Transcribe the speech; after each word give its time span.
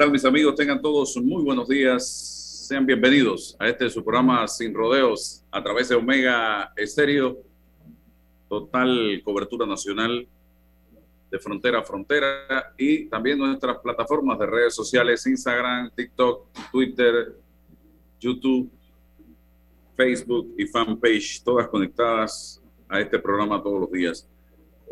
¿Qué 0.00 0.04
tal 0.06 0.12
mis 0.12 0.24
amigos? 0.24 0.54
Tengan 0.54 0.80
todos 0.80 1.14
muy 1.18 1.42
buenos 1.42 1.68
días. 1.68 2.66
Sean 2.66 2.86
bienvenidos 2.86 3.54
a 3.58 3.68
este 3.68 3.90
su 3.90 4.02
programa 4.02 4.48
Sin 4.48 4.72
Rodeos 4.72 5.44
a 5.50 5.62
través 5.62 5.90
de 5.90 5.94
Omega 5.94 6.72
Estéreo. 6.74 7.36
Total 8.48 9.20
cobertura 9.22 9.66
nacional 9.66 10.26
de 11.30 11.38
frontera 11.38 11.80
a 11.80 11.82
frontera 11.82 12.72
y 12.78 13.10
también 13.10 13.38
nuestras 13.40 13.76
plataformas 13.80 14.38
de 14.38 14.46
redes 14.46 14.74
sociales, 14.74 15.26
Instagram, 15.26 15.90
TikTok, 15.94 16.46
Twitter, 16.72 17.36
YouTube, 18.18 18.70
Facebook 19.94 20.54
y 20.56 20.64
fanpage, 20.64 21.42
todas 21.44 21.68
conectadas 21.68 22.62
a 22.88 23.02
este 23.02 23.18
programa 23.18 23.62
todos 23.62 23.82
los 23.82 23.92
días. 23.92 24.26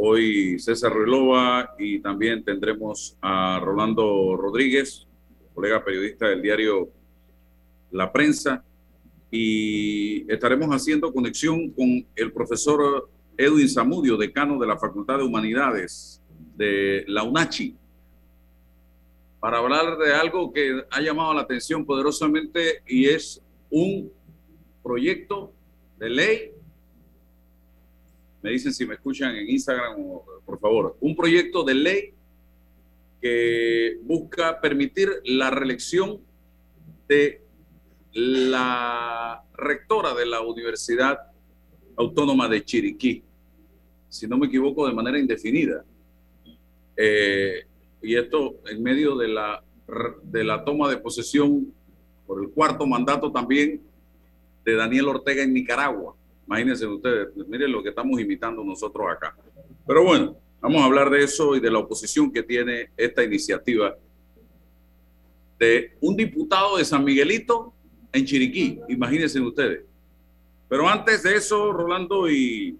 Hoy 0.01 0.61
César 0.61 0.93
Relova 0.95 1.75
y 1.77 1.98
también 1.98 2.45
tendremos 2.45 3.19
a 3.20 3.59
Rolando 3.61 4.37
Rodríguez, 4.37 5.09
colega 5.52 5.84
periodista 5.84 6.28
del 6.28 6.41
diario 6.41 6.89
La 7.91 8.12
Prensa, 8.12 8.64
y 9.28 10.31
estaremos 10.33 10.69
haciendo 10.69 11.12
conexión 11.12 11.70
con 11.70 12.06
el 12.14 12.33
profesor 12.33 13.11
Edwin 13.36 13.69
Zamudio, 13.69 14.17
decano 14.17 14.56
de 14.56 14.69
la 14.69 14.78
Facultad 14.78 15.19
de 15.19 15.25
Humanidades 15.25 16.23
de 16.56 17.05
la 17.08 17.25
UNACHI, 17.25 17.75
para 19.41 19.58
hablar 19.58 19.98
de 19.98 20.14
algo 20.14 20.53
que 20.53 20.80
ha 20.92 21.01
llamado 21.01 21.34
la 21.34 21.41
atención 21.41 21.84
poderosamente 21.84 22.83
y 22.86 23.06
es 23.06 23.42
un 23.69 24.12
proyecto 24.80 25.53
de 25.98 26.08
ley 26.08 26.53
me 28.42 28.50
dicen 28.50 28.72
si 28.72 28.86
me 28.86 28.94
escuchan 28.94 29.34
en 29.36 29.48
Instagram, 29.48 29.97
por 30.44 30.58
favor, 30.61 30.97
un 31.00 31.17
proyecto 31.17 31.64
de 31.64 31.75
ley 31.75 32.14
que 33.20 33.98
busca 34.03 34.61
permitir 34.61 35.11
la 35.25 35.50
reelección 35.50 36.20
de 37.08 37.42
la 38.12 39.42
rectora 39.55 40.14
de 40.14 40.27
la 40.27 40.41
Universidad 40.41 41.19
Autónoma 41.97 42.48
de 42.48 42.64
Chiriquí, 42.64 43.25
si 44.08 44.27
no 44.28 44.39
me 44.39 44.47
equivoco, 44.47 44.86
de 44.86 44.95
manera 44.95 45.19
indefinida. 45.19 45.84
Eh, 46.97 47.64
y 48.02 48.14
esto 48.14 48.61
en 48.70 48.83
medio 48.83 49.17
de 49.17 49.28
la, 49.28 49.62
de 50.23 50.45
la 50.45 50.64
toma 50.64 50.89
de 50.89 50.98
posesión 50.98 51.73
por 52.27 52.42
el 52.42 52.50
cuarto 52.50 52.86
mandato 52.86 53.33
también 53.33 53.83
de 54.64 54.75
Daniel 54.75 55.08
Ortega 55.08 55.42
en 55.42 55.52
Nicaragua. 55.52 56.14
Imagínense 56.49 56.87
ustedes, 56.87 57.29
miren 57.47 57.71
lo 57.71 57.83
que 57.83 57.91
estamos 57.91 58.19
imitando 58.19 58.65
nosotros 58.65 59.07
acá. 59.11 59.37
Pero 59.87 60.03
bueno, 60.03 60.35
vamos 60.63 60.81
a 60.81 60.87
hablar 60.87 61.11
de 61.11 61.23
eso 61.23 61.55
y 61.55 61.61
de 61.61 61.71
la 61.71 61.79
oposición 61.79 62.33
que 62.33 62.43
tiene 62.43 62.89
esta 62.97 63.23
iniciativa 63.23 63.95
de 65.59 65.95
un 66.01 66.17
diputado 66.17 66.79
de 66.79 66.87
San 66.87 67.05
Miguelito 67.05 67.75
en 68.15 68.25
Chiriquí, 68.25 68.81
imagínense 68.89 69.39
ustedes. 69.41 69.85
Pero 70.70 70.89
antes 70.89 71.23
de 71.23 71.37
eso, 71.37 71.70
Rolando 71.70 72.31
y 72.31 72.79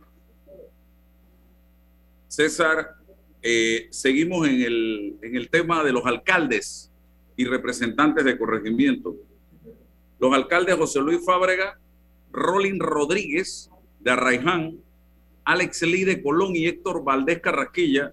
César, 2.27 2.95
eh, 3.43 3.89
seguimos 3.91 4.49
en 4.49 4.63
el, 4.63 5.19
en 5.21 5.37
el 5.37 5.51
tema 5.51 5.85
de 5.85 5.93
los 5.93 6.07
alcaldes 6.07 6.91
y 7.37 7.45
representantes 7.45 8.25
de 8.25 8.39
corregimiento. 8.39 9.15
Los 10.19 10.33
alcaldes 10.33 10.75
José 10.77 11.01
Luis 11.01 11.23
Fábrega 11.23 11.79
Rolin 12.33 12.79
Rodríguez 12.79 13.71
de 14.01 14.11
Arraiján, 14.11 14.79
Alex 15.45 15.83
Lee 15.83 16.05
de 16.05 16.23
Colón 16.23 16.55
y 16.55 16.67
Héctor 16.67 17.03
Valdés 17.03 17.41
Carrasquilla. 17.41 18.13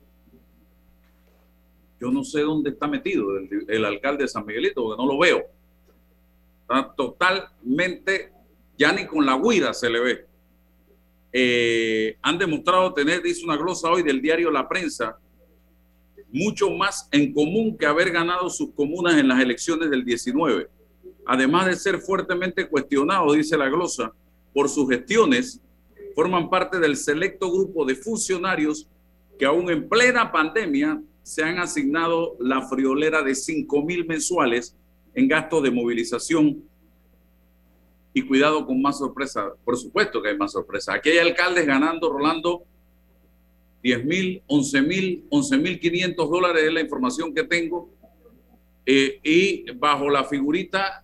Yo 2.00 2.12
no 2.12 2.24
sé 2.24 2.42
dónde 2.42 2.72
está 2.72 2.88
metido 2.88 3.38
el, 3.38 3.86
alcalde 3.86 4.24
de 4.24 4.28
San 4.28 4.46
Miguelito, 4.46 4.84
porque 4.84 5.02
no 5.02 5.08
lo 5.08 5.18
veo. 5.18 5.44
Está 6.62 6.94
totalmente, 6.96 8.31
ya 8.78 8.92
ni 8.92 9.06
con 9.06 9.26
la 9.26 9.38
guira 9.38 9.74
se 9.74 9.90
le 9.90 10.00
ve. 10.00 10.26
Eh, 11.32 12.18
han 12.22 12.38
demostrado 12.38 12.94
tener, 12.94 13.22
dice 13.22 13.44
una 13.44 13.58
glosa 13.58 13.90
hoy 13.90 14.03
del 14.03 14.22
diario 14.22 14.50
La 14.50 14.68
Prensa, 14.68 15.18
mucho 16.32 16.70
más 16.70 17.08
en 17.12 17.34
común 17.34 17.78
que 17.78 17.86
haber 17.86 18.12
ganado 18.12 18.50
sus 18.50 18.74
comunas 18.74 19.18
en 19.18 19.28
las 19.28 19.42
elecciones 19.42 19.90
del 19.90 20.03
19 20.03 20.75
además 21.26 21.66
de 21.68 21.76
ser 21.76 22.00
fuertemente 22.00 22.68
cuestionado, 22.68 23.34
dice 23.34 23.58
la 23.58 23.70
glosa, 23.70 24.14
por 24.54 24.70
sus 24.70 24.90
gestiones, 24.90 25.62
forman 26.16 26.50
parte 26.50 26.80
del 26.80 26.96
selecto 26.96 27.52
grupo 27.52 27.86
de 27.86 27.96
funcionarios 27.96 28.88
que 29.38 29.46
aún 29.46 29.70
en 29.70 29.90
plena 29.90 30.32
pandemia 30.32 31.02
se 31.24 31.44
han 31.44 31.60
asignado 31.60 32.38
la 32.40 32.62
friolera 32.62 33.22
de 33.22 33.36
5 33.36 33.82
mil 33.84 34.06
mensuales 34.06 34.76
en 35.14 35.28
gastos 35.28 35.64
de 35.64 35.72
movilización. 35.72 36.64
Y 38.14 38.22
cuidado 38.22 38.66
con 38.66 38.82
más 38.82 39.00
sorpresa, 39.00 39.52
por 39.66 39.76
supuesto 39.76 40.22
que 40.22 40.30
hay 40.30 40.38
más 40.38 40.54
sorpresa. 40.54 40.94
Aquí 40.94 41.10
hay 41.10 41.18
alcaldes 41.18 41.66
ganando, 41.66 42.10
Rolando, 42.10 42.64
10 43.84 44.06
mil, 44.06 44.42
11 44.48 44.82
mil, 44.82 45.26
11 45.30 45.58
mil 45.58 45.80
500 45.80 46.30
dólares 46.30 46.64
es 46.64 46.74
la 46.74 46.82
información 46.82 47.34
que 47.34 47.44
tengo. 47.44 47.90
Eh, 48.85 49.19
y 49.23 49.72
bajo 49.72 50.09
la 50.09 50.23
figurita 50.23 51.03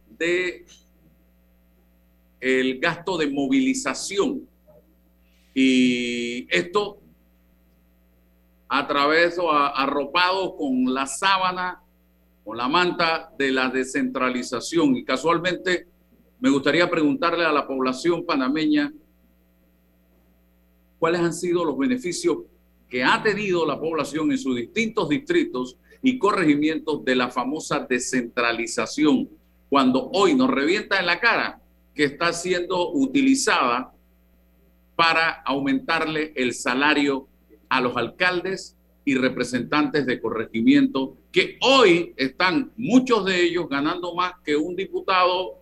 el 2.40 2.80
gasto 2.80 3.18
de 3.18 3.30
movilización. 3.30 4.48
Y 5.54 6.48
esto 6.50 7.00
a 8.70 8.88
través 8.88 9.38
o 9.38 9.52
arropado 9.52 10.56
con 10.56 10.94
la 10.94 11.06
sábana, 11.06 11.82
con 12.44 12.58
la 12.58 12.68
manta 12.68 13.32
de 13.38 13.52
la 13.52 13.70
descentralización. 13.70 14.96
Y 14.96 15.04
casualmente 15.04 15.88
me 16.40 16.50
gustaría 16.50 16.90
preguntarle 16.90 17.46
a 17.46 17.52
la 17.52 17.68
población 17.68 18.26
panameña 18.26 18.94
cuáles 21.00 21.22
han 21.22 21.34
sido 21.34 21.66
los 21.66 21.78
beneficios 21.78 22.38
que 22.88 23.04
ha 23.04 23.22
tenido 23.22 23.66
la 23.66 23.80
población 23.80 24.32
en 24.32 24.38
sus 24.38 24.56
distintos 24.56 25.10
distritos 25.10 25.78
y 26.02 26.18
corregimientos 26.18 27.04
de 27.06 27.16
la 27.16 27.30
famosa 27.30 27.86
descentralización 27.88 29.30
cuando 29.70 30.10
hoy 30.14 30.34
nos 30.36 30.50
revienta 30.50 31.00
en 31.00 31.06
la 31.06 31.20
cara 31.20 31.62
que 31.94 32.06
está 32.06 32.34
siendo 32.34 32.92
utilizada 32.92 33.94
para 34.96 35.42
aumentarle 35.42 36.34
el 36.36 36.54
salario 36.54 37.28
a 37.70 37.82
los 37.82 37.96
alcaldes 37.96 38.76
y 39.06 39.16
representantes 39.16 40.06
de 40.06 40.20
corregimiento 40.20 41.18
que 41.32 41.58
hoy 41.62 42.14
están 42.18 42.72
muchos 42.78 43.26
de 43.26 43.42
ellos 43.44 43.68
ganando 43.70 44.14
más 44.14 44.34
que 44.44 44.56
un 44.56 44.76
diputado, 44.76 45.60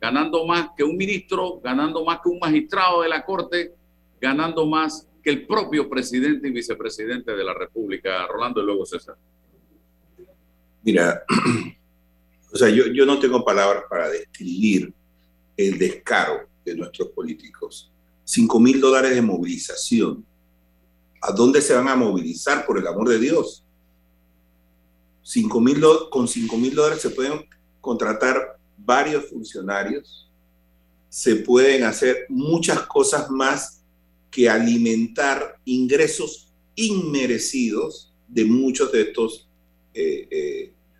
ganando 0.00 0.46
más 0.46 0.68
que 0.76 0.84
un 0.84 0.96
ministro, 0.96 1.60
ganando 1.62 2.04
más 2.04 2.20
que 2.22 2.28
un 2.28 2.38
magistrado 2.38 3.02
de 3.02 3.08
la 3.08 3.24
Corte, 3.24 3.74
ganando 4.20 4.66
más 4.66 5.08
que 5.22 5.30
el 5.30 5.46
propio 5.46 5.88
presidente 5.88 6.48
y 6.48 6.52
vicepresidente 6.52 7.32
de 7.34 7.44
la 7.44 7.54
República, 7.54 8.26
Rolando 8.26 8.62
y 8.62 8.66
luego 8.66 8.86
César. 8.86 9.16
Mira, 10.82 11.24
O 12.52 12.56
sea, 12.56 12.68
yo, 12.68 12.86
yo 12.88 13.06
no 13.06 13.18
tengo 13.18 13.44
palabras 13.44 13.84
para 13.88 14.08
describir 14.08 14.92
el 15.56 15.78
descaro 15.78 16.48
de 16.64 16.74
nuestros 16.74 17.08
políticos. 17.08 17.90
5 18.24 18.60
mil 18.60 18.80
dólares 18.80 19.14
de 19.14 19.22
movilización. 19.22 20.24
¿A 21.22 21.32
dónde 21.32 21.60
se 21.60 21.74
van 21.74 21.88
a 21.88 21.96
movilizar, 21.96 22.66
por 22.66 22.78
el 22.78 22.86
amor 22.86 23.08
de 23.08 23.18
Dios? 23.18 23.64
5 25.22 25.60
mil, 25.60 25.80
con 26.10 26.26
5 26.26 26.56
mil 26.56 26.74
dólares 26.74 27.02
se 27.02 27.10
pueden 27.10 27.46
contratar 27.80 28.58
varios 28.76 29.26
funcionarios, 29.28 30.28
se 31.08 31.36
pueden 31.36 31.84
hacer 31.84 32.26
muchas 32.28 32.80
cosas 32.86 33.30
más 33.30 33.82
que 34.30 34.48
alimentar 34.48 35.56
ingresos 35.64 36.52
inmerecidos 36.74 38.12
de 38.26 38.44
muchos 38.44 38.90
de 38.92 39.02
estos 39.02 39.49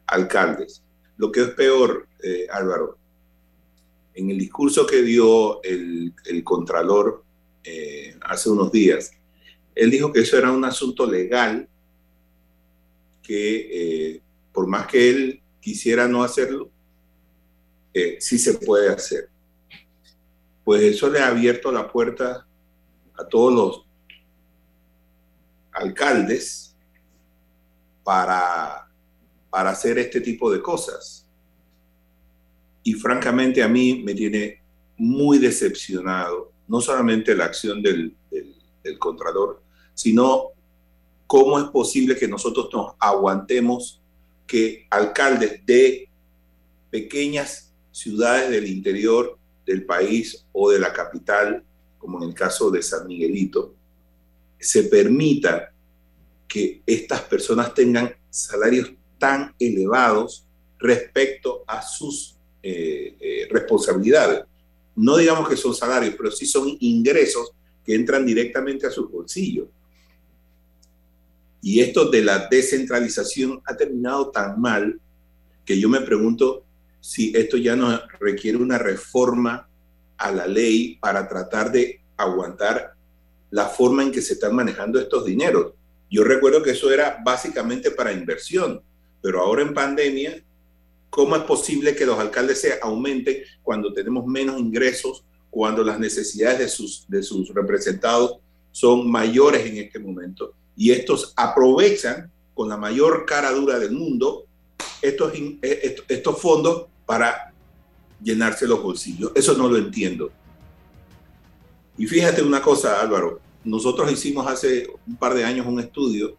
alcaldes. 0.07 0.83
Lo 1.17 1.31
que 1.31 1.43
es 1.43 1.51
peor, 1.51 2.09
eh, 2.23 2.47
Álvaro, 2.51 2.99
en 4.15 4.31
el 4.31 4.39
discurso 4.39 4.87
que 4.87 5.03
dio 5.03 5.63
el, 5.63 6.15
Contralor 6.45 7.23
eh, 7.63 8.17
hace 8.23 8.49
unos 8.49 8.73
días, 8.73 9.13
él 9.75 9.91
dijo 9.91 10.13
que 10.13 10.21
eso 10.21 10.37
era 10.37 10.51
un 10.51 10.65
asunto 10.65 11.05
legal, 11.05 11.69
que 13.23 14.15
eh, 14.15 14.23
por 14.53 14.67
más 14.67 14.87
que 14.87 15.11
él 15.11 15.43
quisiera 15.61 16.09
no 16.09 16.23
hacerlo, 16.23 16.71
sí 18.19 18.39
se 18.39 18.55
puede 18.55 18.89
hacer. 18.89 19.29
Pues 20.65 20.83
eso 20.83 21.11
le 21.11 21.21
ha 21.21 21.29
abierto 21.29 21.71
la 21.71 21.87
puerta 21.87 22.47
a 23.15 23.29
todos 23.29 23.53
los 23.53 23.87
alcaldes 25.73 26.70
para 28.05 28.91
para 29.51 29.71
hacer 29.71 29.99
este 29.99 30.21
tipo 30.21 30.51
de 30.51 30.63
cosas. 30.63 31.27
Y 32.83 32.95
francamente 32.95 33.63
a 33.63 33.69
mí 33.69 34.03
me 34.03 34.15
tiene 34.15 34.63
muy 34.97 35.39
decepcionado, 35.39 36.53
no 36.69 36.81
solamente 36.81 37.35
la 37.35 37.47
acción 37.47 37.83
del, 37.83 38.17
del, 38.31 38.99
Contralor, 38.99 39.63
sino 39.95 40.49
cómo 41.27 41.59
es 41.59 41.67
posible 41.67 42.17
que 42.17 42.27
nosotros 42.27 42.69
nos 42.73 42.95
aguantemos 42.99 44.01
que 44.47 44.87
alcaldes 44.91 45.65
de 45.65 46.09
pequeñas 46.91 47.73
ciudades 47.93 48.51
del 48.51 48.67
interior 48.67 49.39
del 49.65 49.85
país 49.85 50.45
o 50.53 50.71
de 50.71 50.81
la 50.81 50.93
capital, 50.93 51.63
como 51.99 52.21
en 52.23 52.31
el 52.31 52.35
caso 52.35 52.71
de 52.71 52.83
San 52.83 53.07
Miguelito, 53.07 53.75
se 54.59 54.85
permita 54.85 55.73
que 56.51 56.83
estas 56.85 57.21
personas 57.23 57.73
tengan 57.73 58.13
salarios 58.29 58.93
tan 59.19 59.55
elevados 59.57 60.45
respecto 60.81 61.63
a 61.65 61.81
sus 61.81 62.37
eh, 62.61 63.15
eh, 63.21 63.49
responsabilidades. 63.51 64.45
No 64.97 65.17
digamos 65.17 65.49
que 65.49 65.57
son 65.57 65.75
salarios, 65.75 66.15
pero 66.17 66.33
sí 66.33 66.47
son 66.47 66.77
ingresos 66.81 67.53
que 67.87 67.95
entran 67.95 68.27
directamente 68.27 68.85
a 68.85 68.91
sus 68.91 69.09
bolsillos. 69.09 69.69
Y 71.63 71.79
esto 71.79 72.11
de 72.11 72.25
la 72.25 72.49
descentralización 72.51 73.63
ha 73.65 73.77
terminado 73.77 74.31
tan 74.31 74.61
mal 74.61 75.01
que 75.65 75.79
yo 75.79 75.89
me 75.89 76.01
pregunto 76.01 76.65
si 77.01 77.33
esto 77.37 77.59
ya 77.59 77.77
no 77.77 77.97
requiere 78.19 78.59
una 78.59 78.77
reforma 78.77 79.69
a 80.17 80.33
la 80.33 80.49
ley 80.49 80.97
para 81.01 81.29
tratar 81.29 81.71
de 81.71 82.01
aguantar 82.17 82.95
la 83.51 83.69
forma 83.69 84.03
en 84.03 84.11
que 84.11 84.21
se 84.21 84.33
están 84.35 84.57
manejando 84.57 84.99
estos 84.99 85.25
dineros. 85.25 85.75
Yo 86.11 86.25
recuerdo 86.25 86.63
que 86.63 86.73
eso 86.73 86.91
era 86.91 87.19
básicamente 87.25 87.93
para 87.93 88.13
inversión, 88.13 88.83
pero 89.23 89.41
ahora 89.41 89.63
en 89.63 89.73
pandemia, 89.73 90.43
¿cómo 91.09 91.37
es 91.37 91.43
posible 91.43 91.95
que 91.95 92.05
los 92.05 92.19
alcaldes 92.19 92.61
se 92.61 92.81
aumenten 92.83 93.43
cuando 93.63 93.93
tenemos 93.93 94.27
menos 94.27 94.59
ingresos, 94.59 95.25
cuando 95.51 95.85
las 95.85 96.01
necesidades 96.01 96.59
de 97.09 97.23
sus, 97.23 97.55
representados 97.55 98.39
son 98.73 99.09
mayores 99.09 99.65
en 99.65 99.79
este 99.79 100.01
momento? 100.01 100.53
Y 100.77 100.91
estos 100.91 101.33
aprovechan 101.37 102.31
con 102.55 102.69
la 102.69 102.77
mayor 102.77 103.25
cara 103.25 103.53
dura 103.53 103.79
del 103.79 103.93
mundo 103.93 104.47
estos, 105.01 105.33
eh, 105.35 105.97
estos 106.09 106.41
fondos 106.41 106.87
para 107.07 107.53
llenarse 108.21 108.67
los 108.67 108.83
bolsillos. 108.83 109.31
Eso 109.35 109.57
no 109.57 109.69
lo 109.69 109.77
entiendo. 109.77 110.33
Y 111.97 112.07
fíjate 112.07 112.43
una 112.43 112.63
cosa, 112.63 113.01
Álvaro, 113.01 113.41
nosotros 113.65 114.11
hicimos 114.11 114.47
hace 114.47 114.89
un 115.07 115.17
par 115.17 115.35
de 115.35 115.45
años 115.45 115.67
un 115.67 115.81
estudio, 115.81 116.37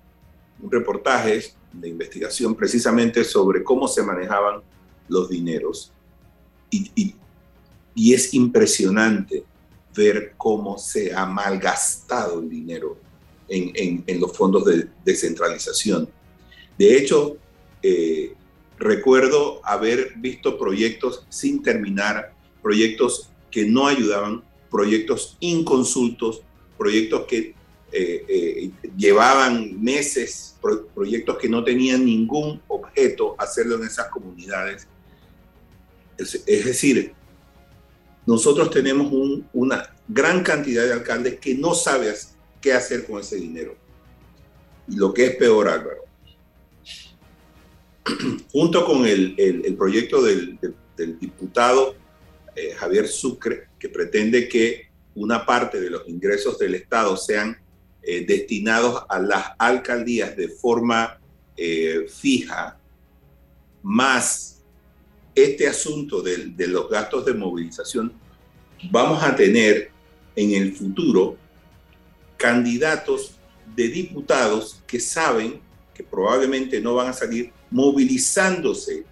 un 0.59 0.71
reportaje 0.71 1.53
de 1.71 1.89
investigación 1.89 2.55
precisamente 2.55 3.23
sobre 3.23 3.63
cómo 3.63 3.87
se 3.87 4.03
manejaban 4.03 4.61
los 5.07 5.29
dineros. 5.29 5.91
Y, 6.69 6.91
y, 6.95 8.13
es 8.13 8.33
impresionante 8.33 9.43
ver 9.95 10.33
cómo 10.37 10.77
se 10.77 11.13
ha 11.13 11.25
malgastado 11.25 12.39
el 12.39 12.49
dinero 12.49 12.97
en, 13.47 13.71
en, 13.75 14.03
en 14.07 14.19
los 14.19 14.35
fondos 14.35 14.65
de 14.65 14.87
descentralización. 15.03 16.09
De 16.77 16.97
hecho, 16.97 17.37
eh, 17.83 18.33
recuerdo 18.77 19.61
haber 19.63 20.13
visto 20.17 20.57
proyectos 20.57 21.25
sin 21.29 21.61
terminar, 21.61 22.33
proyectos 22.61 23.29
que 23.51 23.65
no 23.65 23.87
ayudaban, 23.87 24.43
proyectos 24.69 25.37
inconsultos, 25.41 26.41
proyectos 26.81 27.27
que 27.27 27.53
eh, 27.91 28.25
eh, 28.27 28.71
llevaban 28.97 29.79
meses, 29.79 30.57
proyectos 30.95 31.37
que 31.37 31.47
no 31.47 31.63
tenían 31.63 32.03
ningún 32.03 32.59
objeto 32.67 33.35
hacerlo 33.37 33.75
en 33.75 33.83
esas 33.83 34.07
comunidades. 34.07 34.87
Es, 36.17 36.65
decir, 36.65 37.13
nosotros 38.25 38.71
tenemos 38.71 39.13
una 39.53 39.95
gran 40.07 40.41
cantidad 40.41 40.85
de 40.85 40.93
alcaldes 40.93 41.39
que 41.39 41.53
no 41.53 41.75
saben 41.75 42.15
qué 42.59 42.73
hacer 42.73 43.05
con 43.05 43.19
ese 43.19 43.35
dinero. 43.35 43.75
Y 44.87 44.95
lo 44.95 45.13
que 45.13 45.27
es 45.27 45.35
peor, 45.35 45.67
Álvaro, 45.67 46.05
junto 48.51 48.85
con 48.87 49.05
el, 49.05 49.75
proyecto 49.77 50.23
del, 50.23 50.57
diputado 51.19 51.95
eh, 52.55 52.73
Javier 52.75 53.07
Sucre, 53.07 53.67
que 53.77 53.87
pretende 53.87 54.49
que 54.49 54.90
una 55.15 55.45
parte 55.45 55.79
de 55.79 55.89
los 55.89 56.07
ingresos 56.07 56.57
del 56.57 56.75
Estado 56.75 57.17
sean 57.17 57.57
eh, 58.01 58.25
destinados 58.25 59.03
a 59.09 59.19
las 59.19 59.51
alcaldías 59.57 60.35
de 60.35 60.49
forma 60.49 61.19
eh, 61.57 62.05
fija, 62.09 62.77
más 63.83 64.61
este 65.35 65.67
asunto 65.67 66.21
de, 66.21 66.47
de 66.47 66.67
los 66.67 66.89
gastos 66.89 67.25
de 67.25 67.33
movilización, 67.33 68.13
vamos 68.89 69.23
a 69.23 69.35
tener 69.35 69.91
en 70.35 70.51
el 70.51 70.75
futuro 70.75 71.37
candidatos 72.37 73.35
de 73.75 73.87
diputados 73.87 74.81
que 74.87 74.99
saben 74.99 75.61
que 75.93 76.03
probablemente 76.03 76.81
no 76.81 76.95
van 76.95 77.09
a 77.09 77.13
salir 77.13 77.51
movilizándose 77.69 79.05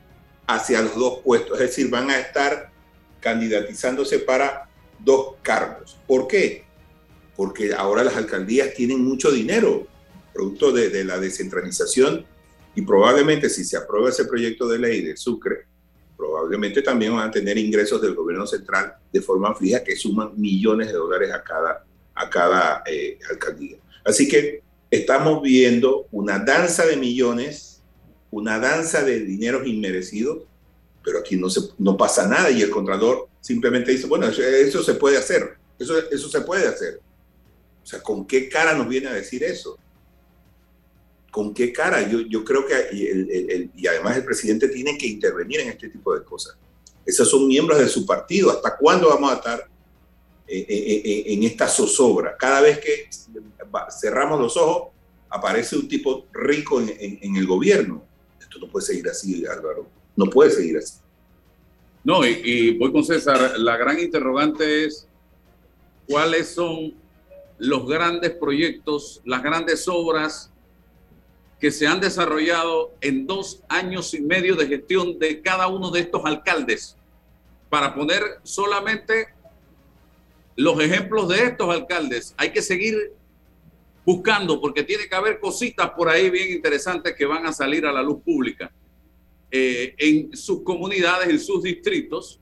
hacia 0.48 0.82
los 0.82 0.96
dos 0.96 1.20
puestos, 1.24 1.60
es 1.60 1.68
decir, 1.68 1.90
van 1.90 2.10
a 2.10 2.20
estar 2.20 2.72
candidatizándose 3.20 4.20
para 4.20 4.69
dos 5.04 5.36
cargos. 5.42 5.98
¿Por 6.08 6.28
qué? 6.28 6.64
Porque 7.36 7.74
ahora 7.74 8.04
las 8.04 8.16
alcaldías 8.16 8.74
tienen 8.74 9.04
mucho 9.04 9.32
dinero, 9.32 9.88
producto 10.34 10.72
de, 10.72 11.04
la 11.04 11.20
descentralización, 11.20 12.26
y 12.76 12.82
probablemente 12.82 13.50
si 13.50 13.64
se 13.64 13.78
aprueba 13.78 14.10
ese 14.10 14.26
proyecto 14.26 14.68
de 14.68 14.80
ley 14.80 15.02
de 15.02 15.18
Sucre, 15.18 15.68
probablemente 16.16 16.82
también 16.82 17.16
van 17.16 17.30
a 17.30 17.32
tener 17.32 17.58
ingresos 17.58 18.02
del 18.02 18.14
gobierno 18.14 18.46
central 18.46 18.94
de 19.12 19.22
forma 19.22 19.56
fija 19.56 19.84
que 19.84 19.96
suman 19.96 20.34
millones 20.36 20.88
de 20.88 20.94
dólares 20.94 21.32
a 21.32 21.42
cada, 21.44 21.86
a 22.14 22.30
cada 22.30 22.84
eh, 22.86 23.18
alcaldía. 23.30 23.78
Así 24.04 24.28
que 24.28 24.62
estamos 24.92 25.42
viendo 25.42 26.08
una 26.12 26.40
danza 26.40 26.86
de 26.86 26.98
millones, 26.98 27.82
una 28.32 28.60
danza 28.60 29.04
de 29.04 29.22
dineros 29.22 29.66
inmerecidos, 29.66 30.44
pero 31.04 31.20
aquí 31.20 31.38
no, 31.38 31.50
se, 31.50 31.62
no 31.78 31.96
pasa 31.96 32.28
nada 32.28 32.52
y 32.52 32.62
el 32.62 32.70
Contralor 32.70 33.29
simplemente 33.42 33.92
dice, 33.92 34.08
bueno, 34.08 34.28
eso, 34.28 34.84
se 34.84 34.94
puede 34.96 35.18
hacer, 35.18 35.58
eso, 35.78 35.98
eso 36.10 36.30
se 36.30 36.42
puede 36.42 36.68
hacer. 36.68 37.00
O 37.84 37.86
sea, 37.86 38.02
¿con 38.02 38.26
qué 38.26 38.50
cara 38.50 38.74
nos 38.74 38.88
viene 38.88 39.08
a 39.08 39.14
decir 39.14 39.44
eso? 39.44 39.78
¿Con 41.32 41.54
qué 41.54 41.72
cara? 41.72 42.08
Yo, 42.08 42.22
yo 42.22 42.44
creo 42.44 42.66
que, 42.66 43.70
y 43.76 43.88
además 43.88 44.18
el 44.18 44.26
presidente 44.26 44.68
tiene 44.70 44.98
que 44.98 45.08
intervenir 45.08 45.62
en 45.62 45.70
este 45.70 45.90
tipo 45.90 46.14
de 46.14 46.24
cosas. 46.24 46.56
Esos 47.06 47.30
son 47.30 47.48
miembros 47.48 47.80
de 47.80 47.88
su 47.88 48.06
partido. 48.06 48.52
¿Hasta 48.52 48.78
cuándo 48.78 49.10
vamos 49.10 49.32
a 49.32 49.36
estar 49.36 49.70
eh, 50.48 50.66
eh, 50.68 51.02
eh, 51.04 51.24
en 51.28 51.44
esta 51.44 51.68
zozobra? 51.68 52.36
Cada 52.38 52.62
vez 52.62 52.80
que 52.80 53.10
cerramos 54.00 54.40
los 54.40 54.58
ojos, 54.58 54.90
aparece 55.30 55.76
un 55.76 55.88
tipo 55.88 56.26
rico 56.34 56.82
en 56.82 57.36
el 57.36 57.48
gobierno. 57.48 58.04
Esto 58.40 58.60
no 58.60 58.72
puede 58.72 58.86
seguir 58.86 59.08
así, 59.10 59.46
Álvaro. 59.46 59.88
No 60.16 60.26
puede 60.26 60.52
seguir 60.52 60.78
así. 60.78 60.96
No, 62.04 62.26
y, 62.26 62.78
voy 62.78 62.92
con 62.92 63.04
César. 63.04 63.60
La 63.60 63.78
gran 63.78 64.00
interrogante 64.00 64.86
es 64.86 65.08
cuáles 66.08 66.54
son 66.54 66.94
los 67.58 67.88
grandes 67.88 68.32
proyectos, 68.32 69.22
las 69.26 69.44
grandes 69.44 69.88
obras 69.88 70.52
que 71.60 71.72
se 71.72 71.86
han 71.86 72.00
desarrollado 72.00 72.94
en 73.02 73.28
dos 73.28 73.62
años 73.68 74.14
y 74.14 74.22
medio 74.22 74.56
de 74.56 74.68
gestión 74.68 75.20
de 75.20 75.42
cada 75.42 75.68
uno 75.68 75.92
de 75.92 76.00
estos 76.00 76.22
alcaldes, 76.24 76.96
para 77.70 77.94
poner 77.94 78.24
solamente 78.44 79.28
los 80.56 80.80
ejemplos 80.80 81.28
de 81.28 81.44
estos 81.44 81.70
alcaldes. 81.70 82.34
Hay 82.38 82.52
que 82.52 82.62
seguir 82.62 83.14
buscando, 84.06 84.60
porque 84.62 84.84
tiene 84.84 85.08
que 85.08 85.16
haber 85.16 85.40
cositas 85.40 85.92
por 85.92 86.08
ahí 86.08 86.30
bien 86.30 86.50
interesantes 86.52 87.14
que 87.16 87.26
van 87.26 87.46
a 87.46 87.52
salir 87.52 87.86
a 87.86 87.92
la 87.92 88.02
luz 88.02 88.24
pública. 88.24 88.72
Eh, 89.52 89.96
en 89.98 90.38
sus 90.38 90.62
comunidades, 90.62 91.28
en 91.30 91.40
sus 91.40 91.64
distritos, 91.64 92.40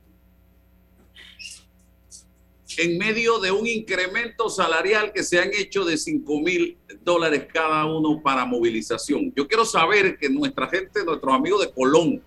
en 2.78 2.98
medio 2.98 3.40
de 3.40 3.50
un 3.52 3.66
incremento 3.66 4.50
salarial 4.50 5.12
que 5.14 5.24
se 5.24 5.40
han 5.40 5.50
hecho 5.54 5.86
de 5.86 5.98
5 5.98 6.42
mil 6.42 6.78
dólares 7.04 7.48
cada 7.52 7.86
uno 7.86 8.22
para 8.22 8.46
movilización. 8.46 9.34
Yo 9.36 9.48
quiero 9.48 9.66
saber 9.66 10.18
que 10.18 10.30
nuestra 10.30 10.68
gente, 10.68 11.04
nuestros 11.04 11.34
amigos 11.34 11.62
de 11.62 11.72
Colón, 11.72 12.22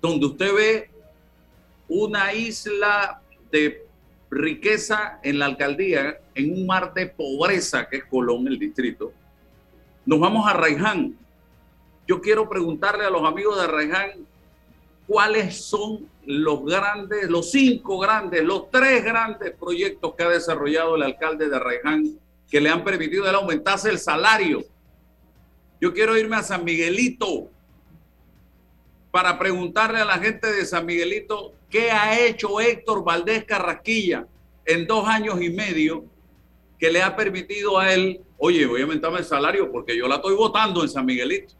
donde 0.00 0.26
usted 0.26 0.54
ve 0.54 0.90
una 1.88 2.34
isla 2.34 3.22
de 3.50 3.86
riqueza 4.30 5.18
en 5.22 5.38
la 5.38 5.46
alcaldía, 5.46 6.20
en 6.34 6.52
un 6.52 6.66
mar 6.66 6.92
de 6.92 7.06
pobreza 7.06 7.88
que 7.88 7.96
es 7.96 8.04
Colón, 8.04 8.46
el 8.46 8.58
distrito, 8.58 9.12
nos 10.04 10.20
vamos 10.20 10.46
a 10.46 10.52
Raiján, 10.52 11.18
yo 12.06 12.20
quiero 12.20 12.48
preguntarle 12.48 13.04
a 13.04 13.10
los 13.10 13.24
amigos 13.24 13.60
de 13.60 13.66
Reján 13.66 14.10
cuáles 15.06 15.56
son 15.56 16.08
los 16.24 16.64
grandes, 16.64 17.28
los 17.28 17.50
cinco 17.50 17.98
grandes, 17.98 18.42
los 18.42 18.70
tres 18.70 19.04
grandes 19.04 19.52
proyectos 19.52 20.14
que 20.14 20.22
ha 20.22 20.28
desarrollado 20.28 20.96
el 20.96 21.02
alcalde 21.02 21.48
de 21.48 21.58
Reján 21.58 22.18
que 22.50 22.60
le 22.60 22.70
han 22.70 22.84
permitido 22.84 23.26
aumentarse 23.28 23.90
el 23.90 23.98
salario. 23.98 24.64
Yo 25.80 25.92
quiero 25.92 26.16
irme 26.16 26.36
a 26.36 26.42
San 26.42 26.64
Miguelito 26.64 27.48
para 29.10 29.38
preguntarle 29.38 30.00
a 30.00 30.04
la 30.04 30.18
gente 30.18 30.52
de 30.52 30.64
San 30.64 30.86
Miguelito 30.86 31.52
qué 31.70 31.90
ha 31.90 32.18
hecho 32.18 32.60
Héctor 32.60 33.04
Valdés 33.04 33.44
Carrasquilla 33.44 34.26
en 34.64 34.86
dos 34.86 35.08
años 35.08 35.40
y 35.40 35.50
medio 35.50 36.04
que 36.78 36.90
le 36.90 37.02
ha 37.02 37.16
permitido 37.16 37.78
a 37.78 37.92
él, 37.92 38.20
oye, 38.38 38.66
voy 38.66 38.80
a 38.80 38.84
aumentarme 38.84 39.18
el 39.18 39.24
salario 39.24 39.72
porque 39.72 39.96
yo 39.96 40.06
la 40.06 40.16
estoy 40.16 40.34
votando 40.34 40.82
en 40.82 40.88
San 40.88 41.06
Miguelito. 41.06 41.54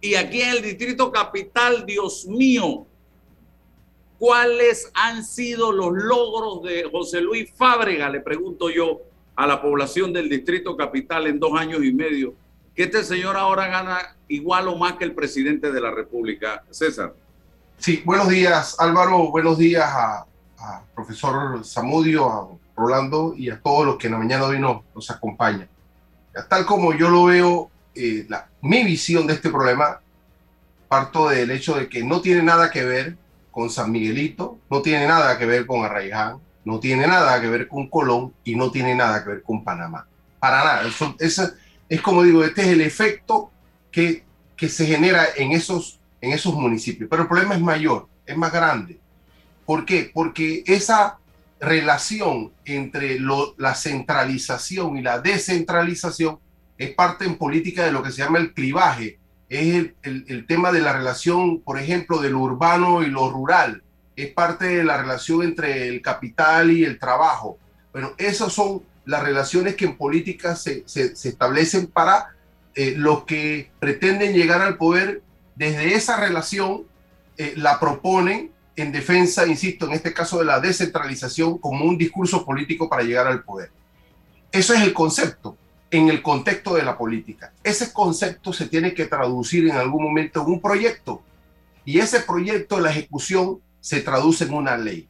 Y 0.00 0.14
aquí 0.14 0.42
en 0.42 0.50
el 0.50 0.62
Distrito 0.62 1.10
Capital, 1.10 1.84
Dios 1.84 2.26
mío, 2.26 2.86
¿cuáles 4.18 4.90
han 4.94 5.24
sido 5.24 5.72
los 5.72 5.92
logros 5.92 6.62
de 6.62 6.88
José 6.90 7.20
Luis 7.20 7.52
Fábrega? 7.54 8.08
Le 8.08 8.20
pregunto 8.20 8.70
yo 8.70 9.00
a 9.34 9.46
la 9.46 9.60
población 9.60 10.12
del 10.12 10.28
Distrito 10.28 10.76
Capital 10.76 11.26
en 11.26 11.40
dos 11.40 11.52
años 11.58 11.84
y 11.84 11.92
medio, 11.92 12.34
que 12.74 12.84
este 12.84 13.02
señor 13.02 13.36
ahora 13.36 13.66
gana 13.66 14.16
igual 14.28 14.68
o 14.68 14.76
más 14.76 14.94
que 14.94 15.04
el 15.04 15.14
presidente 15.14 15.72
de 15.72 15.80
la 15.80 15.90
República. 15.90 16.64
César. 16.70 17.14
Sí, 17.76 18.02
buenos 18.04 18.28
días 18.28 18.76
Álvaro, 18.80 19.30
buenos 19.30 19.58
días 19.58 19.84
a, 19.88 20.26
profesor 20.94 21.64
Zamudio, 21.64 22.28
a 22.28 22.48
Rolando 22.76 23.34
y 23.36 23.50
a 23.50 23.60
todos 23.60 23.86
los 23.86 23.96
que 23.96 24.08
en 24.08 24.14
la 24.14 24.18
mañana 24.18 24.44
hoy 24.44 24.58
nos, 24.58 24.82
nos 24.94 25.10
acompañan. 25.10 25.68
Tal 26.48 26.66
como 26.66 26.92
yo 26.94 27.08
lo 27.08 27.24
veo, 27.24 27.70
eh, 27.94 28.26
la, 28.28 28.48
mi 28.62 28.84
visión 28.84 29.26
de 29.26 29.34
este 29.34 29.50
problema 29.50 30.00
parto 30.88 31.28
del 31.28 31.50
hecho 31.50 31.74
de 31.76 31.88
que 31.88 32.02
no 32.02 32.20
tiene 32.20 32.42
nada 32.42 32.70
que 32.70 32.84
ver 32.84 33.16
con 33.50 33.70
San 33.70 33.90
Miguelito, 33.90 34.58
no 34.70 34.82
tiene 34.82 35.06
nada 35.06 35.36
que 35.38 35.46
ver 35.46 35.66
con 35.66 35.84
Arraiján, 35.84 36.38
no 36.64 36.80
tiene 36.80 37.06
nada 37.06 37.40
que 37.40 37.48
ver 37.48 37.68
con 37.68 37.88
Colón 37.88 38.32
y 38.44 38.54
no 38.54 38.70
tiene 38.70 38.94
nada 38.94 39.22
que 39.22 39.30
ver 39.30 39.42
con 39.42 39.64
Panamá. 39.64 40.06
Para 40.38 40.64
nada. 40.64 40.82
Eso, 41.18 41.50
es 41.88 42.00
como 42.00 42.22
digo, 42.22 42.44
este 42.44 42.62
es 42.62 42.68
el 42.68 42.80
efecto 42.80 43.50
que, 43.90 44.24
que 44.56 44.68
se 44.68 44.86
genera 44.86 45.26
en 45.36 45.52
esos, 45.52 45.98
en 46.20 46.32
esos 46.32 46.54
municipios. 46.54 47.08
Pero 47.10 47.22
el 47.22 47.28
problema 47.28 47.54
es 47.54 47.60
mayor, 47.60 48.06
es 48.26 48.36
más 48.36 48.52
grande. 48.52 48.98
¿Por 49.66 49.84
qué? 49.84 50.10
Porque 50.12 50.62
esa 50.66 51.18
relación 51.60 52.52
entre 52.64 53.18
la 53.18 53.74
centralización 53.74 54.96
y 54.96 55.02
la 55.02 55.18
descentralización 55.18 56.38
es 56.78 56.94
parte 56.94 57.24
en 57.24 57.36
política 57.36 57.84
de 57.84 57.92
lo 57.92 58.02
que 58.02 58.12
se 58.12 58.22
llama 58.22 58.38
el 58.38 58.54
clivaje. 58.54 59.18
Es 59.48 59.90
el, 60.02 60.46
tema 60.46 60.70
de 60.70 60.80
la 60.80 60.92
relación, 60.92 61.60
por 61.60 61.78
ejemplo, 61.78 62.20
de 62.20 62.30
lo 62.30 62.38
urbano 62.38 63.02
y 63.02 63.06
lo 63.06 63.30
rural. 63.30 63.82
Es 64.14 64.32
parte 64.32 64.66
de 64.66 64.84
la 64.84 64.96
relación 64.98 65.42
entre 65.42 65.88
el 65.88 66.00
capital 66.02 66.70
y 66.70 66.84
el 66.84 66.98
trabajo. 66.98 67.58
Bueno, 67.92 68.12
esas 68.18 68.52
son 68.52 68.82
las 69.04 69.22
relaciones 69.22 69.74
que 69.74 69.86
en 69.86 69.96
política 69.96 70.54
se, 70.54 70.84
establecen 70.86 71.88
para 71.88 72.34
eh, 72.74 72.94
los 72.96 73.24
que 73.24 73.70
pretenden 73.80 74.34
llegar 74.34 74.60
al 74.60 74.76
poder. 74.76 75.22
Desde 75.56 75.94
esa 75.94 76.16
relación 76.16 76.84
eh, 77.36 77.54
la 77.56 77.80
proponen 77.80 78.52
en 78.76 78.92
defensa, 78.92 79.46
insisto, 79.46 79.86
en 79.86 79.94
este 79.94 80.12
caso 80.12 80.38
de 80.38 80.44
la 80.44 80.60
descentralización 80.60 81.58
como 81.58 81.84
un 81.84 81.98
discurso 81.98 82.44
político 82.44 82.88
para 82.88 83.02
llegar 83.02 83.26
al 83.26 83.42
poder. 83.42 83.70
Eso 84.52 84.74
es 84.74 84.82
el 84.82 84.92
concepto 84.92 85.56
en 85.90 86.08
el 86.08 86.22
contexto 86.22 86.74
de 86.74 86.82
la 86.82 86.98
política. 86.98 87.52
Ese 87.62 87.92
concepto 87.92 88.52
se 88.52 88.66
tiene 88.66 88.94
que 88.94 89.06
traducir 89.06 89.68
en 89.68 89.76
algún 89.76 90.04
momento 90.04 90.42
en 90.42 90.46
un 90.46 90.60
proyecto 90.60 91.22
y 91.84 92.00
ese 92.00 92.20
proyecto, 92.20 92.78
la 92.80 92.90
ejecución, 92.90 93.60
se 93.80 94.00
traduce 94.00 94.44
en 94.44 94.52
una 94.52 94.76
ley. 94.76 95.08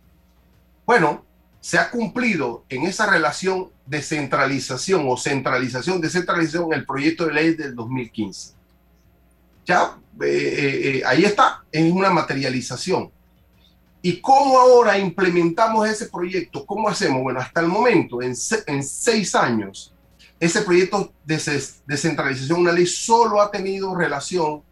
Bueno, 0.87 1.25
se 1.61 1.77
ha 1.77 1.91
cumplido 1.91 2.65
en 2.69 2.85
esa 2.85 3.11
relación 3.11 3.71
de 3.85 4.01
centralización 4.01 5.05
o 5.09 5.17
centralización, 5.17 6.01
descentralización 6.01 6.73
el 6.73 6.87
proyecto 6.87 7.27
de 7.27 7.33
ley 7.33 7.55
del 7.55 7.75
2015. 7.75 8.55
Ya, 9.67 9.99
eh, 10.23 10.27
eh, 10.27 10.81
eh, 10.99 11.03
ahí 11.05 11.25
está, 11.25 11.65
es 11.73 11.93
una 11.93 12.11
materialización. 12.11 13.11
¿Y 14.01 14.21
cómo 14.21 14.59
ahora 14.59 14.97
implementamos 14.99 15.89
ese 15.89 16.07
proyecto? 16.07 16.65
¿Cómo 16.65 16.89
hacemos? 16.89 17.23
Bueno, 17.23 17.41
hasta 17.41 17.61
el 17.61 17.67
momento, 17.67 18.23
en, 18.23 18.35
en 18.67 18.83
seis 18.85 19.35
años, 19.35 19.93
ese 20.41 20.63
proyecto 20.63 21.13
de 21.25 21.41
descentralización, 21.87 22.61
una 22.61 22.73
ley, 22.73 22.87
solo 22.87 23.41
ha 23.41 23.51
tenido 23.51 23.95
relación 23.95 24.63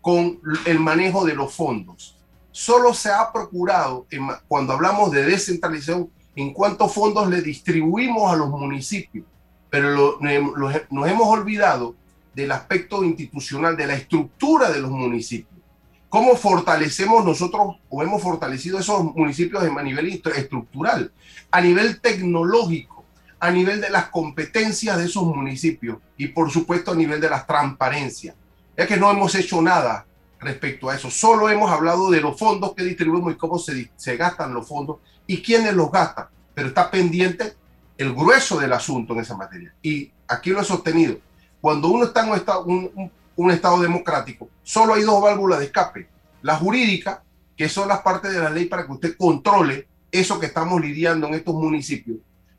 con 0.00 0.40
el 0.64 0.78
manejo 0.78 1.24
de 1.24 1.34
los 1.34 1.52
fondos. 1.52 2.16
Solo 2.52 2.94
se 2.94 3.10
ha 3.10 3.32
procurado, 3.32 4.06
cuando 4.46 4.72
hablamos 4.72 5.10
de 5.10 5.24
descentralización, 5.24 6.10
en 6.36 6.52
cuántos 6.52 6.92
fondos 6.92 7.28
le 7.28 7.42
distribuimos 7.42 8.32
a 8.32 8.36
los 8.36 8.48
municipios, 8.48 9.26
pero 9.70 10.18
nos 10.20 11.08
hemos 11.08 11.26
olvidado 11.26 11.96
del 12.32 12.52
aspecto 12.52 13.02
institucional, 13.02 13.76
de 13.76 13.86
la 13.86 13.94
estructura 13.94 14.70
de 14.70 14.80
los 14.80 14.90
municipios. 14.90 15.60
¿Cómo 16.08 16.36
fortalecemos 16.36 17.24
nosotros 17.24 17.76
o 17.90 18.02
hemos 18.02 18.22
fortalecido 18.22 18.78
esos 18.78 19.04
municipios 19.14 19.62
a 19.62 19.82
nivel 19.82 20.22
estructural, 20.36 21.12
a 21.50 21.60
nivel 21.60 22.00
tecnológico, 22.00 22.97
a 23.40 23.50
nivel 23.50 23.80
de 23.80 23.90
las 23.90 24.06
competencias 24.06 24.98
de 24.98 25.06
esos 25.06 25.24
municipios 25.24 25.98
y 26.16 26.28
por 26.28 26.50
supuesto 26.50 26.92
a 26.92 26.96
nivel 26.96 27.20
de 27.20 27.30
la 27.30 27.46
transparencia? 27.46 28.34
Es 28.76 28.86
que 28.86 28.96
no 28.96 29.10
hemos 29.10 29.34
hecho 29.34 29.60
nada 29.60 30.06
respecto 30.40 30.88
a 30.88 30.94
eso. 30.94 31.10
Solo 31.10 31.48
hemos 31.48 31.70
hablado 31.70 32.10
de 32.10 32.20
los 32.20 32.38
fondos 32.38 32.74
que 32.74 32.84
distribuimos 32.84 33.32
y 33.32 33.36
cómo 33.36 33.58
se, 33.58 33.90
se 33.96 34.16
gastan 34.16 34.54
los 34.54 34.66
fondos 34.66 34.98
y 35.26 35.42
quiénes 35.42 35.74
los 35.74 35.90
gastan. 35.90 36.26
Pero 36.54 36.68
está 36.68 36.90
pendiente 36.90 37.54
el 37.96 38.14
grueso 38.14 38.58
del 38.58 38.72
asunto 38.72 39.14
en 39.14 39.20
esa 39.20 39.36
materia. 39.36 39.74
Y 39.82 40.12
aquí 40.28 40.50
lo 40.50 40.60
he 40.60 40.64
sostenido. 40.64 41.18
Cuando 41.60 41.88
uno 41.88 42.04
está 42.04 42.22
en 42.22 42.30
un 42.30 42.36
estado, 42.36 42.64
un, 42.64 43.10
un 43.36 43.50
Estado 43.50 43.80
democrático, 43.80 44.48
solo 44.62 44.94
hay 44.94 45.02
dos 45.02 45.20
válvulas 45.22 45.58
de 45.58 45.66
escape. 45.66 46.08
La 46.42 46.56
jurídica, 46.56 47.22
que 47.56 47.68
son 47.68 47.88
las 47.88 48.00
partes 48.00 48.32
de 48.32 48.38
la 48.38 48.50
ley 48.50 48.66
para 48.66 48.86
que 48.86 48.92
usted 48.92 49.16
controle 49.16 49.88
eso 50.10 50.38
que 50.38 50.46
estamos 50.46 50.80
lidiando 50.80 51.26
en 51.26 51.34
estos 51.34 51.54
municipios. 51.54 52.18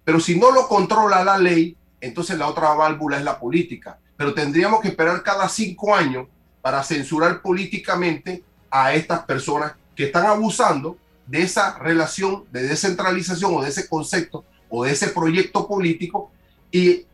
Pero 0.09 0.19
si 0.19 0.39
no 0.39 0.49
lo 0.49 0.67
controla 0.67 1.23
la 1.23 1.37
ley, 1.37 1.77
entonces 2.01 2.35
la 2.35 2.47
otra 2.47 2.73
válvula 2.73 3.19
es 3.19 3.23
la 3.23 3.39
política. 3.39 3.99
Pero 4.17 4.33
tendríamos 4.33 4.81
que 4.81 4.87
esperar 4.87 5.21
cada 5.21 5.47
cinco 5.47 5.95
años 5.95 6.25
para 6.63 6.81
censurar 6.81 7.43
políticamente 7.43 8.43
a 8.71 8.95
estas 8.95 9.19
personas 9.19 9.73
que 9.95 10.05
están 10.05 10.25
abusando 10.25 10.97
de 11.27 11.43
esa 11.43 11.77
relación 11.77 12.45
de 12.51 12.63
descentralización 12.63 13.53
o 13.53 13.61
de 13.61 13.69
ese 13.69 13.87
concepto 13.87 14.45
o 14.67 14.83
de 14.83 14.93
ese 14.93 15.09
proyecto 15.09 15.67
político 15.67 16.31
y 16.71 17.05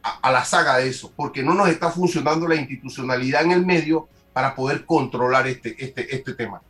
a, 0.00 0.30
la 0.30 0.44
saga 0.44 0.76
de 0.76 0.88
eso, 0.88 1.12
porque 1.16 1.42
no 1.42 1.52
nos 1.52 1.68
está 1.68 1.90
funcionando 1.90 2.46
la 2.46 2.54
institucionalidad 2.54 3.42
en 3.42 3.50
el 3.50 3.66
medio 3.66 4.08
para 4.32 4.54
poder 4.54 4.86
controlar 4.86 5.48
este, 5.48 5.74
este, 5.84 6.14
este 6.14 6.32
tema. 6.34 6.62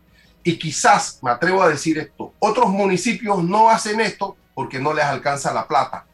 Y 0.42 0.56
quizás, 0.56 1.18
me 1.22 1.32
atrevo 1.32 1.62
a 1.62 1.68
decir 1.68 1.98
esto, 1.98 2.32
otros 2.38 2.70
municipios 2.70 3.44
no 3.44 3.68
hacen 3.68 4.00
esto 4.00 4.38
porque 4.56 4.80
no 4.80 4.94
les 4.94 5.04
alcanza 5.04 5.52
la 5.52 5.68
plata, 5.68 6.06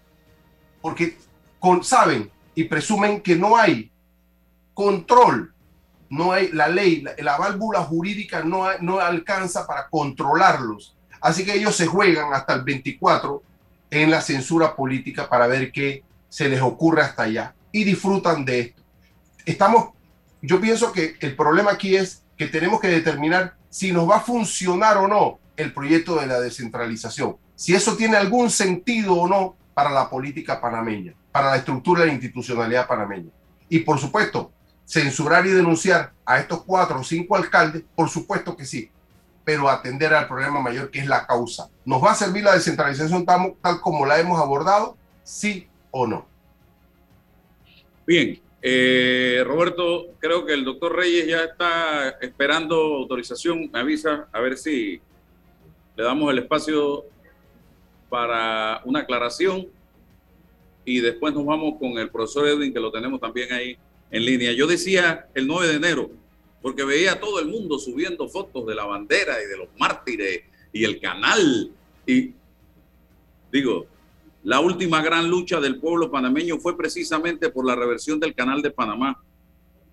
porque 0.80 1.16
saben 1.82 2.28
y 2.56 2.64
presumen 2.64 3.20
que 3.20 3.36
no 3.36 3.56
hay 3.56 3.92
control, 4.74 5.54
no 6.10 6.32
hay 6.32 6.50
la 6.50 6.66
ley, 6.66 7.04
la, 7.18 7.38
válvula 7.38 7.82
jurídica 7.82 8.42
no, 8.42 8.66
no 8.80 8.98
alcanza 8.98 9.64
para 9.64 9.88
controlarlos. 9.88 10.96
Así 11.20 11.44
que 11.44 11.54
ellos 11.54 11.76
se 11.76 11.86
juegan 11.86 12.34
hasta 12.34 12.54
el 12.54 12.62
24 12.62 13.44
en 13.90 14.10
la 14.10 14.20
censura 14.20 14.74
política 14.74 15.28
para 15.28 15.46
ver 15.46 15.70
qué 15.70 16.02
se 16.28 16.48
les 16.48 16.60
ocurre 16.60 17.02
hasta 17.02 17.22
allá 17.22 17.54
y 17.70 17.84
disfrutan 17.84 18.44
de 18.44 18.58
esto. 18.58 18.82
Estamos, 19.46 19.90
yo 20.40 20.60
pienso 20.60 20.90
que 20.90 21.14
el 21.20 21.36
problema 21.36 21.70
aquí 21.70 21.94
es 21.94 22.24
que 22.36 22.48
tenemos 22.48 22.80
que 22.80 22.88
determinar 22.88 23.54
si 23.70 23.92
nos 23.92 24.10
va 24.10 24.16
a 24.16 24.20
funcionar 24.20 24.96
o 24.96 25.06
no 25.06 25.38
el 25.56 25.72
proyecto 25.72 26.16
de 26.16 26.26
la 26.26 26.40
descentralización, 26.40 27.36
si 27.62 27.76
eso 27.76 27.94
tiene 27.94 28.16
algún 28.16 28.50
sentido 28.50 29.14
o 29.14 29.28
no 29.28 29.54
para 29.72 29.88
la 29.88 30.10
política 30.10 30.60
panameña, 30.60 31.14
para 31.30 31.50
la 31.50 31.58
estructura 31.58 32.00
de 32.00 32.08
la 32.08 32.12
institucionalidad 32.14 32.88
panameña. 32.88 33.30
Y 33.68 33.78
por 33.78 34.00
supuesto, 34.00 34.50
censurar 34.84 35.46
y 35.46 35.50
denunciar 35.50 36.12
a 36.26 36.40
estos 36.40 36.64
cuatro 36.64 36.98
o 36.98 37.04
cinco 37.04 37.36
alcaldes, 37.36 37.84
por 37.94 38.08
supuesto 38.08 38.56
que 38.56 38.64
sí, 38.64 38.90
pero 39.44 39.68
atender 39.68 40.12
al 40.12 40.26
problema 40.26 40.60
mayor 40.60 40.90
que 40.90 40.98
es 40.98 41.06
la 41.06 41.24
causa. 41.24 41.70
¿Nos 41.84 42.02
va 42.02 42.10
a 42.10 42.14
servir 42.16 42.42
la 42.42 42.54
descentralización 42.54 43.24
tal, 43.24 43.80
como 43.80 44.06
la 44.06 44.18
hemos 44.18 44.40
abordado? 44.40 44.96
Sí 45.22 45.68
o 45.92 46.04
no. 46.04 46.26
Bien, 48.04 48.40
eh, 48.60 49.44
Roberto, 49.46 50.06
creo 50.18 50.44
que 50.44 50.54
el 50.54 50.64
doctor 50.64 50.96
Reyes 50.96 51.28
ya 51.28 51.44
está 51.44 52.08
esperando 52.20 52.74
autorización. 52.74 53.70
Me 53.72 53.78
avisa 53.78 54.26
a 54.32 54.40
ver 54.40 54.58
si 54.58 55.00
le 55.94 56.02
damos 56.02 56.28
el 56.32 56.40
espacio 56.40 57.04
para 58.12 58.82
una 58.84 59.00
aclaración 59.00 59.68
y 60.84 61.00
después 61.00 61.32
nos 61.32 61.46
vamos 61.46 61.78
con 61.78 61.92
el 61.96 62.10
profesor 62.10 62.46
Edwin, 62.46 62.70
que 62.70 62.78
lo 62.78 62.92
tenemos 62.92 63.18
también 63.18 63.50
ahí 63.50 63.78
en 64.10 64.26
línea. 64.26 64.52
Yo 64.52 64.66
decía 64.66 65.28
el 65.32 65.46
9 65.46 65.68
de 65.68 65.74
enero, 65.76 66.10
porque 66.60 66.84
veía 66.84 67.12
a 67.12 67.20
todo 67.20 67.40
el 67.40 67.48
mundo 67.48 67.78
subiendo 67.78 68.28
fotos 68.28 68.66
de 68.66 68.74
la 68.74 68.84
bandera 68.84 69.42
y 69.42 69.46
de 69.46 69.56
los 69.56 69.68
mártires 69.78 70.42
y 70.74 70.84
el 70.84 71.00
canal. 71.00 71.70
Y 72.06 72.34
digo, 73.50 73.86
la 74.44 74.60
última 74.60 75.00
gran 75.00 75.30
lucha 75.30 75.58
del 75.58 75.80
pueblo 75.80 76.10
panameño 76.10 76.58
fue 76.58 76.76
precisamente 76.76 77.48
por 77.48 77.64
la 77.64 77.76
reversión 77.76 78.20
del 78.20 78.34
canal 78.34 78.60
de 78.60 78.72
Panamá. 78.72 79.24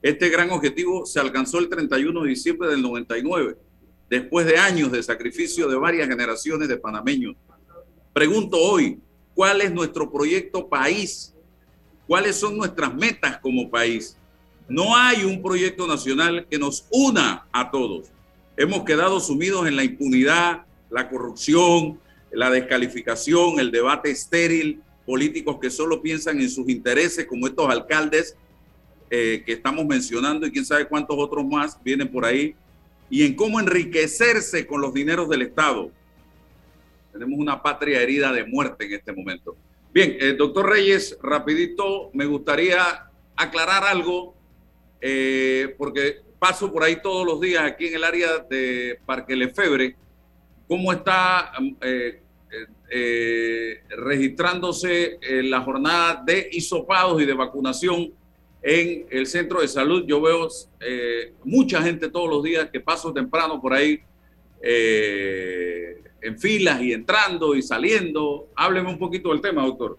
Este 0.01 0.27
gran 0.27 0.49
objetivo 0.51 1.05
se 1.05 1.21
alcanzó 1.21 1.57
el 1.59 1.69
31 1.69 2.21
de 2.21 2.29
diciembre 2.29 2.67
del 2.67 2.81
99, 2.81 3.55
después 4.09 4.45
de 4.45 4.57
años 4.57 4.91
de 4.91 5.01
sacrificio 5.03 5.69
de 5.69 5.77
varias 5.77 6.09
generaciones 6.09 6.67
de 6.67 6.75
panameños. 6.75 7.37
Pregunto 8.13 8.57
hoy, 8.57 8.99
¿cuál 9.35 9.61
es 9.61 9.71
nuestro 9.71 10.11
proyecto 10.11 10.67
país? 10.67 11.33
¿Cuáles 12.07 12.35
son 12.35 12.57
nuestras 12.57 12.93
metas 12.93 13.37
como 13.37 13.69
país? 13.69 14.17
No 14.67 14.95
hay 14.95 15.23
un 15.23 15.41
proyecto 15.41 15.87
nacional 15.87 16.45
que 16.49 16.57
nos 16.57 16.85
una 16.91 17.47
a 17.51 17.69
todos. 17.69 18.07
Hemos 18.57 18.83
quedado 18.83 19.19
sumidos 19.19 19.67
en 19.67 19.75
la 19.75 19.83
impunidad, 19.83 20.65
la 20.89 21.07
corrupción, 21.07 21.99
la 22.31 22.49
descalificación, 22.49 23.59
el 23.59 23.71
debate 23.71 24.11
estéril, 24.11 24.81
políticos 25.05 25.57
que 25.61 25.69
solo 25.69 26.01
piensan 26.01 26.39
en 26.39 26.49
sus 26.49 26.67
intereses, 26.67 27.25
como 27.25 27.47
estos 27.47 27.69
alcaldes 27.69 28.35
eh, 29.09 29.43
que 29.45 29.53
estamos 29.53 29.85
mencionando 29.85 30.45
y 30.45 30.51
quién 30.51 30.65
sabe 30.65 30.87
cuántos 30.87 31.17
otros 31.17 31.45
más 31.45 31.81
vienen 31.83 32.11
por 32.11 32.25
ahí, 32.25 32.55
y 33.09 33.25
en 33.25 33.35
cómo 33.35 33.59
enriquecerse 33.59 34.67
con 34.67 34.81
los 34.81 34.93
dineros 34.93 35.29
del 35.29 35.41
Estado. 35.41 35.91
Tenemos 37.11 37.39
una 37.39 37.61
patria 37.61 38.01
herida 38.01 38.31
de 38.31 38.45
muerte 38.45 38.85
en 38.85 38.93
este 38.93 39.11
momento. 39.11 39.55
Bien, 39.91 40.17
eh, 40.19 40.33
doctor 40.33 40.69
Reyes, 40.69 41.17
rapidito, 41.21 42.11
me 42.13 42.25
gustaría 42.25 43.09
aclarar 43.35 43.83
algo, 43.83 44.35
eh, 45.01 45.73
porque 45.79 46.21
paso 46.37 46.71
por 46.71 46.83
ahí 46.83 47.01
todos 47.01 47.25
los 47.25 47.41
días 47.41 47.63
aquí 47.63 47.87
en 47.87 47.95
el 47.95 48.03
área 48.03 48.37
de 48.37 48.99
Parque 49.03 49.35
Lefebre, 49.35 49.95
cómo 50.67 50.93
está 50.93 51.51
eh, 51.81 52.21
registrándose 53.89 55.17
la 55.43 55.61
jornada 55.61 56.21
de 56.23 56.49
hisopados 56.51 57.19
y 57.21 57.25
de 57.25 57.33
vacunación 57.33 58.13
en 58.61 59.07
el 59.09 59.25
centro 59.25 59.61
de 59.61 59.67
salud. 59.67 60.05
Yo 60.05 60.21
veo 60.21 60.47
mucha 61.43 61.81
gente 61.81 62.09
todos 62.09 62.29
los 62.29 62.43
días 62.43 62.69
que 62.69 62.79
paso 62.79 63.11
temprano 63.11 63.59
por 63.59 63.73
ahí 63.73 63.99
en 66.21 66.37
filas 66.37 66.81
y 66.81 66.93
entrando 66.93 67.55
y 67.55 67.61
saliendo. 67.61 68.47
Hábleme 68.55 68.89
un 68.89 68.97
poquito 68.97 69.29
del 69.29 69.41
tema, 69.41 69.65
doctor. 69.65 69.97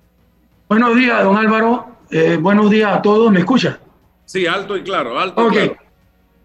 Buenos 0.69 0.97
días, 0.97 1.23
don 1.25 1.37
Álvaro. 1.37 1.97
Eh, 2.11 2.39
buenos 2.41 2.71
días 2.71 2.93
a 2.93 3.03
todos. 3.03 3.31
¿Me 3.31 3.41
escucha? 3.41 3.79
Sí, 4.25 4.47
alto 4.47 4.77
y 4.77 4.83
claro, 4.83 5.19
alto 5.19 5.49
y 5.49 5.50
claro. 5.50 5.77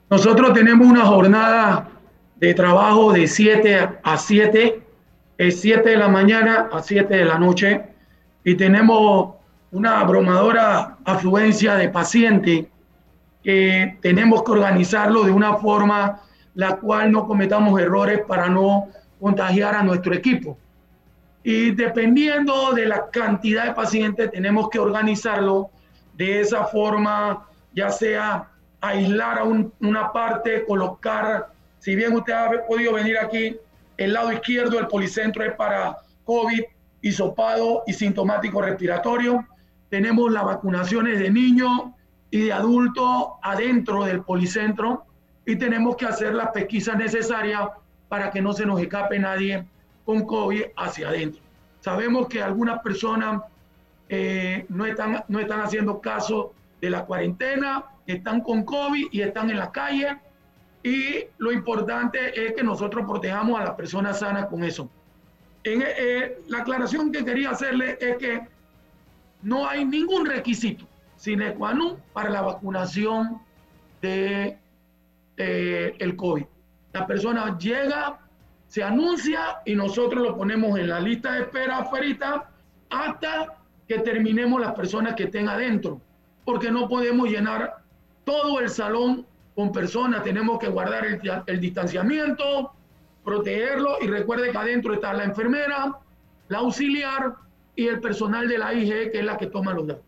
Nosotros 0.10 0.54
tenemos 0.54 0.88
una 0.88 1.06
jornada 1.06 1.90
de 2.38 2.54
trabajo 2.54 3.12
de 3.12 3.28
7 3.28 3.90
a 4.04 4.18
7, 4.18 4.82
es 5.38 5.62
7 5.62 5.90
de 5.90 5.98
la 5.98 6.08
mañana 6.08 6.70
a 6.72 6.82
7 6.82 7.16
de 7.16 7.26
la 7.26 7.40
noche, 7.40 7.84
y 8.44 8.56
tenemos 8.56 9.36
una 9.72 10.00
abrumadora 10.00 10.98
afluencia 11.06 11.76
de 11.76 11.90
pacientes 11.90 12.66
que 13.44 13.98
tenemos 14.02 14.44
que 14.44 14.52
organizarlo 14.52 15.24
de 15.24 15.32
una 15.32 15.56
forma 15.56 16.22
la 16.56 16.78
cual 16.78 17.12
no 17.12 17.28
cometamos 17.28 17.80
errores 17.80 18.22
para 18.28 18.50
no 18.50 18.88
contagiar 19.26 19.74
a 19.74 19.82
nuestro 19.82 20.14
equipo. 20.14 20.56
Y 21.44 21.72
dependiendo 21.72 22.74
de 22.74 22.86
la 22.86 23.10
cantidad 23.10 23.66
de 23.66 23.74
pacientes, 23.74 24.30
tenemos 24.30 24.70
que 24.70 24.78
organizarlo 24.78 25.72
de 26.14 26.42
esa 26.42 26.66
forma, 26.66 27.48
ya 27.74 27.90
sea 27.90 28.52
aislar 28.82 29.40
a 29.40 29.44
una 29.46 30.14
parte, 30.14 30.64
colocar, 30.68 31.48
si 31.80 31.96
bien 31.96 32.14
usted 32.14 32.34
ha 32.34 32.52
podido 32.68 32.94
venir 32.94 33.18
aquí, 33.18 33.58
el 33.98 34.14
lado 34.14 34.32
izquierdo 34.32 34.78
del 34.78 34.86
policentro 34.86 35.44
es 35.44 35.56
para 35.56 35.98
COVID, 36.24 36.62
hisopado 37.02 37.82
y 37.88 37.94
sintomático 37.94 38.62
respiratorio. 38.62 39.44
Tenemos 39.90 40.32
las 40.32 40.46
vacunaciones 40.46 41.18
de 41.18 41.32
niños 41.32 41.72
y 42.30 42.42
de 42.42 42.54
adultos 42.54 43.30
adentro 43.42 44.04
del 44.04 44.22
policentro 44.22 45.04
y 45.48 45.56
tenemos 45.56 45.96
que 45.96 46.06
hacer 46.06 46.36
las 46.36 46.52
pesquisas 46.52 46.96
necesarias 46.96 47.70
para 48.16 48.32
que 48.32 48.42
no 48.42 48.54
se 48.54 48.66
nos 48.66 48.80
escape 48.80 49.20
nadie 49.20 49.66
con 50.06 50.26
COVID 50.26 50.68
hacia 50.78 51.10
adentro. 51.10 51.42
Sabemos 51.82 52.30
que 52.30 52.42
algunas 52.42 52.80
personas 52.82 53.42
eh, 54.08 54.66
no, 54.70 54.86
están, 54.86 55.26
no 55.28 55.38
están 55.38 55.60
haciendo 55.60 56.00
caso 56.00 56.54
de 56.80 56.92
la 56.92 57.04
cuarentena, 57.04 57.84
están 58.08 58.40
con 58.40 58.64
COVID 58.64 59.08
y 59.12 59.20
están 59.20 59.50
en 59.50 59.58
la 59.58 59.70
calle. 59.70 60.18
Y 60.82 61.26
lo 61.40 61.52
importante 61.52 62.18
es 62.46 62.54
que 62.54 62.64
nosotros 62.64 63.04
protejamos 63.06 63.60
a 63.60 63.66
las 63.66 63.74
personas 63.76 64.20
sanas 64.20 64.46
con 64.46 64.64
eso. 64.64 64.90
En, 65.66 65.84
eh, 65.86 66.38
la 66.48 66.60
aclaración 66.60 67.12
que 67.12 67.26
quería 67.26 67.50
hacerle 67.50 67.98
es 68.00 68.16
que 68.16 68.48
no 69.42 69.68
hay 69.68 69.84
ningún 69.84 70.26
requisito 70.26 70.88
sine 71.18 71.54
qua 71.54 71.74
non 71.74 71.98
para 72.14 72.30
la 72.30 72.42
vacunación 72.42 73.42
de 74.02 74.58
eh, 75.36 76.16
COVID. 76.16 76.55
La 76.96 77.06
persona 77.06 77.58
llega, 77.58 78.18
se 78.70 78.82
anuncia 78.82 79.58
y 79.66 79.76
nosotros 79.76 80.24
lo 80.24 80.38
ponemos 80.38 80.80
en 80.80 80.88
la 80.88 81.02
lista 81.02 81.34
de 81.34 81.42
espera 81.42 81.80
afuera 81.80 82.50
hasta 82.90 83.58
que 83.86 84.00
terminemos 84.00 84.62
las 84.62 84.74
personas 84.76 85.14
que 85.16 85.24
estén 85.24 85.50
adentro, 85.50 86.00
porque 86.46 86.72
no 86.72 86.88
podemos 86.88 87.28
llenar 87.28 87.84
todo 88.24 88.62
el 88.62 88.70
salón 88.70 89.26
con 89.56 89.74
personas, 89.74 90.24
tenemos 90.24 90.58
que 90.58 90.70
guardar 90.70 91.06
el, 91.48 91.60
distanciamiento, 91.60 92.72
protegerlo. 93.26 93.98
Y 94.00 94.08
recuerde 94.08 94.52
que 94.52 94.58
adentro 94.58 94.94
está 94.94 95.14
la 95.14 95.26
enfermera, 95.26 95.98
la 96.48 96.60
auxiliar 96.60 97.36
y 97.76 97.88
el 97.88 98.00
personal 98.00 98.48
de 98.48 98.58
la 98.58 98.74
IG, 98.74 99.12
que 99.12 99.20
es 99.20 99.26
la 99.26 99.36
que 99.36 99.48
toma 99.48 99.74
los 99.74 99.86
datos. 99.86 100.06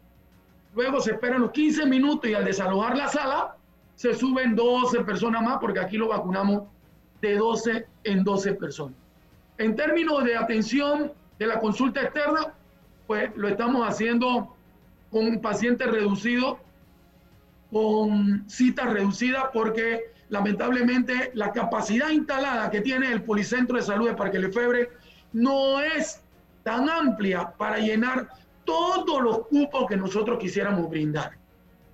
Luego 0.73 1.02
se 1.02 1.12
esperan 1.12 1.41
los 1.41 1.52
15 1.52 1.86
minutos 1.86 2.30
y 2.30 2.34
al 2.34 2.45
desalojar 2.45 2.95
la 2.95 3.10
sala, 3.10 3.58
se 3.95 4.13
suben 4.13 4.56
12 4.56 5.04
personas 5.04 5.41
más 5.41 5.58
porque 5.60 5.82
aquí 5.82 5.97
lo 5.97 6.08
vacunamos 6.08 6.76
de 7.21 7.36
12 7.36 7.88
en 8.03 8.23
12 8.23 8.53
personas. 8.53 8.95
En 9.58 9.75
términos 9.75 10.23
de 10.23 10.36
atención 10.38 11.12
de 11.39 11.47
la 11.47 11.60
consulta 11.60 12.01
externa, 12.01 12.53
pues 13.08 13.32
lo 13.36 13.47
estamos 13.47 13.88
haciendo 13.88 14.56
con 15.10 15.39
pacientes 15.39 15.89
reducidos, 15.89 16.58
con 17.71 18.47
citas 18.49 18.91
reducidas, 18.93 19.45
porque 19.53 20.12
lamentablemente 20.30 21.32
la 21.34 21.51
capacidad 21.51 22.10
instalada 22.10 22.69
que 22.69 22.82
tiene 22.82 23.12
el 23.12 23.23
Policentro 23.23 23.77
de 23.77 23.84
Salud 23.84 24.10
de 24.10 24.15
Parque 24.15 24.39
Lefebre 24.39 24.89
no 25.34 25.80
es 25.80 26.21
tan 26.63 26.89
amplia 26.89 27.53
para 27.58 27.77
llenar 27.77 28.30
todos 28.65 29.21
los 29.21 29.47
cupos 29.47 29.88
que 29.88 29.95
nosotros 29.95 30.38
quisiéramos 30.38 30.89
brindar. 30.89 31.32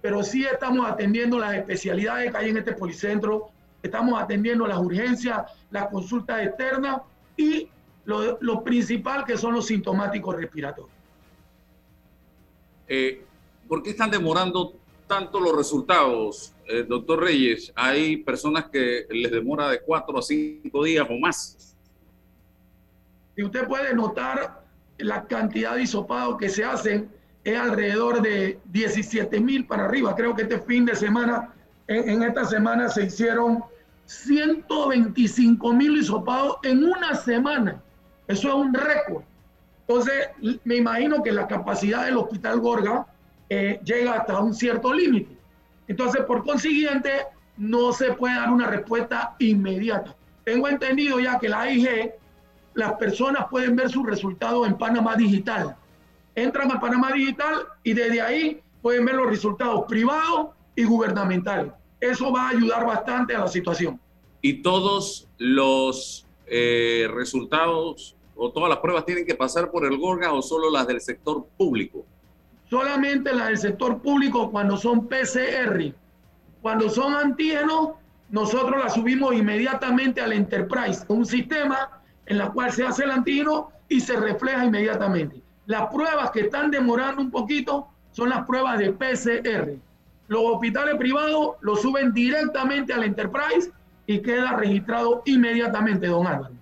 Pero 0.02 0.24
sí 0.24 0.44
estamos 0.44 0.90
atendiendo 0.90 1.38
las 1.38 1.54
especialidades 1.54 2.32
que 2.32 2.38
hay 2.38 2.50
en 2.50 2.58
este 2.58 2.74
policentro 2.74 3.53
estamos 3.84 4.19
atendiendo 4.19 4.65
las 4.65 4.80
urgencias, 4.80 5.43
las 5.69 5.89
consultas 5.89 6.41
externas 6.41 7.02
y 7.38 7.69
lo, 8.06 8.63
principal 8.63 9.26
que 9.26 9.38
son 9.38 9.54
los 9.54 9.67
sintomáticos 9.67 10.36
respiratorios. 10.36 10.91
Eh, 12.88 13.24
¿Por 13.67 13.84
qué 13.84 13.91
están 13.91 14.10
demorando 14.10 14.74
tanto 15.08 15.39
los 15.39 15.56
resultados, 15.56 16.54
eh, 16.67 16.84
doctor 16.88 17.22
Reyes? 17.22 17.72
Hay 17.76 18.17
personas 18.17 18.65
que 18.65 19.06
les 19.10 19.32
demora 19.32 19.69
de 19.69 19.82
cuatro 19.82 20.17
a 20.17 20.22
cinco 20.22 20.84
días 20.84 21.06
o 21.10 21.17
más. 21.17 21.76
Y 23.36 23.43
usted 23.43 23.67
puede 23.67 23.93
notar 23.93 24.63
la 24.98 25.26
cantidad 25.26 25.76
de 25.76 25.84
hisopados 25.84 26.38
que 26.38 26.50
se 26.50 26.63
hacen 26.63 27.10
es 27.43 27.58
alrededor 27.58 28.22
de 28.22 28.60
17 28.65 29.39
mil 29.41 29.65
para 29.65 29.86
arriba. 29.86 30.15
Creo 30.15 30.36
que 30.36 30.43
este 30.43 30.60
fin 30.60 30.86
de 30.86 30.96
semana, 30.96 31.54
en, 31.88 32.10
en 32.10 32.24
esta 32.24 32.46
semana 32.46 32.88
se 32.89 33.06
hicieron 33.06 33.63
125 34.06 35.74
mil 35.74 35.98
hisopados 35.98 36.58
en 36.63 36.84
una 36.84 37.16
semana. 37.16 37.82
Eso 38.28 38.48
es 38.50 38.54
un 38.54 38.74
récord. 38.74 39.24
Entonces, 39.88 40.30
me 40.63 40.78
imagino 40.78 41.22
que 41.22 41.32
la 41.32 41.48
capacidad 41.48 42.06
del 42.06 42.18
Hospital 42.18 42.60
Gorga 42.60 43.06
eh, 43.50 43.80
llega 43.84 44.13
hasta 44.13 44.39
un 44.39 44.54
cierto 44.54 44.94
límite. 44.94 45.36
Entonces, 45.88 46.24
por 46.26 46.44
consiguiente, 46.44 47.26
no 47.58 47.92
se 47.92 48.13
puede 48.13 48.36
dar 48.36 48.52
una 48.52 48.68
respuesta 48.68 49.36
inmediata. 49.39 50.16
Tengo 50.44 50.68
entendido 50.68 51.20
ya 51.20 51.38
que 51.39 51.50
la 51.50 51.62
AIG, 51.62 52.13
las 52.74 52.94
personas 52.94 53.46
pueden 53.50 53.76
ver 53.76 53.89
sus 53.89 54.06
resultados 54.06 54.68
en 54.68 54.78
Panamá 54.78 55.16
Digital. 55.16 55.76
Entran 56.36 56.72
a 56.72 56.80
Panamá 56.80 57.12
Digital 57.12 57.68
y 57.84 57.94
desde 57.94 58.22
ahí 58.22 58.62
pueden 58.82 59.06
ver 59.06 59.16
los 59.16 59.30
resultados 59.30 59.86
privados 59.88 60.50
y 60.76 60.84
gubernamentales. 60.84 61.72
Eso 62.04 62.34
va 62.34 62.48
a 62.48 62.50
ayudar 62.50 62.86
bastante 62.86 63.34
a 63.34 63.39
la 63.39 63.48
situación. 63.48 63.98
¿Y 64.42 64.62
todos 64.62 65.30
los 65.38 66.28
eh, 66.48 67.08
resultados 67.13 68.18
o 68.36 68.52
todas 68.52 68.70
las 68.70 68.80
pruebas 68.80 69.06
tienen 69.06 69.26
que 69.26 69.36
pasar 69.36 69.72
por 69.72 69.86
el 69.86 69.98
Gorga 69.98 70.34
o 70.34 70.42
solo 70.42 70.70
las 70.70 70.86
del 70.86 71.00
sector 71.00 71.46
público? 71.58 72.06
Solamente 72.70 73.34
las 73.34 73.48
del 73.48 73.58
sector 73.58 74.02
público 74.02 74.52
cuando 74.52 74.76
son 74.76 75.08
PCR. 75.08 75.94
Cuando 76.62 76.89
son 76.89 77.13
antígenos, 77.13 77.92
nosotros 78.30 78.84
las 78.84 78.96
subimos 78.96 79.34
inmediatamente 79.34 80.20
al 80.20 80.34
Enterprise, 80.34 81.06
un 81.08 81.26
sistema 81.26 82.02
en 82.26 82.38
la 82.38 82.52
cual 82.52 82.74
se 82.74 82.84
hace 82.86 83.06
el 83.06 83.12
antígeno 83.12 83.70
y 83.88 84.02
se 84.02 84.18
refleja 84.18 84.66
inmediatamente. 84.66 85.42
Las 85.68 85.88
pruebas 85.88 86.32
que 86.32 86.42
están 86.42 86.70
demorando 86.70 87.22
un 87.22 87.32
poquito 87.32 87.88
son 88.12 88.28
las 88.28 88.46
pruebas 88.46 88.78
de 88.78 88.92
PCR. 88.92 89.80
Los 90.28 90.42
hospitales 90.44 90.96
privados 90.96 91.56
lo 91.62 91.76
suben 91.76 92.14
directamente 92.14 92.94
al 92.94 93.04
Enterprise 93.04 93.72
y 94.08 94.20
queda 94.22 94.56
registrado 94.56 95.22
inmediatamente, 95.26 96.08
don 96.08 96.28
Álvaro. 96.28 96.54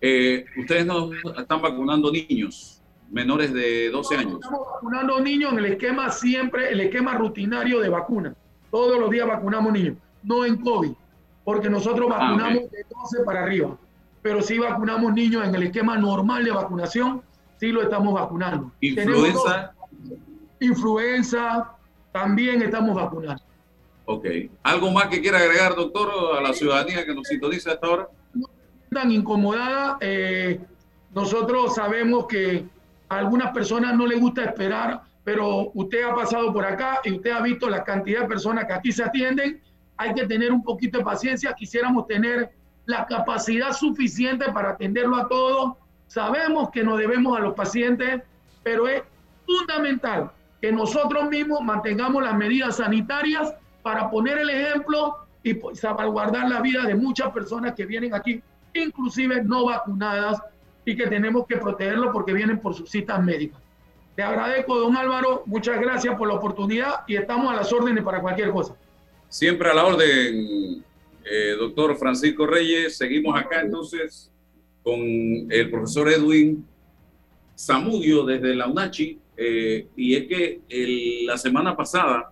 Eh, 0.00 0.44
ustedes 0.58 0.84
no 0.84 1.10
están 1.38 1.62
vacunando 1.62 2.10
niños 2.10 2.82
menores 3.12 3.52
de 3.52 3.90
12 3.90 4.16
años. 4.16 4.34
Estamos 4.34 4.66
vacunando 4.74 5.20
niños 5.20 5.52
en 5.52 5.58
el 5.58 5.66
esquema 5.66 6.10
siempre, 6.10 6.72
el 6.72 6.80
esquema 6.80 7.14
rutinario 7.14 7.80
de 7.80 7.88
vacuna. 7.88 8.34
Todos 8.70 8.98
los 8.98 9.10
días 9.10 9.28
vacunamos 9.28 9.72
niños, 9.72 9.96
no 10.22 10.44
en 10.44 10.56
COVID, 10.56 10.92
porque 11.44 11.68
nosotros 11.68 12.10
ah, 12.10 12.18
vacunamos 12.18 12.70
de 12.70 12.86
12 12.88 13.24
para 13.24 13.42
arriba, 13.42 13.76
pero 14.22 14.40
sí 14.40 14.58
vacunamos 14.58 15.12
niños 15.12 15.46
en 15.46 15.54
el 15.54 15.64
esquema 15.64 15.96
normal 15.98 16.44
de 16.44 16.52
vacunación, 16.52 17.22
sí 17.58 17.70
lo 17.70 17.82
estamos 17.82 18.14
vacunando. 18.14 18.72
¿Influenza? 18.80 19.74
Influenza, 20.58 21.76
también 22.12 22.62
estamos 22.62 22.94
vacunando. 22.94 23.42
Ok. 24.04 24.26
¿Algo 24.62 24.90
más 24.90 25.06
que 25.06 25.20
quiera 25.20 25.38
agregar, 25.38 25.74
doctor, 25.74 26.36
a 26.36 26.40
la 26.42 26.52
ciudadanía 26.52 27.04
que 27.04 27.14
nos 27.14 27.26
sintoniza 27.26 27.72
hasta 27.72 27.86
ahora? 27.86 28.08
No 28.34 28.46
tan 28.90 29.10
incomodada. 29.10 29.96
Eh, 30.00 30.60
nosotros 31.14 31.74
sabemos 31.74 32.26
que 32.26 32.64
a 33.08 33.18
algunas 33.18 33.52
personas 33.52 33.96
no 33.96 34.06
les 34.06 34.20
gusta 34.20 34.44
esperar, 34.44 35.02
pero 35.24 35.70
usted 35.74 36.04
ha 36.04 36.14
pasado 36.14 36.52
por 36.52 36.64
acá 36.64 37.00
y 37.04 37.12
usted 37.12 37.30
ha 37.30 37.40
visto 37.40 37.68
la 37.68 37.84
cantidad 37.84 38.22
de 38.22 38.28
personas 38.28 38.66
que 38.66 38.72
aquí 38.72 38.92
se 38.92 39.04
atienden. 39.04 39.60
Hay 39.96 40.14
que 40.14 40.26
tener 40.26 40.52
un 40.52 40.62
poquito 40.62 40.98
de 40.98 41.04
paciencia. 41.04 41.54
Quisiéramos 41.54 42.06
tener 42.06 42.50
la 42.86 43.06
capacidad 43.06 43.72
suficiente 43.72 44.50
para 44.52 44.70
atenderlo 44.70 45.16
a 45.16 45.28
todos. 45.28 45.74
Sabemos 46.08 46.70
que 46.70 46.82
nos 46.82 46.98
debemos 46.98 47.38
a 47.38 47.40
los 47.40 47.54
pacientes, 47.54 48.20
pero 48.62 48.88
es 48.88 49.02
fundamental 49.46 50.30
que 50.62 50.72
nosotros 50.72 51.28
mismos 51.28 51.60
mantengamos 51.60 52.22
las 52.22 52.34
medidas 52.34 52.76
sanitarias 52.76 53.54
para 53.82 54.08
poner 54.08 54.38
el 54.38 54.48
ejemplo 54.48 55.16
y 55.42 55.54
pues, 55.54 55.80
salvaguardar 55.80 56.48
la 56.48 56.62
vida 56.62 56.84
de 56.84 56.94
muchas 56.94 57.32
personas 57.32 57.74
que 57.74 57.84
vienen 57.84 58.14
aquí, 58.14 58.40
inclusive 58.72 59.42
no 59.42 59.66
vacunadas, 59.66 60.40
y 60.84 60.96
que 60.96 61.06
tenemos 61.06 61.46
que 61.46 61.56
protegerlo 61.56 62.12
porque 62.12 62.32
vienen 62.32 62.58
por 62.58 62.74
sus 62.74 62.90
citas 62.90 63.22
médicas. 63.22 63.60
Te 64.16 64.22
agradezco, 64.22 64.78
don 64.78 64.96
Álvaro, 64.96 65.42
muchas 65.46 65.80
gracias 65.80 66.16
por 66.16 66.28
la 66.28 66.34
oportunidad 66.34 67.00
y 67.06 67.16
estamos 67.16 67.52
a 67.52 67.56
las 67.56 67.72
órdenes 67.72 68.04
para 68.04 68.20
cualquier 68.20 68.50
cosa. 68.50 68.74
Siempre 69.28 69.70
a 69.70 69.74
la 69.74 69.86
orden, 69.86 70.84
eh, 71.24 71.56
doctor 71.58 71.96
Francisco 71.96 72.46
Reyes. 72.46 72.98
Seguimos 72.98 73.38
acá 73.38 73.62
entonces 73.62 74.30
con 74.82 74.98
el 75.00 75.70
profesor 75.70 76.08
Edwin 76.10 76.66
Zamudio 77.56 78.24
desde 78.24 78.54
la 78.54 78.66
UNACHI. 78.66 79.21
Eh, 79.44 79.88
y 79.96 80.14
es 80.14 80.28
que 80.28 81.24
la 81.26 81.36
semana 81.36 81.76
pasada 81.76 82.30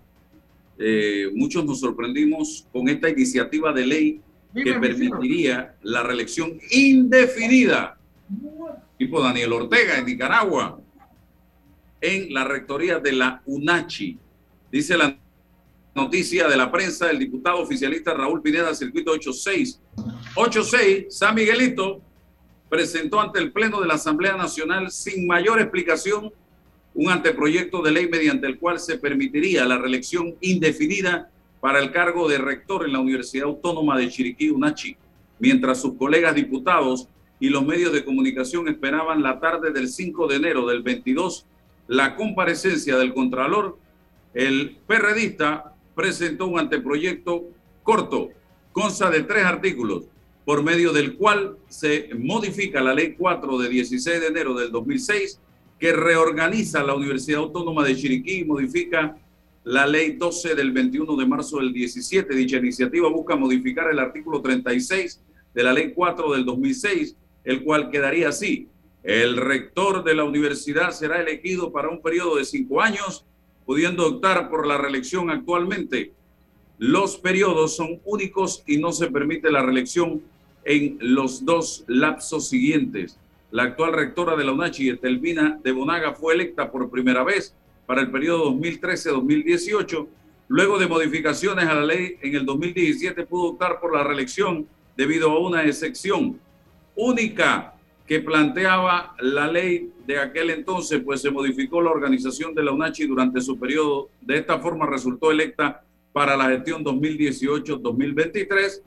eh, 0.78 1.28
muchos 1.34 1.64
nos 1.64 1.80
sorprendimos 1.80 2.68
con 2.72 2.88
esta 2.88 3.08
iniciativa 3.08 3.72
de 3.72 3.84
ley 3.84 4.20
que 4.54 4.74
permitiría 4.74 5.74
la 5.82 6.04
reelección 6.04 6.60
indefinida, 6.70 7.98
tipo 8.96 9.20
Daniel 9.20 9.54
Ortega 9.54 9.98
en 9.98 10.06
Nicaragua, 10.06 10.80
en 12.00 12.32
la 12.32 12.44
rectoría 12.44 13.00
de 13.00 13.12
la 13.12 13.42
UNACHI. 13.44 14.16
Dice 14.70 14.96
la 14.96 15.18
noticia 15.96 16.46
de 16.46 16.56
la 16.56 16.70
prensa, 16.70 17.10
el 17.10 17.18
diputado 17.18 17.58
oficialista 17.58 18.14
Raúl 18.14 18.40
Pineda, 18.40 18.72
circuito 18.72 19.10
86. 19.10 19.80
86, 20.36 21.06
San 21.08 21.34
Miguelito 21.34 22.02
presentó 22.68 23.20
ante 23.20 23.40
el 23.40 23.50
Pleno 23.50 23.80
de 23.80 23.88
la 23.88 23.94
Asamblea 23.94 24.36
Nacional 24.36 24.92
sin 24.92 25.26
mayor 25.26 25.60
explicación 25.60 26.32
un 26.94 27.10
anteproyecto 27.10 27.82
de 27.82 27.92
ley 27.92 28.08
mediante 28.08 28.46
el 28.46 28.58
cual 28.58 28.80
se 28.80 28.98
permitiría 28.98 29.64
la 29.64 29.78
reelección 29.78 30.34
indefinida 30.40 31.30
para 31.60 31.78
el 31.78 31.92
cargo 31.92 32.28
de 32.28 32.38
rector 32.38 32.86
en 32.86 32.92
la 32.92 33.00
Universidad 33.00 33.46
Autónoma 33.46 33.98
de 33.98 34.08
Chiriquí, 34.08 34.50
UNACHI, 34.50 34.96
mientras 35.38 35.80
sus 35.80 35.94
colegas 35.94 36.34
diputados 36.34 37.08
y 37.38 37.48
los 37.48 37.64
medios 37.64 37.92
de 37.92 38.04
comunicación 38.04 38.68
esperaban 38.68 39.22
la 39.22 39.40
tarde 39.40 39.70
del 39.70 39.88
5 39.88 40.26
de 40.26 40.36
enero 40.36 40.66
del 40.66 40.82
22 40.82 41.46
la 41.90 42.14
comparecencia 42.14 42.96
del 42.98 43.12
Contralor, 43.12 43.76
el 44.32 44.78
perredista 44.86 45.74
presentó 45.96 46.46
un 46.46 46.60
anteproyecto 46.60 47.48
corto, 47.82 48.28
consta 48.70 49.10
de 49.10 49.24
tres 49.24 49.44
artículos, 49.44 50.04
por 50.44 50.62
medio 50.62 50.92
del 50.92 51.16
cual 51.16 51.56
se 51.68 52.10
modifica 52.16 52.80
la 52.80 52.94
Ley 52.94 53.16
4 53.18 53.58
de 53.58 53.68
16 53.68 54.20
de 54.20 54.26
enero 54.28 54.54
del 54.54 54.70
2006 54.70 55.40
que 55.80 55.94
reorganiza 55.94 56.84
la 56.84 56.94
Universidad 56.94 57.40
Autónoma 57.40 57.82
de 57.84 57.96
Chiriquí 57.96 58.40
y 58.40 58.44
modifica 58.44 59.16
la 59.64 59.86
ley 59.86 60.12
12 60.12 60.54
del 60.54 60.72
21 60.72 61.16
de 61.16 61.26
marzo 61.26 61.56
del 61.56 61.72
17. 61.72 62.34
Dicha 62.36 62.58
iniciativa 62.58 63.08
busca 63.08 63.34
modificar 63.34 63.90
el 63.90 63.98
artículo 63.98 64.42
36 64.42 65.22
de 65.54 65.62
la 65.62 65.72
ley 65.72 65.92
4 65.94 66.32
del 66.32 66.44
2006, 66.44 67.16
el 67.44 67.64
cual 67.64 67.90
quedaría 67.90 68.28
así. 68.28 68.68
El 69.02 69.38
rector 69.38 70.04
de 70.04 70.14
la 70.14 70.24
universidad 70.24 70.90
será 70.90 71.18
elegido 71.22 71.72
para 71.72 71.88
un 71.88 72.02
periodo 72.02 72.36
de 72.36 72.44
cinco 72.44 72.82
años, 72.82 73.24
pudiendo 73.64 74.06
optar 74.06 74.50
por 74.50 74.66
la 74.66 74.76
reelección 74.76 75.30
actualmente. 75.30 76.12
Los 76.76 77.16
periodos 77.16 77.74
son 77.74 78.00
únicos 78.04 78.62
y 78.66 78.76
no 78.76 78.92
se 78.92 79.10
permite 79.10 79.50
la 79.50 79.62
reelección 79.62 80.22
en 80.64 80.98
los 81.00 81.42
dos 81.42 81.84
lapsos 81.86 82.48
siguientes. 82.48 83.18
La 83.50 83.64
actual 83.64 83.92
rectora 83.92 84.36
de 84.36 84.44
la 84.44 84.52
UNACHI, 84.52 84.90
Estelvina 84.90 85.58
de 85.62 85.72
Bonaga, 85.72 86.14
fue 86.14 86.34
electa 86.34 86.70
por 86.70 86.88
primera 86.88 87.24
vez 87.24 87.54
para 87.84 88.00
el 88.00 88.10
periodo 88.10 88.52
2013-2018. 88.52 90.06
Luego 90.46 90.78
de 90.78 90.86
modificaciones 90.86 91.66
a 91.66 91.74
la 91.74 91.84
ley 91.84 92.16
en 92.22 92.36
el 92.36 92.46
2017 92.46 93.26
pudo 93.26 93.50
optar 93.50 93.80
por 93.80 93.92
la 93.92 94.04
reelección 94.04 94.68
debido 94.96 95.32
a 95.32 95.40
una 95.40 95.64
excepción 95.64 96.38
única 96.94 97.74
que 98.06 98.20
planteaba 98.20 99.16
la 99.20 99.48
ley 99.48 99.92
de 100.06 100.18
aquel 100.18 100.50
entonces, 100.50 101.00
pues 101.04 101.20
se 101.20 101.30
modificó 101.30 101.82
la 101.82 101.90
organización 101.90 102.54
de 102.54 102.62
la 102.62 102.72
UNACHI 102.72 103.06
durante 103.06 103.40
su 103.40 103.58
periodo. 103.58 104.10
De 104.20 104.38
esta 104.38 104.60
forma 104.60 104.86
resultó 104.86 105.32
electa 105.32 105.82
para 106.12 106.36
la 106.36 106.50
gestión 106.50 106.84
2018-2023 106.84 108.82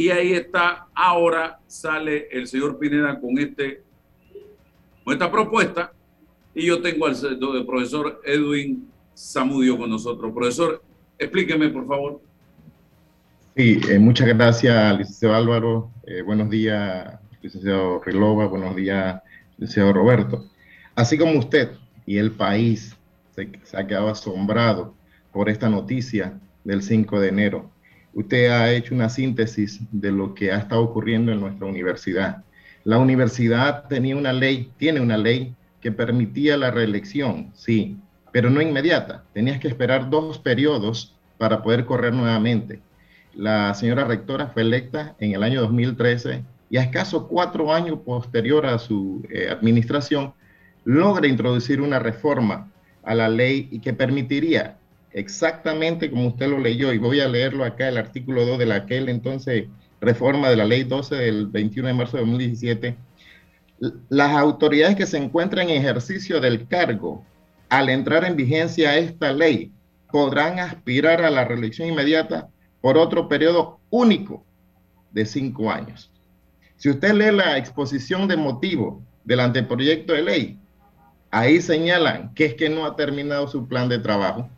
y 0.00 0.08
ahí 0.08 0.32
está, 0.32 0.86
ahora 0.94 1.60
sale 1.66 2.26
el 2.32 2.46
señor 2.46 2.78
Pineda 2.78 3.20
con, 3.20 3.38
este, 3.38 3.82
esta 5.06 5.30
propuesta 5.30 5.92
y 6.54 6.64
yo 6.64 6.80
tengo 6.80 7.04
al 7.04 7.66
profesor 7.66 8.18
Edwin 8.24 8.88
Zamudio 9.14 9.76
con 9.76 9.90
nosotros. 9.90 10.32
Profesor, 10.32 10.82
explíqueme 11.18 11.68
por 11.68 11.86
favor. 11.86 12.22
Sí, 13.54 13.78
eh, 13.90 13.98
muchas 13.98 14.28
gracias, 14.28 14.96
licenciado 14.96 15.34
Álvaro. 15.34 15.90
Eh, 16.06 16.22
buenos 16.22 16.48
días, 16.48 17.20
licenciado 17.42 18.00
Rilova. 18.02 18.46
Buenos 18.46 18.74
días, 18.74 19.20
licenciado 19.58 19.92
Roberto. 19.92 20.46
Así 20.94 21.18
como 21.18 21.38
usted 21.38 21.72
y 22.06 22.16
el 22.16 22.30
país 22.30 22.96
se, 23.36 23.52
se 23.64 23.76
ha 23.76 23.86
quedado 23.86 24.08
asombrado 24.08 24.94
por 25.30 25.50
esta 25.50 25.68
noticia 25.68 26.40
del 26.64 26.82
5 26.82 27.20
de 27.20 27.28
enero 27.28 27.70
usted 28.14 28.50
ha 28.50 28.72
hecho 28.72 28.94
una 28.94 29.08
síntesis 29.08 29.80
de 29.90 30.12
lo 30.12 30.34
que 30.34 30.52
ha 30.52 30.58
estado 30.58 30.82
ocurriendo 30.82 31.32
en 31.32 31.40
nuestra 31.40 31.66
universidad. 31.66 32.44
La 32.84 32.98
universidad 32.98 33.88
tenía 33.88 34.16
una 34.16 34.32
ley, 34.32 34.70
tiene 34.78 35.00
una 35.00 35.16
ley 35.16 35.54
que 35.80 35.92
permitía 35.92 36.56
la 36.56 36.70
reelección, 36.70 37.50
sí, 37.54 37.96
pero 38.32 38.50
no 38.50 38.60
inmediata. 38.60 39.24
Tenías 39.32 39.60
que 39.60 39.68
esperar 39.68 40.10
dos 40.10 40.38
periodos 40.38 41.16
para 41.38 41.62
poder 41.62 41.84
correr 41.84 42.12
nuevamente. 42.12 42.80
La 43.34 43.74
señora 43.74 44.04
rectora 44.04 44.48
fue 44.48 44.62
electa 44.62 45.14
en 45.20 45.34
el 45.34 45.42
año 45.42 45.60
2013 45.62 46.44
y 46.68 46.76
a 46.76 46.82
escaso 46.82 47.28
cuatro 47.28 47.72
años 47.72 48.00
posterior 48.04 48.66
a 48.66 48.78
su 48.78 49.22
eh, 49.30 49.48
administración 49.50 50.34
logra 50.84 51.26
introducir 51.26 51.80
una 51.80 51.98
reforma 51.98 52.70
a 53.02 53.14
la 53.14 53.28
ley 53.28 53.68
y 53.70 53.80
que 53.80 53.92
permitiría 53.92 54.76
exactamente 55.12 56.10
como 56.10 56.28
usted 56.28 56.48
lo 56.48 56.58
leyó, 56.58 56.92
y 56.92 56.98
voy 56.98 57.20
a 57.20 57.28
leerlo 57.28 57.64
acá, 57.64 57.88
el 57.88 57.98
artículo 57.98 58.46
2 58.46 58.58
de 58.58 58.66
la 58.66 58.76
aquel 58.76 59.08
entonces 59.08 59.68
reforma 60.00 60.48
de 60.48 60.56
la 60.56 60.64
ley 60.64 60.84
12 60.84 61.14
del 61.14 61.46
21 61.48 61.88
de 61.88 61.94
marzo 61.94 62.16
de 62.16 62.22
2017, 62.22 62.96
las 64.08 64.32
autoridades 64.32 64.96
que 64.96 65.06
se 65.06 65.18
encuentran 65.18 65.68
en 65.68 65.80
ejercicio 65.80 66.40
del 66.40 66.66
cargo 66.68 67.24
al 67.68 67.88
entrar 67.88 68.24
en 68.24 68.36
vigencia 68.36 68.96
esta 68.98 69.32
ley 69.32 69.72
podrán 70.10 70.58
aspirar 70.58 71.22
a 71.22 71.30
la 71.30 71.44
reelección 71.44 71.88
inmediata 71.88 72.48
por 72.80 72.98
otro 72.98 73.28
periodo 73.28 73.80
único 73.90 74.44
de 75.12 75.24
cinco 75.24 75.70
años. 75.70 76.10
Si 76.76 76.90
usted 76.90 77.12
lee 77.12 77.34
la 77.34 77.58
exposición 77.58 78.26
de 78.26 78.36
motivo 78.36 79.02
del 79.24 79.40
anteproyecto 79.40 80.12
de 80.12 80.22
ley, 80.22 80.58
ahí 81.30 81.60
señalan 81.60 82.34
que 82.34 82.46
es 82.46 82.54
que 82.54 82.68
no 82.68 82.86
ha 82.86 82.96
terminado 82.96 83.46
su 83.48 83.68
plan 83.68 83.88
de 83.88 83.98
trabajo, 83.98 84.48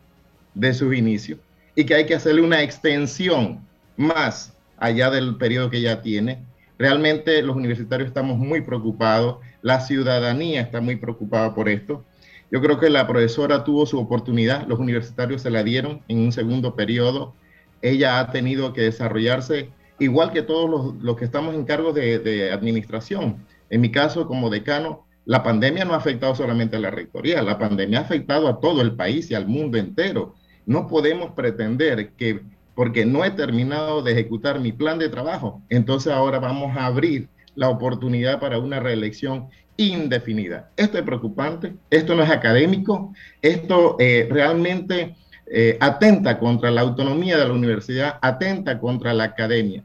de 0.54 0.74
su 0.74 0.92
inicio 0.92 1.38
y 1.74 1.84
que 1.84 1.94
hay 1.94 2.06
que 2.06 2.14
hacerle 2.14 2.42
una 2.42 2.62
extensión 2.62 3.66
más 3.96 4.54
allá 4.76 5.10
del 5.10 5.36
periodo 5.36 5.70
que 5.70 5.80
ya 5.80 6.02
tiene. 6.02 6.44
Realmente 6.78 7.40
los 7.42 7.56
universitarios 7.56 8.08
estamos 8.08 8.38
muy 8.38 8.60
preocupados, 8.62 9.38
la 9.62 9.80
ciudadanía 9.80 10.60
está 10.60 10.80
muy 10.80 10.96
preocupada 10.96 11.54
por 11.54 11.68
esto. 11.68 12.04
Yo 12.50 12.60
creo 12.60 12.78
que 12.78 12.90
la 12.90 13.06
profesora 13.06 13.64
tuvo 13.64 13.86
su 13.86 13.98
oportunidad, 13.98 14.66
los 14.66 14.78
universitarios 14.78 15.42
se 15.42 15.50
la 15.50 15.62
dieron 15.62 16.02
en 16.08 16.18
un 16.18 16.32
segundo 16.32 16.74
periodo. 16.74 17.34
Ella 17.80 18.18
ha 18.18 18.30
tenido 18.30 18.72
que 18.72 18.82
desarrollarse 18.82 19.70
igual 19.98 20.32
que 20.32 20.42
todos 20.42 20.94
los, 21.00 21.16
que 21.16 21.24
estamos 21.24 21.54
en 21.54 21.64
cargo 21.64 21.92
de, 21.92 22.18
de 22.18 22.52
administración. 22.52 23.46
En 23.70 23.80
mi 23.80 23.90
caso, 23.90 24.26
como 24.26 24.50
decano, 24.50 25.06
la 25.24 25.42
pandemia 25.42 25.84
no 25.84 25.94
ha 25.94 25.98
afectado 25.98 26.34
solamente 26.34 26.76
a 26.76 26.80
la 26.80 26.90
rectoría, 26.90 27.42
la 27.42 27.58
pandemia 27.58 28.00
ha 28.00 28.02
afectado 28.02 28.48
a 28.48 28.60
todo 28.60 28.82
el 28.82 28.96
país 28.96 29.30
y 29.30 29.34
al 29.34 29.46
mundo 29.46 29.78
entero 29.78 30.34
No 30.66 30.86
podemos 30.86 31.32
pretender 31.32 32.10
que 32.12 32.40
porque 32.74 33.04
no 33.04 33.24
he 33.24 33.30
terminado 33.30 34.02
de 34.02 34.12
ejecutar 34.12 34.58
mi 34.58 34.72
plan 34.72 34.98
de 34.98 35.08
trabajo, 35.08 35.62
entonces 35.68 36.12
ahora 36.12 36.38
vamos 36.38 36.76
a 36.76 36.86
abrir 36.86 37.28
la 37.54 37.68
oportunidad 37.68 38.40
para 38.40 38.58
una 38.58 38.80
reelección 38.80 39.48
indefinida. 39.76 40.70
Esto 40.76 40.98
es 40.98 41.04
preocupante, 41.04 41.74
esto 41.90 42.14
no 42.14 42.22
es 42.22 42.30
académico, 42.30 43.12
esto 43.42 43.96
eh, 43.98 44.26
realmente 44.30 45.16
eh, 45.46 45.76
atenta 45.80 46.38
contra 46.38 46.70
la 46.70 46.80
autonomía 46.80 47.36
de 47.36 47.46
la 47.46 47.52
universidad, 47.52 48.18
atenta 48.22 48.78
contra 48.78 49.12
la 49.12 49.24
academia. 49.24 49.84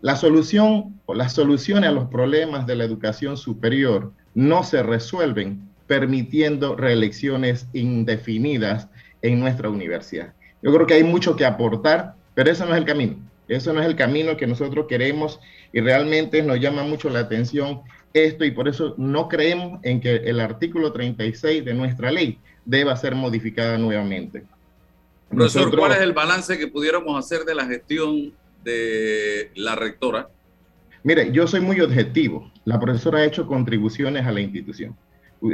La 0.00 0.16
solución 0.16 1.00
o 1.06 1.14
las 1.14 1.32
soluciones 1.32 1.90
a 1.90 1.92
los 1.92 2.08
problemas 2.08 2.66
de 2.66 2.76
la 2.76 2.84
educación 2.84 3.36
superior 3.36 4.12
no 4.34 4.62
se 4.62 4.82
resuelven 4.82 5.68
permitiendo 5.86 6.76
reelecciones 6.76 7.66
indefinidas 7.72 8.88
en 9.22 9.40
nuestra 9.40 9.68
universidad. 9.68 10.32
Yo 10.62 10.72
creo 10.72 10.86
que 10.86 10.94
hay 10.94 11.04
mucho 11.04 11.36
que 11.36 11.44
aportar, 11.44 12.14
pero 12.34 12.50
ese 12.50 12.64
no 12.64 12.72
es 12.72 12.78
el 12.78 12.84
camino. 12.84 13.16
Eso 13.48 13.72
no 13.72 13.80
es 13.80 13.86
el 13.86 13.96
camino 13.96 14.36
que 14.36 14.46
nosotros 14.46 14.86
queremos 14.88 15.40
y 15.72 15.80
realmente 15.80 16.42
nos 16.42 16.60
llama 16.60 16.84
mucho 16.84 17.10
la 17.10 17.20
atención 17.20 17.80
esto 18.12 18.44
y 18.44 18.50
por 18.50 18.68
eso 18.68 18.94
no 18.96 19.28
creemos 19.28 19.80
en 19.82 20.00
que 20.00 20.16
el 20.16 20.40
artículo 20.40 20.92
36 20.92 21.64
de 21.64 21.74
nuestra 21.74 22.10
ley 22.10 22.38
deba 22.64 22.96
ser 22.96 23.14
modificada 23.14 23.78
nuevamente. 23.78 24.44
Profesor, 25.28 25.76
¿cuál 25.76 25.92
es 25.92 26.00
el 26.00 26.12
balance 26.12 26.58
que 26.58 26.66
pudiéramos 26.66 27.16
hacer 27.16 27.44
de 27.44 27.54
la 27.54 27.66
gestión 27.66 28.32
de 28.64 29.50
la 29.54 29.76
rectora? 29.76 30.28
Mire, 31.02 31.30
yo 31.32 31.46
soy 31.46 31.60
muy 31.60 31.80
objetivo. 31.80 32.50
La 32.64 32.80
profesora 32.80 33.20
ha 33.20 33.24
hecho 33.24 33.46
contribuciones 33.46 34.26
a 34.26 34.32
la 34.32 34.40
institución. 34.40 34.96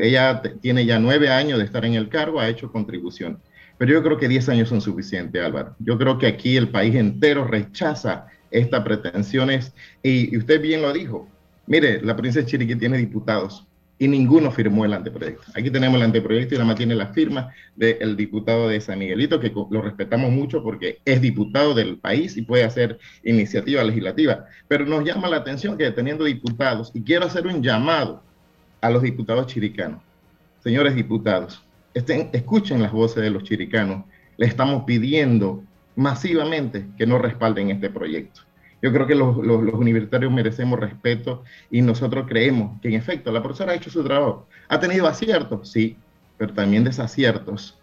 Ella 0.01 0.43
tiene 0.61 0.85
ya 0.87 0.99
nueve 0.99 1.29
años 1.29 1.59
de 1.59 1.65
estar 1.65 1.85
en 1.85 1.95
el 1.95 2.09
cargo, 2.09 2.41
ha 2.41 2.49
hecho 2.49 2.73
contribuciones. 2.73 3.39
Pero 3.79 3.93
yo 3.93 4.03
creo 4.03 4.17
que 4.17 4.29
diez 4.29 4.49
años 4.49 4.69
son 4.69 4.81
suficientes, 4.81 5.43
Álvaro. 5.43 5.75
Yo 5.79 5.99
creo 5.99 6.19
que 6.19 6.27
aquí 6.27 6.57
el 6.57 6.69
país 6.69 6.95
entero 6.95 7.47
rechaza 7.47 8.27
estas 8.51 8.83
pretensiones 8.85 9.73
y, 10.03 10.37
usted 10.37 10.61
bien 10.61 10.83
lo 10.83 10.93
dijo. 10.93 11.29
Mire, 11.67 12.01
la 12.03 12.17
princesa 12.17 12.47
Chiriquí 12.47 12.77
tiene 12.77 12.97
diputados 12.97 13.67
y 13.99 14.09
ninguno 14.09 14.51
firmó 14.51 14.85
el 14.85 14.93
anteproyecto. 14.93 15.45
Aquí 15.55 15.71
tenemos 15.71 15.97
el 15.97 16.05
anteproyecto 16.05 16.55
y 16.55 16.59
nada 16.59 16.69
más 16.69 16.77
tiene 16.77 16.95
la 16.95 17.09
firma 17.09 17.53
del 17.75 18.17
diputado 18.17 18.69
de 18.69 18.81
San 18.81 18.99
Miguelito, 18.99 19.41
que 19.41 19.53
lo 19.71 19.83
respetamos 19.83 20.31
mucho 20.31 20.63
porque 20.63 20.99
es 21.05 21.21
diputado 21.21 21.75
del 21.75 21.99
país 21.99 22.37
y 22.37 22.43
puede 22.43 22.65
hacer 22.65 22.99
iniciativa 23.25 23.83
legislativa. 23.83 24.47
Pero 24.69 24.85
nos 24.85 25.05
llama 25.05 25.29
la 25.29 25.39
atención 25.39 25.79
que 25.79 25.91
teniendo 25.91 26.25
diputados, 26.25 26.93
y 26.95 27.03
quiero 27.03 27.27
hacer 27.27 27.47
un 27.47 27.63
llamado 27.63 28.23
a 28.81 28.91
los 28.91 29.03
diputados 29.03 29.47
chiricanos. 29.47 30.03
Señores 30.63 30.95
diputados, 30.95 31.66
escuchen 32.33 32.83
las 32.83 32.93
voces 32.93 33.23
de 33.23 33.31
los 33.31 33.45
chiricanos. 33.45 34.05
Le 34.37 34.47
estamos 34.47 34.85
pidiendo 34.85 35.63
masivamente 35.95 36.87
que 36.99 37.07
no 37.07 37.19
respalden 37.19 37.71
este 37.71 37.89
proyecto. 37.89 38.43
Yo 38.83 38.93
creo 38.93 39.07
que 39.07 39.15
los, 39.15 39.37
universitarios 39.37 40.31
merecemos 40.31 40.79
respeto 40.79 41.43
y 41.71 41.81
nosotros 41.81 42.27
creemos 42.29 42.79
que 42.81 42.89
en 42.89 42.95
efecto 42.95 43.33
la 43.33 43.43
profesora 43.43 43.73
ha 43.73 43.77
hecho 43.77 43.91
su 43.91 44.05
trabajo. 44.05 44.47
¿Ha 44.69 44.79
tenido 44.79 45.07
aciertos? 45.07 45.71
Sí, 45.71 45.97
pero 46.37 46.53
también 46.53 46.85
desaciertos. 46.85 47.79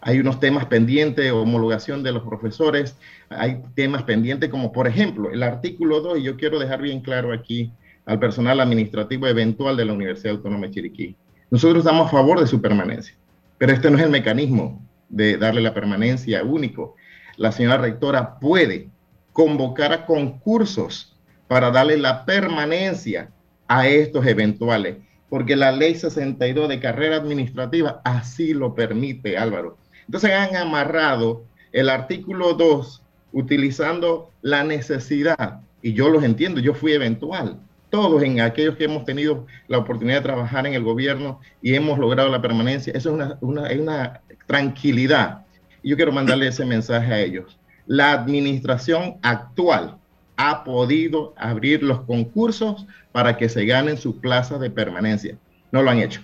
Hay 0.00 0.20
unos 0.20 0.40
temas 0.40 0.66
pendientes, 0.66 1.30
homologación 1.32 2.02
de 2.02 2.12
los 2.12 2.22
profesores, 2.22 2.96
hay 3.28 3.60
temas 3.74 4.04
pendientes 4.04 4.48
como 4.48 4.72
por 4.72 4.86
ejemplo 4.86 5.30
el 5.30 5.42
artículo 5.42 6.00
2, 6.00 6.18
y 6.18 6.22
yo 6.22 6.36
quiero 6.36 6.58
dejar 6.58 6.80
bien 6.80 7.00
claro 7.00 7.32
aquí 7.32 7.72
al 8.06 8.18
personal 8.18 8.60
administrativo 8.60 9.26
eventual 9.26 9.76
de 9.76 9.84
la 9.84 9.92
Universidad 9.92 10.36
Autónoma 10.36 10.66
de 10.66 10.72
Chiriquí. 10.72 11.16
Nosotros 11.50 11.78
estamos 11.84 12.06
a 12.06 12.10
favor 12.10 12.40
de 12.40 12.46
su 12.46 12.60
permanencia, 12.60 13.14
pero 13.58 13.72
este 13.72 13.90
no 13.90 13.98
es 13.98 14.04
el 14.04 14.10
mecanismo 14.10 14.82
de 15.08 15.36
darle 15.36 15.60
la 15.60 15.74
permanencia 15.74 16.42
único. 16.44 16.96
La 17.36 17.52
señora 17.52 17.78
rectora 17.78 18.38
puede 18.38 18.88
convocar 19.32 19.92
a 19.92 20.06
concursos 20.06 21.16
para 21.48 21.70
darle 21.70 21.96
la 21.96 22.24
permanencia 22.24 23.30
a 23.66 23.86
estos 23.86 24.26
eventuales, 24.26 24.96
porque 25.28 25.56
la 25.56 25.72
ley 25.72 25.94
62 25.94 26.68
de 26.68 26.80
carrera 26.80 27.16
administrativa 27.16 28.00
así 28.04 28.54
lo 28.54 28.74
permite, 28.74 29.36
Álvaro. 29.36 29.76
Entonces 30.06 30.32
han 30.32 30.56
amarrado 30.56 31.44
el 31.72 31.88
artículo 31.88 32.54
2 32.54 33.02
utilizando 33.32 34.30
la 34.40 34.64
necesidad, 34.64 35.60
y 35.82 35.92
yo 35.92 36.08
los 36.08 36.24
entiendo, 36.24 36.60
yo 36.60 36.74
fui 36.74 36.92
eventual, 36.92 37.60
todos 37.90 38.22
en 38.22 38.40
aquellos 38.40 38.76
que 38.76 38.84
hemos 38.84 39.04
tenido 39.04 39.46
la 39.66 39.78
oportunidad 39.78 40.18
de 40.18 40.22
trabajar 40.22 40.66
en 40.66 40.74
el 40.74 40.82
gobierno 40.82 41.40
y 41.62 41.74
hemos 41.74 41.98
logrado 41.98 42.28
la 42.28 42.42
permanencia, 42.42 42.92
eso 42.94 43.10
es 43.10 43.14
una, 43.14 43.38
una, 43.40 43.70
una 43.72 44.20
tranquilidad. 44.46 45.46
Y 45.82 45.90
yo 45.90 45.96
quiero 45.96 46.12
mandarle 46.12 46.48
ese 46.48 46.64
mensaje 46.64 47.12
a 47.12 47.20
ellos 47.20 47.58
la 47.88 48.12
administración 48.12 49.16
actual 49.22 49.96
ha 50.36 50.62
podido 50.62 51.34
abrir 51.36 51.82
los 51.82 52.02
concursos 52.02 52.86
para 53.12 53.36
que 53.36 53.48
se 53.48 53.64
ganen 53.64 53.96
sus 53.96 54.16
plazas 54.16 54.60
de 54.60 54.70
permanencia. 54.70 55.38
No 55.72 55.82
lo 55.82 55.90
han 55.90 55.98
hecho. 55.98 56.20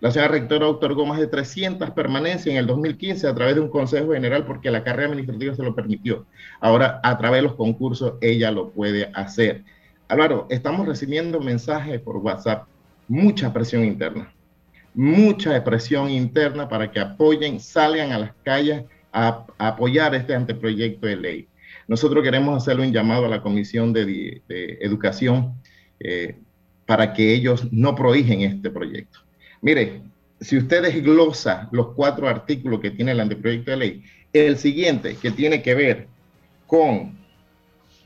La 0.00 0.12
señora 0.12 0.30
rectora 0.30 0.68
otorgó 0.68 1.04
más 1.04 1.18
de 1.18 1.26
300 1.26 1.90
permanencias 1.90 2.46
en 2.46 2.56
el 2.56 2.66
2015 2.66 3.26
a 3.26 3.34
través 3.34 3.56
de 3.56 3.60
un 3.60 3.70
consejo 3.70 4.12
general 4.12 4.46
porque 4.46 4.70
la 4.70 4.84
carrera 4.84 5.08
administrativa 5.08 5.54
se 5.54 5.64
lo 5.64 5.74
permitió. 5.74 6.26
Ahora, 6.60 7.00
a 7.02 7.18
través 7.18 7.38
de 7.38 7.48
los 7.48 7.56
concursos, 7.56 8.14
ella 8.20 8.52
lo 8.52 8.70
puede 8.70 9.10
hacer. 9.14 9.64
Álvaro, 10.08 10.46
estamos 10.50 10.86
recibiendo 10.86 11.40
mensajes 11.40 11.98
por 12.00 12.18
WhatsApp, 12.18 12.66
mucha 13.08 13.52
presión 13.52 13.84
interna, 13.84 14.34
mucha 14.92 15.62
presión 15.64 16.10
interna 16.10 16.68
para 16.68 16.90
que 16.90 17.00
apoyen, 17.00 17.58
salgan 17.58 18.12
a 18.12 18.18
las 18.18 18.32
calles 18.42 18.84
a, 19.12 19.46
apoyar 19.56 20.14
este 20.14 20.34
anteproyecto 20.34 21.06
de 21.06 21.16
ley. 21.16 21.48
Nosotros 21.88 22.22
queremos 22.22 22.56
hacerle 22.62 22.86
un 22.86 22.92
llamado 22.92 23.24
a 23.24 23.28
la 23.28 23.40
Comisión 23.42 23.92
de, 23.92 24.42
Educación 24.48 25.54
eh, 26.00 26.36
para 26.84 27.14
que 27.14 27.32
ellos 27.32 27.72
no 27.72 27.94
prohíjen 27.94 28.42
este 28.42 28.70
proyecto. 28.70 29.20
Mire, 29.62 30.02
si 30.40 30.58
usted 30.58 30.82
desglosa 30.82 31.68
los 31.72 31.94
cuatro 31.94 32.28
artículos 32.28 32.80
que 32.80 32.90
tiene 32.90 33.12
el 33.12 33.20
anteproyecto 33.20 33.70
de 33.70 33.76
ley, 33.78 34.04
el 34.34 34.58
siguiente 34.58 35.16
que 35.16 35.30
tiene 35.30 35.62
que 35.62 35.74
ver 35.74 36.08
con 36.66 37.16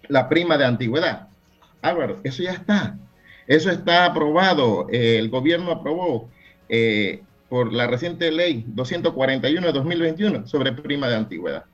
la 0.08 0.28
prima 0.28 0.56
de 0.56 0.64
antigüedad, 0.64 1.27
Álvaro, 1.82 2.20
eso 2.24 2.42
ya 2.42 2.52
está. 2.52 2.98
Eso 3.46 3.70
está 3.70 4.04
aprobado. 4.04 4.86
Eh, 4.90 5.18
el 5.18 5.30
gobierno 5.30 5.70
aprobó 5.72 6.28
eh, 6.68 7.22
por 7.48 7.72
la 7.72 7.86
reciente 7.86 8.30
ley 8.30 8.64
241 8.68 9.66
de 9.66 9.72
2021 9.72 10.46
sobre 10.46 10.72
prima 10.72 11.08
de 11.08 11.16
antigüedad. 11.16 11.64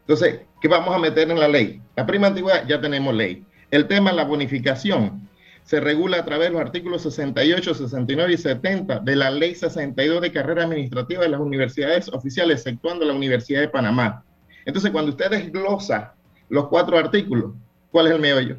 Entonces, 0.00 0.42
¿qué 0.60 0.68
vamos 0.68 0.94
a 0.94 0.98
meter 0.98 1.30
en 1.30 1.40
la 1.40 1.48
ley? 1.48 1.82
La 1.96 2.06
prima 2.06 2.26
de 2.26 2.30
antigüedad 2.30 2.66
ya 2.68 2.80
tenemos 2.80 3.12
ley. 3.12 3.44
El 3.72 3.88
tema 3.88 4.10
de 4.10 4.16
la 4.16 4.24
bonificación 4.24 5.28
se 5.64 5.80
regula 5.80 6.18
a 6.18 6.24
través 6.24 6.46
de 6.46 6.52
los 6.52 6.62
artículos 6.62 7.02
68, 7.02 7.74
69 7.74 8.32
y 8.32 8.36
70 8.36 9.00
de 9.00 9.16
la 9.16 9.32
ley 9.32 9.56
62 9.56 10.20
de 10.20 10.30
carrera 10.30 10.62
administrativa 10.62 11.24
de 11.24 11.30
las 11.30 11.40
universidades 11.40 12.08
oficiales, 12.12 12.60
exceptuando 12.60 13.04
la 13.04 13.14
Universidad 13.14 13.62
de 13.62 13.68
Panamá. 13.68 14.22
Entonces, 14.64 14.92
cuando 14.92 15.10
usted 15.10 15.28
desglosa 15.28 16.14
los 16.48 16.68
cuatro 16.68 16.96
artículos, 16.96 17.54
¿cuál 17.90 18.06
es 18.06 18.12
el 18.12 18.20
meollo? 18.20 18.58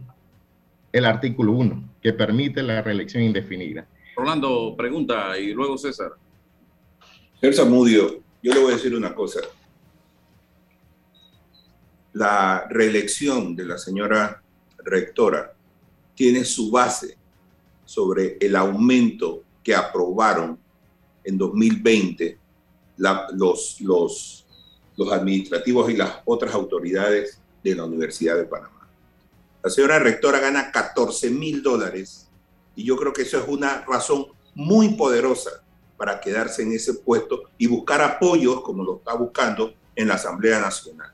El 0.98 1.06
artículo 1.06 1.52
1, 1.52 1.98
que 2.02 2.12
permite 2.12 2.64
la 2.64 2.82
reelección 2.82 3.22
indefinida. 3.22 3.88
Rolando, 4.16 4.74
pregunta 4.76 5.38
y 5.38 5.54
luego 5.54 5.78
César. 5.78 6.14
Señor 7.40 7.54
Zamudio, 7.54 8.24
yo 8.42 8.52
le 8.52 8.60
voy 8.60 8.72
a 8.72 8.78
decir 8.78 8.96
una 8.96 9.14
cosa. 9.14 9.42
La 12.14 12.66
reelección 12.68 13.56
de 13.56 13.66
la 13.66 13.78
señora 13.78 14.42
rectora 14.80 15.54
tiene 16.16 16.44
su 16.44 16.72
base 16.72 17.16
sobre 17.86 18.38
el 18.42 18.56
aumento 18.56 19.44
que 19.64 19.76
aprobaron 19.76 20.58
en 21.24 21.38
2020 21.38 22.40
los, 22.98 23.82
los, 23.82 24.48
los 24.96 25.14
administrativos 25.14 25.92
y 25.92 25.96
las 25.96 26.22
otras 26.26 26.56
autoridades 26.56 27.40
de 27.64 27.76
la 27.76 27.86
Universidad 27.86 28.36
de 28.36 28.46
Panamá. 28.46 28.77
La 29.68 29.72
señora 29.72 30.00
rectora 30.00 30.40
gana 30.40 30.72
14 30.72 31.30
mil 31.30 31.62
dólares 31.62 32.30
y 32.74 32.86
yo 32.86 32.96
creo 32.96 33.12
que 33.12 33.24
eso 33.24 33.38
es 33.38 33.50
una 33.50 33.84
razón 33.86 34.28
muy 34.56 34.96
poderosa 34.96 35.62
para 35.98 36.22
quedarse 36.22 36.62
en 36.64 36.72
ese 36.72 36.94
puesto 36.94 37.50
y 37.58 37.68
buscar 37.68 38.02
apoyos 38.02 38.62
como 38.62 38.82
lo 38.82 39.00
está 39.00 39.14
buscando 39.16 39.74
en 39.94 40.08
la 40.08 40.14
Asamblea 40.14 40.62
Nacional. 40.62 41.12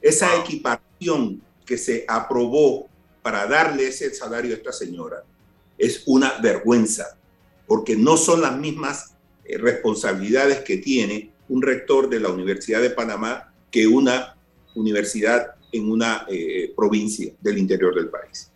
Esa 0.00 0.36
equiparación 0.36 1.42
que 1.66 1.76
se 1.76 2.04
aprobó 2.06 2.88
para 3.22 3.44
darle 3.48 3.88
ese 3.88 4.14
salario 4.14 4.52
a 4.52 4.58
esta 4.58 4.72
señora 4.72 5.24
es 5.76 6.04
una 6.06 6.38
vergüenza, 6.38 7.18
porque 7.66 7.96
no 7.96 8.16
son 8.16 8.42
las 8.42 8.56
mismas 8.56 9.16
eh, 9.44 9.58
responsabilidades 9.58 10.60
que 10.60 10.76
tiene 10.76 11.32
un 11.48 11.60
rector 11.60 12.08
de 12.08 12.20
la 12.20 12.28
Universidad 12.28 12.80
de 12.80 12.90
Panamá 12.90 13.52
que 13.72 13.88
una 13.88 14.36
universidad 14.76 15.56
en 15.76 15.90
una 15.90 16.26
eh, 16.28 16.72
provincia 16.76 17.32
del 17.40 17.58
interior 17.58 17.94
del 17.94 18.08
país. 18.08 18.50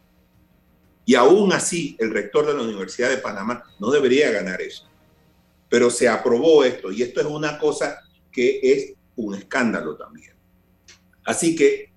Y 1.04 1.14
aún 1.14 1.52
así, 1.52 1.96
el 1.98 2.10
rector 2.10 2.46
de 2.46 2.54
la 2.54 2.62
Universidad 2.62 3.10
de 3.10 3.18
Panamá 3.18 3.64
no 3.78 3.90
debería 3.90 4.30
ganar 4.30 4.60
eso 4.60 4.88
pero 5.68 5.90
se 5.90 6.08
aprobó 6.08 6.64
esto 6.64 6.90
y 6.90 7.02
esto 7.02 7.20
es 7.20 7.26
una 7.26 7.58
cosa 7.58 7.98
que 8.32 8.60
es 8.62 8.92
un 9.16 9.34
escándalo 9.34 9.96
también. 9.96 10.32
Así 11.24 11.54
que 11.54 11.92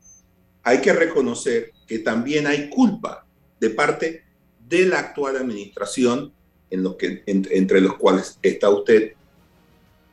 hay 0.63 0.81
que 0.81 0.93
reconocer 0.93 1.71
que 1.87 1.99
también 1.99 2.47
hay 2.47 2.69
culpa 2.69 3.25
de 3.59 3.69
parte 3.69 4.23
de 4.67 4.85
la 4.85 4.99
actual 4.99 5.37
administración, 5.37 6.33
en 6.69 6.83
los 6.83 6.95
que, 6.95 7.23
entre 7.25 7.81
los 7.81 7.95
cuales 7.95 8.39
está 8.41 8.69
usted, 8.69 9.13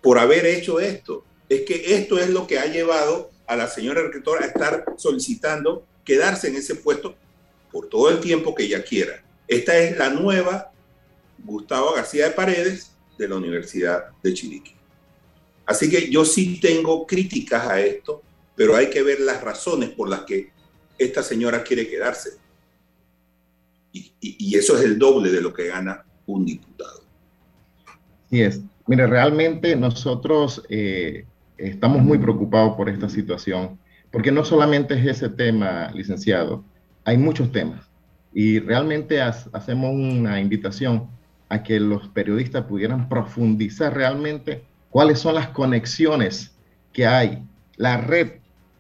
por 0.03 0.19
haber 0.19 0.47
hecho 0.47 0.81
esto. 0.81 1.25
Es 1.49 1.63
que 1.63 1.95
esto 1.97 2.19
es 2.19 2.31
lo 2.31 2.47
que 2.47 2.59
ha 2.59 2.67
llevado 2.67 3.31
a 3.49 3.57
la 3.57 3.67
señora 3.67 4.03
rectora 4.03 4.45
a 4.45 4.49
estar 4.49 4.85
solicitando 4.97 5.85
quedarse 6.05 6.49
en 6.49 6.57
ese 6.57 6.77
puesto 6.77 7.17
por 7.73 7.89
todo 7.89 8.11
el 8.11 8.21
tiempo 8.21 8.55
que 8.55 8.65
ella 8.65 8.85
quiera. 8.85 9.25
Esta 9.49 9.77
es 9.79 9.97
la 9.97 10.11
nueva 10.11 10.71
Gustavo 11.39 11.95
García 11.95 12.27
de 12.27 12.31
Paredes 12.33 12.93
de 13.17 13.29
la 13.29 13.37
Universidad 13.37 14.11
de 14.23 14.35
Chiriquí. 14.35 14.75
Así 15.65 15.91
que 15.91 16.11
yo 16.11 16.25
sí 16.25 16.61
tengo 16.61 17.07
críticas 17.07 17.67
a 17.67 17.81
esto, 17.81 18.23
pero 18.55 18.77
hay 18.77 18.91
que 18.91 19.03
ver 19.03 19.21
las 19.21 19.43
razones 19.43 19.91
por 19.91 20.09
las 20.09 20.23
que 20.23 20.51
esta 20.99 21.23
señora 21.23 21.63
quiere 21.63 21.89
quedarse. 21.89 22.31
Y, 23.93 24.57
eso 24.57 24.77
es 24.77 24.85
el 24.85 24.99
doble 24.99 25.31
de 25.31 25.41
lo 25.41 25.53
que 25.53 25.69
gana 25.69 26.05
un 26.27 26.45
diputado. 26.45 27.03
Sí 28.31 28.43
es. 28.43 28.61
Mire, 28.87 29.07
realmente 29.07 29.77
nosotros 29.77 30.63
eh, 30.69 31.25
estamos 31.59 32.03
muy 32.03 32.19
preocupados 32.19 32.77
por 32.77 32.89
esta 32.89 33.09
situación, 33.09 33.79
porque 34.11 34.33
no 34.33 34.45
solamente 34.45 34.95
es 34.95 35.05
ese 35.05 35.29
tema, 35.29 35.91
licenciado, 35.93 36.65
hay 37.05 37.19
muchos 37.19 37.53
temas. 37.53 37.91
Y 38.33 38.61
realmente 38.61 39.21
hacemos 39.21 39.91
una 39.93 40.41
invitación 40.41 41.09
a 41.49 41.63
que 41.63 41.81
los 41.81 42.09
periodistas 42.09 42.65
pudieran 42.65 43.09
profundizar 43.09 43.95
realmente 43.95 44.65
cuáles 44.91 45.19
son 45.19 45.35
las 45.35 45.49
conexiones 45.49 46.55
que 46.93 47.07
hay, 47.07 47.43
la 47.77 47.99
red 47.99 48.33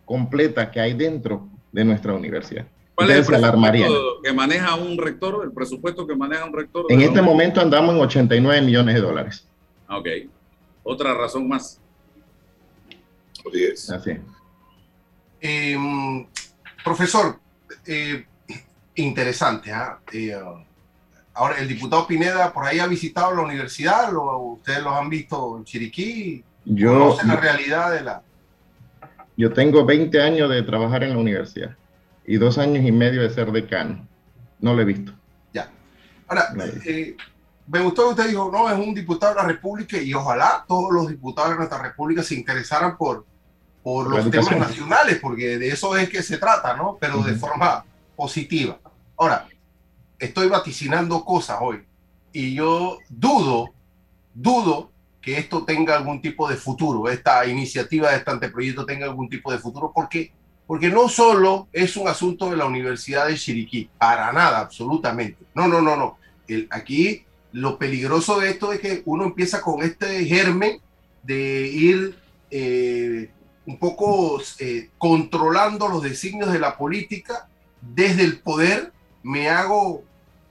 completa 0.05 0.71
que 0.71 0.81
hay 0.81 0.95
dentro 0.95 1.49
de 1.73 1.85
nuestra 1.85 2.15
universidad. 2.15 2.67
¿Cuál 2.95 3.11
es 3.11 3.19
el 3.19 3.27
presupuesto 3.27 4.23
que 4.23 4.33
maneja 4.33 4.75
un 4.75 4.99
rector? 4.99 5.45
¿El 5.45 5.53
presupuesto 5.53 6.07
que 6.07 6.17
maneja 6.17 6.45
un 6.45 6.53
rector? 6.53 6.87
En 6.89 7.01
este 7.01 7.23
momento 7.23 7.61
andamos 7.61 7.95
en 7.95 8.01
89 8.01 8.63
millones 8.63 8.95
de 8.97 9.01
dólares. 9.01 9.47
Ok. 9.89 10.09
Otra 10.83 11.15
razón 11.15 11.47
más. 11.49 11.81
Así. 13.95 14.19
Em, 15.41 16.27
profesor, 16.85 17.39
eh, 17.87 18.27
interesante. 18.97 19.73
¿ah? 19.73 19.99
¿eh? 20.13 20.37
ahora, 21.35 21.59
el 21.59 21.69
diputado 21.69 22.07
Pineda 22.07 22.53
por 22.53 22.65
ahí 22.65 22.79
ha 22.79 22.87
visitado 22.87 23.35
la 23.35 23.43
universidad, 23.43 24.13
ustedes 24.15 24.83
lo 24.83 24.95
han 24.95 25.09
visto 25.09 25.57
en 25.57 25.65
Chiriquí. 25.65 26.45
Yo, 26.65 27.17
la 27.25 27.37
realidad 27.37 27.93
de 27.93 28.03
la... 28.03 28.23
Yo 29.37 29.53
tengo 29.53 29.85
20 29.85 30.21
años 30.21 30.51
de 30.51 30.63
trabajar 30.63 31.05
en 31.05 31.11
la 31.11 31.19
universidad 31.19 31.77
y 32.27 32.37
dos 32.37 32.59
años 32.59 32.85
y 32.85 32.93
medio 32.93 33.23
de 33.23 33.31
ser 33.31 33.51
decano. 33.53 34.07
No 34.61 34.75
lo 34.75 34.83
he 34.83 34.85
visto. 34.85 35.13
Ya. 35.53 35.71
Ahora, 36.27 36.49
eh, 36.85 37.17
me 37.69 37.81
gustó 37.81 38.03
que 38.05 38.09
usted 38.11 38.29
dijo, 38.29 38.51
no, 38.53 38.69
es 38.69 38.77
un 38.77 38.93
diputado 38.93 39.35
de 39.35 39.41
la 39.43 39.47
República 39.47 39.97
y 39.97 40.13
ojalá 40.13 40.65
todos 40.67 40.93
los 40.93 41.09
diputados 41.09 41.53
de 41.53 41.57
nuestra 41.57 41.81
República 41.81 42.23
se 42.23 42.35
interesaran 42.35 42.99
por, 42.99 43.25
por 43.89 44.11
los 44.11 44.31
temas 44.31 44.55
nacionales, 44.55 45.19
porque 45.19 45.57
de 45.57 45.69
eso 45.69 45.97
es 45.97 46.11
que 46.11 46.23
se 46.23 46.37
trata, 46.37 46.77
¿no? 46.77 46.99
Pero 47.01 47.23
de 47.23 47.35
forma 47.37 47.87
positiva. 48.15 48.79
Ahora, 49.17 49.49
estoy 50.19 50.47
vaticinando 50.47 51.25
cosas 51.25 51.57
hoy 51.63 51.83
y 52.31 52.53
yo 52.53 52.99
dudo, 53.09 53.71
dudo 54.35 54.91
que 55.23 55.39
esto 55.39 55.65
tenga 55.65 55.97
algún 55.97 56.21
tipo 56.21 56.47
de 56.51 56.57
futuro, 56.57 57.09
esta 57.09 57.47
iniciativa 57.47 58.11
de 58.11 58.19
este 58.19 58.31
anteproyecto 58.31 58.85
tenga 58.85 59.07
algún 59.07 59.31
tipo 59.31 59.51
de 59.51 59.59
futuro, 59.59 59.91
porque, 59.95 60.33
porque 60.67 60.91
no 60.91 61.09
solo 61.09 61.69
es 61.73 61.97
un 61.97 62.09
asunto 62.09 62.51
de 62.51 62.59
la 62.59 62.67
Universidad 62.67 63.27
de 63.27 63.37
Chiriquí, 63.37 63.89
para 63.97 64.31
nada, 64.35 64.59
absolutamente. 64.59 65.47
No, 65.55 65.67
no, 65.67 65.81
no, 65.81 65.97
no. 65.97 66.19
El, 66.47 66.69
aquí 66.71 67.25
lo 67.53 67.79
peligroso 67.79 68.39
de 68.39 68.51
esto 68.51 68.71
es 68.71 68.81
que 68.81 69.01
uno 69.07 69.25
empieza 69.25 69.63
con 69.63 69.81
este 69.81 70.27
germen 70.27 70.79
de 71.23 71.69
ir 71.69 72.19
eh, 72.51 73.31
un 73.69 73.79
poco 73.79 74.41
eh, 74.61 74.89
controlando 74.97 75.89
los 75.89 76.03
designios 76.03 76.51
de 76.51 76.59
la 76.59 76.79
política 76.79 77.51
desde 77.83 78.25
el 78.25 78.41
poder 78.41 78.95
me 79.23 79.51
hago 79.51 80.05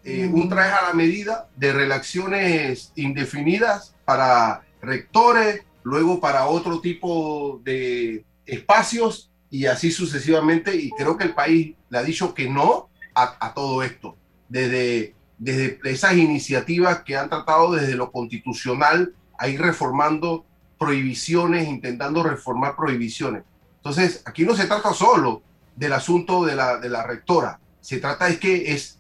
eh, 0.04 0.30
un 0.32 0.48
traje 0.48 0.72
a 0.72 0.90
la 0.90 0.94
medida 0.94 1.50
de 1.56 1.74
relaciones 1.74 2.92
indefinidas 2.96 3.96
para 4.06 4.62
rectores, 4.84 5.64
luego 5.82 6.20
para 6.20 6.46
otro 6.46 6.80
tipo 6.80 7.60
de 7.64 8.24
espacios 8.46 9.32
y 9.50 9.66
así 9.66 9.90
sucesivamente. 9.92 10.76
Y 10.76 10.92
creo 10.92 11.18
que 11.18 11.24
el 11.24 11.34
país 11.34 11.76
le 11.90 11.98
ha 11.98 12.04
dicho 12.04 12.36
que 12.36 12.48
no 12.48 12.88
a, 13.16 13.52
todo 13.56 13.82
esto, 13.82 14.16
desde, 14.48 15.16
desde 15.40 15.80
esas 15.86 16.16
iniciativas 16.16 17.02
que 17.02 17.18
han 17.18 17.30
tratado 17.30 17.72
desde 17.72 17.96
lo 17.96 18.12
constitucional 18.12 19.16
a 19.40 19.48
ir 19.48 19.60
reformando 19.60 20.46
prohibiciones, 20.78 21.68
intentando 21.68 22.24
reformar 22.24 22.76
prohibiciones. 22.76 23.44
Entonces, 23.78 24.22
aquí 24.26 24.46
no 24.46 24.56
se 24.56 24.68
trata 24.68 24.94
solo 24.94 25.42
del 25.76 25.94
asunto 25.94 26.46
de 26.46 26.56
la, 26.56 26.78
de 26.78 26.90
la 26.90 27.04
rectora. 27.04 27.60
Se 27.82 28.00
trata 28.00 28.26
de 28.26 28.40
que 28.40 28.74
es 28.74 29.00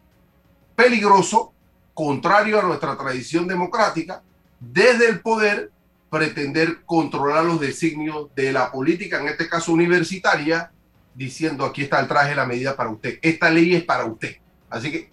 peligroso, 0.75 1.53
contrario 1.93 2.59
a 2.59 2.63
nuestra 2.63 2.95
tradición 2.97 3.47
democrática, 3.47 4.21
desde 4.59 5.09
el 5.09 5.21
poder 5.21 5.71
pretender 6.09 6.83
controlar 6.85 7.43
los 7.43 7.59
designios 7.59 8.33
de 8.35 8.53
la 8.53 8.71
política, 8.71 9.19
en 9.19 9.27
este 9.27 9.49
caso 9.49 9.73
universitaria, 9.73 10.71
diciendo 11.13 11.65
aquí 11.65 11.81
está 11.83 11.99
el 11.99 12.07
traje, 12.07 12.35
la 12.35 12.45
medida 12.45 12.75
para 12.75 12.89
usted. 12.89 13.19
Esta 13.21 13.49
ley 13.49 13.75
es 13.75 13.83
para 13.83 14.05
usted. 14.05 14.37
Así 14.69 14.91
que 14.91 15.11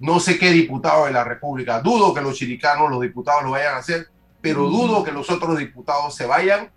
no 0.00 0.18
sé 0.18 0.38
qué 0.38 0.50
diputado 0.50 1.06
de 1.06 1.12
la 1.12 1.22
República, 1.22 1.80
dudo 1.80 2.12
que 2.12 2.20
los 2.20 2.36
chiricanos, 2.36 2.90
los 2.90 3.00
diputados 3.00 3.44
lo 3.44 3.50
vayan 3.52 3.74
a 3.74 3.78
hacer, 3.78 4.08
pero 4.42 4.68
dudo 4.68 5.04
que 5.04 5.12
los 5.12 5.30
otros 5.30 5.58
diputados 5.58 6.14
se 6.14 6.26
vayan 6.26 6.70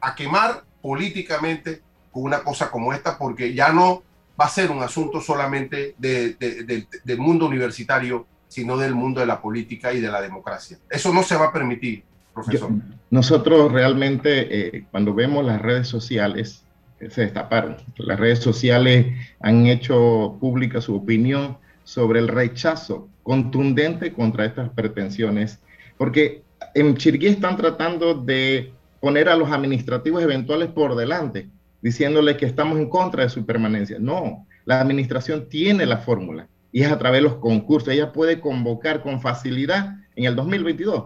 a 0.00 0.14
quemar 0.14 0.62
políticamente 0.80 1.82
una 2.12 2.40
cosa 2.44 2.70
como 2.70 2.92
esta, 2.92 3.18
porque 3.18 3.54
ya 3.54 3.72
no 3.72 4.02
va 4.40 4.44
a 4.44 4.48
ser 4.48 4.70
un 4.70 4.82
asunto 4.82 5.20
solamente 5.20 5.94
del 5.98 7.18
mundo 7.18 7.46
universitario, 7.46 8.26
sino 8.46 8.76
del 8.76 8.94
mundo 8.94 9.20
de 9.20 9.26
la 9.26 9.40
política 9.40 9.92
y 9.92 10.00
de 10.00 10.10
la 10.10 10.20
democracia. 10.20 10.78
Eso 10.88 11.12
no 11.12 11.22
se 11.22 11.36
va 11.36 11.46
a 11.46 11.52
permitir, 11.52 12.04
profesor. 12.32 12.70
nosotros 13.10 13.72
realmente, 13.72 14.76
eh, 14.76 14.84
cuando 14.90 15.14
vemos 15.14 15.44
las 15.44 15.60
redes 15.60 15.88
sociales, 15.88 16.64
eh, 17.00 17.10
se 17.10 17.22
destaparon. 17.22 17.76
Las 17.96 18.18
redes 18.18 18.40
sociales 18.40 19.06
han 19.40 19.66
hecho 19.66 20.36
pública 20.40 20.80
su 20.80 20.94
opinión 20.94 21.58
sobre 21.84 22.20
el 22.20 22.28
rechazo 22.28 23.08
contundente 23.22 24.12
contra 24.12 24.44
estas 24.44 24.70
pretensiones, 24.70 25.58
porque 25.96 26.42
en 26.80 26.96
Chiriquí 26.96 27.26
están 27.26 27.56
tratando 27.56 28.14
de 28.14 28.72
poner 29.00 29.28
a 29.28 29.36
los 29.36 29.50
administrativos 29.50 30.22
eventuales 30.22 30.68
por 30.68 30.94
delante 30.96 31.48
diciéndole 31.80 32.36
que 32.36 32.46
estamos 32.46 32.78
en 32.78 32.88
contra 32.88 33.22
de 33.22 33.28
su 33.28 33.44
permanencia. 33.46 33.98
No, 34.00 34.46
la 34.64 34.80
administración 34.80 35.48
tiene 35.48 35.86
la 35.86 35.98
fórmula 35.98 36.48
y 36.72 36.82
es 36.82 36.90
a 36.90 36.98
través 36.98 37.18
de 37.18 37.28
los 37.28 37.36
concursos. 37.36 37.92
Ella 37.92 38.12
puede 38.12 38.40
convocar 38.40 39.02
con 39.02 39.20
facilidad 39.20 39.96
en 40.16 40.24
el 40.24 40.36
2022 40.36 41.04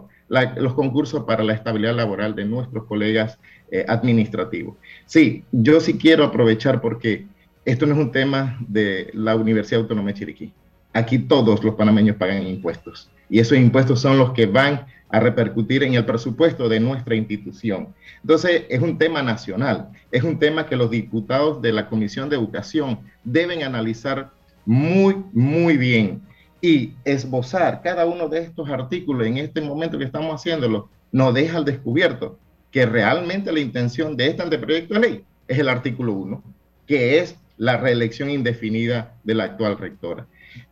los 0.56 0.72
concursos 0.72 1.24
para 1.24 1.44
la 1.44 1.52
estabilidad 1.52 1.94
laboral 1.94 2.34
de 2.34 2.46
nuestros 2.46 2.84
colegas 2.84 3.38
eh, 3.70 3.84
administrativos. 3.86 4.76
Sí, 5.04 5.44
yo 5.52 5.78
sí 5.78 5.98
quiero 5.98 6.24
aprovechar 6.24 6.80
porque 6.80 7.26
esto 7.66 7.84
no 7.84 7.92
es 7.92 8.00
un 8.00 8.12
tema 8.12 8.58
de 8.66 9.10
la 9.12 9.36
Universidad 9.36 9.82
Autónoma 9.82 10.08
de 10.08 10.14
Chiriquí. 10.14 10.52
Aquí 10.94 11.18
todos 11.18 11.62
los 11.62 11.74
panameños 11.74 12.16
pagan 12.16 12.46
impuestos 12.46 13.10
y 13.28 13.40
esos 13.40 13.58
impuestos 13.58 14.00
son 14.00 14.18
los 14.18 14.32
que 14.32 14.46
van 14.46 14.86
a 15.12 15.20
repercutir 15.20 15.82
en 15.82 15.94
el 15.94 16.06
presupuesto 16.06 16.68
de 16.68 16.80
nuestra 16.80 17.14
institución. 17.14 17.94
Entonces, 18.22 18.64
es 18.68 18.80
un 18.80 18.96
tema 18.98 19.22
nacional, 19.22 19.90
es 20.10 20.22
un 20.22 20.38
tema 20.38 20.66
que 20.66 20.74
los 20.74 20.90
diputados 20.90 21.60
de 21.60 21.72
la 21.72 21.88
Comisión 21.88 22.30
de 22.30 22.36
Educación 22.36 22.98
deben 23.22 23.62
analizar 23.62 24.30
muy, 24.64 25.16
muy 25.32 25.76
bien 25.76 26.22
y 26.62 26.94
esbozar 27.04 27.82
cada 27.82 28.06
uno 28.06 28.28
de 28.28 28.38
estos 28.38 28.70
artículos 28.70 29.26
en 29.26 29.36
este 29.36 29.60
momento 29.60 29.98
que 29.98 30.04
estamos 30.04 30.34
haciéndolo, 30.34 30.88
nos 31.10 31.34
deja 31.34 31.58
al 31.58 31.64
descubierto 31.66 32.38
que 32.70 32.86
realmente 32.86 33.52
la 33.52 33.60
intención 33.60 34.16
de 34.16 34.28
este 34.28 34.42
anteproyecto 34.42 34.94
de 34.94 35.00
ley 35.00 35.24
es 35.46 35.58
el 35.58 35.68
artículo 35.68 36.14
1, 36.14 36.42
que 36.86 37.18
es 37.18 37.36
la 37.58 37.76
reelección 37.76 38.30
indefinida 38.30 39.14
de 39.24 39.34
la 39.34 39.44
actual 39.44 39.76
rectora. 39.76 40.26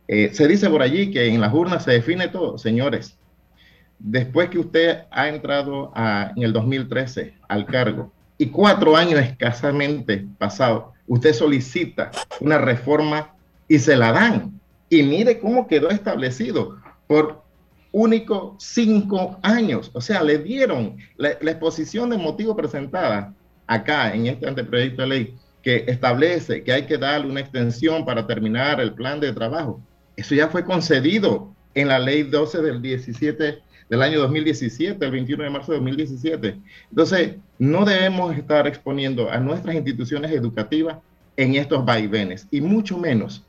Eh, 0.07 0.31
se 0.33 0.47
dice 0.47 0.69
por 0.69 0.81
allí 0.81 1.11
que 1.11 1.27
en 1.27 1.39
las 1.39 1.53
urnas 1.53 1.83
se 1.83 1.91
define 1.91 2.27
todo. 2.27 2.57
Señores, 2.57 3.17
después 4.03 4.49
que 4.49 4.59
usted 4.59 5.03
ha 5.11 5.27
entrado 5.27 5.91
en 6.35 6.43
el 6.43 6.53
2013 6.53 7.33
al 7.47 7.65
cargo 7.65 8.11
y 8.37 8.47
cuatro 8.47 8.95
años 8.95 9.19
escasamente 9.19 10.25
pasados, 10.37 10.85
usted 11.07 11.33
solicita 11.33 12.11
una 12.39 12.57
reforma 12.57 13.33
y 13.67 13.77
se 13.79 13.95
la 13.95 14.11
dan. 14.11 14.59
Y 14.89 15.03
mire 15.03 15.39
cómo 15.39 15.67
quedó 15.67 15.89
establecido 15.89 16.77
por 17.07 17.43
único 17.91 18.55
cinco 18.59 19.39
años. 19.43 19.91
O 19.93 20.01
sea, 20.01 20.23
le 20.23 20.39
dieron 20.39 20.97
la, 21.17 21.29
exposición 21.29 22.09
de 22.09 22.17
motivo 22.17 22.55
presentada 22.55 23.33
acá 23.67 24.13
en 24.13 24.27
este 24.27 24.47
anteproyecto 24.47 25.03
de 25.03 25.07
ley 25.07 25.35
que 25.61 25.85
establece 25.87 26.63
que 26.63 26.73
hay 26.73 26.85
que 26.87 26.97
darle 26.97 27.27
una 27.27 27.41
extensión 27.41 28.03
para 28.03 28.25
terminar 28.25 28.81
el 28.81 28.93
plan 28.93 29.19
de 29.19 29.31
trabajo. 29.31 29.79
Eso 30.15 30.33
ya 30.33 30.47
fue 30.47 30.65
concedido 30.65 31.53
en 31.75 31.87
la 31.87 31.99
ley 31.99 32.23
12 32.23 32.61
del 32.61 32.81
17 32.81 33.61
del 33.91 34.01
año 34.03 34.21
2017, 34.21 35.03
el 35.03 35.11
21 35.11 35.43
de 35.43 35.49
marzo 35.49 35.73
de 35.73 35.79
2017. 35.79 36.57
Entonces, 36.91 37.35
no 37.59 37.83
debemos 37.83 38.33
estar 38.37 38.65
exponiendo 38.65 39.29
a 39.29 39.37
nuestras 39.37 39.75
instituciones 39.75 40.31
educativas 40.31 40.99
en 41.35 41.55
estos 41.55 41.83
vaivenes 41.83 42.47
y 42.51 42.61
mucho 42.61 42.97
menos 42.97 43.43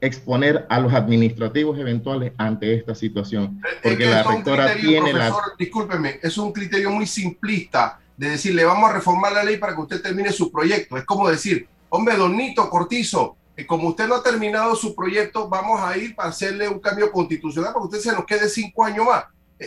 exponer 0.00 0.66
a 0.68 0.78
los 0.78 0.94
administrativos 0.94 1.76
eventuales 1.80 2.32
ante 2.38 2.72
esta 2.74 2.94
situación, 2.94 3.60
porque 3.82 4.06
la 4.06 4.22
rectora 4.22 4.72
tiene 4.76 5.12
la... 5.12 5.34
Discúlpeme, 5.58 6.20
es 6.22 6.38
un 6.38 6.52
criterio 6.52 6.90
muy 6.90 7.06
simplista 7.06 7.98
de 8.16 8.30
decir, 8.30 8.54
le 8.54 8.64
vamos 8.64 8.88
a 8.88 8.92
reformar 8.92 9.32
la 9.32 9.42
ley 9.42 9.56
para 9.56 9.74
que 9.74 9.80
usted 9.80 10.00
termine 10.00 10.30
su 10.30 10.52
proyecto. 10.52 10.96
Es 10.96 11.04
como 11.04 11.28
decir, 11.28 11.66
hombre, 11.88 12.16
donito 12.16 12.70
Cortizo, 12.70 13.36
eh, 13.56 13.66
como 13.66 13.88
usted 13.88 14.06
no 14.06 14.14
ha 14.14 14.22
terminado 14.22 14.76
su 14.76 14.94
proyecto, 14.94 15.48
vamos 15.48 15.80
a 15.80 15.98
ir 15.98 16.14
para 16.14 16.28
hacerle 16.28 16.68
un 16.68 16.78
cambio 16.78 17.10
constitucional 17.10 17.72
para 17.72 17.82
que 17.82 17.96
usted 17.96 18.10
se 18.10 18.16
nos 18.16 18.24
quede 18.24 18.48
cinco 18.48 18.84
años 18.84 19.06
más. 19.06 19.24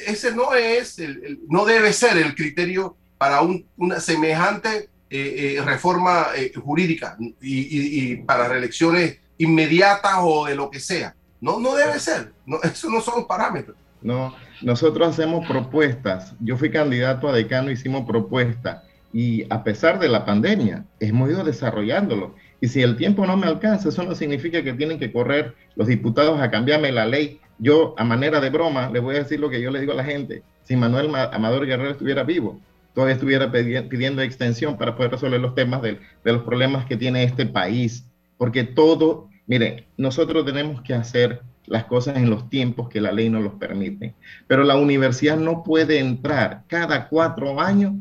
Ese 0.08 0.36
no 0.36 0.54
es, 0.54 1.00
el, 1.00 1.40
no 1.48 1.66
debe 1.66 1.94
ser 1.94 2.18
el 2.18 2.36
criterio 2.36 2.96
para 3.18 3.42
una 3.78 4.00
semejante 4.00 4.90
eh, 5.10 5.56
eh, 5.58 5.62
reforma 5.64 6.28
jurídica 6.64 7.18
y, 7.42 8.12
y, 8.12 8.16
para 8.18 8.48
reelecciones 8.48 9.20
inmediatas 9.38 10.16
o 10.20 10.46
de 10.46 10.56
lo 10.56 10.70
que 10.70 10.80
sea. 10.80 11.16
No, 11.42 11.60
no 11.60 11.76
debe 11.76 12.00
ser. 12.00 12.34
No, 12.46 12.60
eso 12.64 12.90
no 12.90 13.02
son 13.02 13.28
parámetros. 13.28 13.78
No, 14.02 14.36
nosotros 14.62 15.08
hacemos 15.10 15.48
propuestas. 15.48 16.36
Yo 16.40 16.58
fui 16.58 16.70
candidato 16.70 17.28
a 17.28 17.34
decano, 17.34 17.72
hicimos 17.72 18.06
propuestas. 18.06 18.84
Y 19.14 19.46
a 19.50 19.64
pesar 19.64 20.00
de 20.00 20.10
la 20.10 20.26
pandemia, 20.26 20.86
hemos 21.00 21.30
ido 21.30 21.44
desarrollándolo. 21.44 22.36
Y 22.60 22.68
si 22.68 22.82
el 22.82 22.98
tiempo 22.98 23.26
no 23.26 23.38
me 23.38 23.48
alcanza, 23.48 23.90
eso 23.90 24.04
no 24.04 24.14
significa 24.16 24.64
que 24.64 24.74
tienen 24.74 25.00
que 25.00 25.12
correr 25.12 25.56
los 25.76 25.88
diputados 25.88 26.42
a 26.42 26.52
cambiarme 26.52 26.92
la 26.92 27.06
ley. 27.06 27.40
Yo, 27.58 27.96
a 27.98 28.04
manera 28.04 28.40
de 28.42 28.50
broma, 28.50 28.90
le 28.90 29.00
voy 29.00 29.16
a 29.16 29.20
decir 29.20 29.40
lo 29.40 29.50
que 29.50 29.62
yo 29.62 29.72
le 29.72 29.80
digo 29.80 29.94
a 29.94 29.96
la 29.96 30.04
gente. 30.04 30.44
Si 30.64 30.76
Manuel 30.76 31.14
Amador 31.16 31.66
Guerrero 31.66 31.92
estuviera 31.92 32.24
vivo, 32.24 32.60
todavía 32.94 33.16
estuviera 33.16 33.52
pidiendo 33.52 34.22
extensión 34.22 34.78
para 34.78 34.96
poder 34.96 35.12
resolver 35.12 35.40
los 35.40 35.56
temas 35.56 35.82
de, 35.82 36.00
los 36.24 36.44
problemas 36.44 36.86
que 36.86 36.98
tiene 36.98 37.24
este 37.24 37.46
país 37.46 38.06
porque 38.38 38.64
todo, 38.64 39.30
mire, 39.48 39.88
nosotros 39.98 40.46
tenemos 40.46 40.82
que 40.82 40.94
hacer 40.94 41.42
las 41.68 41.86
cosas 41.86 42.18
en 42.18 42.30
los 42.30 42.50
tiempos 42.50 42.90
que 42.90 43.02
la 43.02 43.12
ley 43.12 43.30
nos 43.30 43.44
los 43.44 43.54
permite, 43.54 44.14
pero 44.48 44.64
la 44.64 44.76
universidad 44.76 45.38
no 45.38 45.64
puede 45.64 46.00
entrar 46.00 46.64
cada 46.68 47.08
cuatro 47.08 47.60
años 47.60 47.94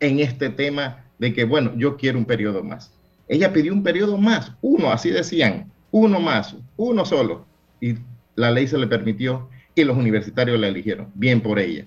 en 0.00 0.18
este 0.20 0.50
tema 0.50 1.04
de 1.18 1.32
que, 1.32 1.44
bueno, 1.44 1.72
yo 1.76 1.96
quiero 1.96 2.18
un 2.18 2.24
periodo 2.24 2.64
más. 2.64 2.92
Ella 3.28 3.52
pidió 3.52 3.72
un 3.72 3.82
periodo 3.82 4.18
más, 4.18 4.52
uno, 4.60 4.90
así 4.90 5.10
decían, 5.10 5.70
uno 5.92 6.18
más, 6.18 6.56
uno 6.76 7.04
solo, 7.04 7.46
y 7.80 7.94
la 8.36 8.50
ley 8.50 8.66
se 8.66 8.78
le 8.78 8.86
permitió 8.86 9.48
y 9.74 9.84
los 9.84 9.96
universitarios 9.96 10.58
la 10.58 10.68
eligieron, 10.68 11.08
bien 11.14 11.40
por 11.40 11.58
ella. 11.58 11.86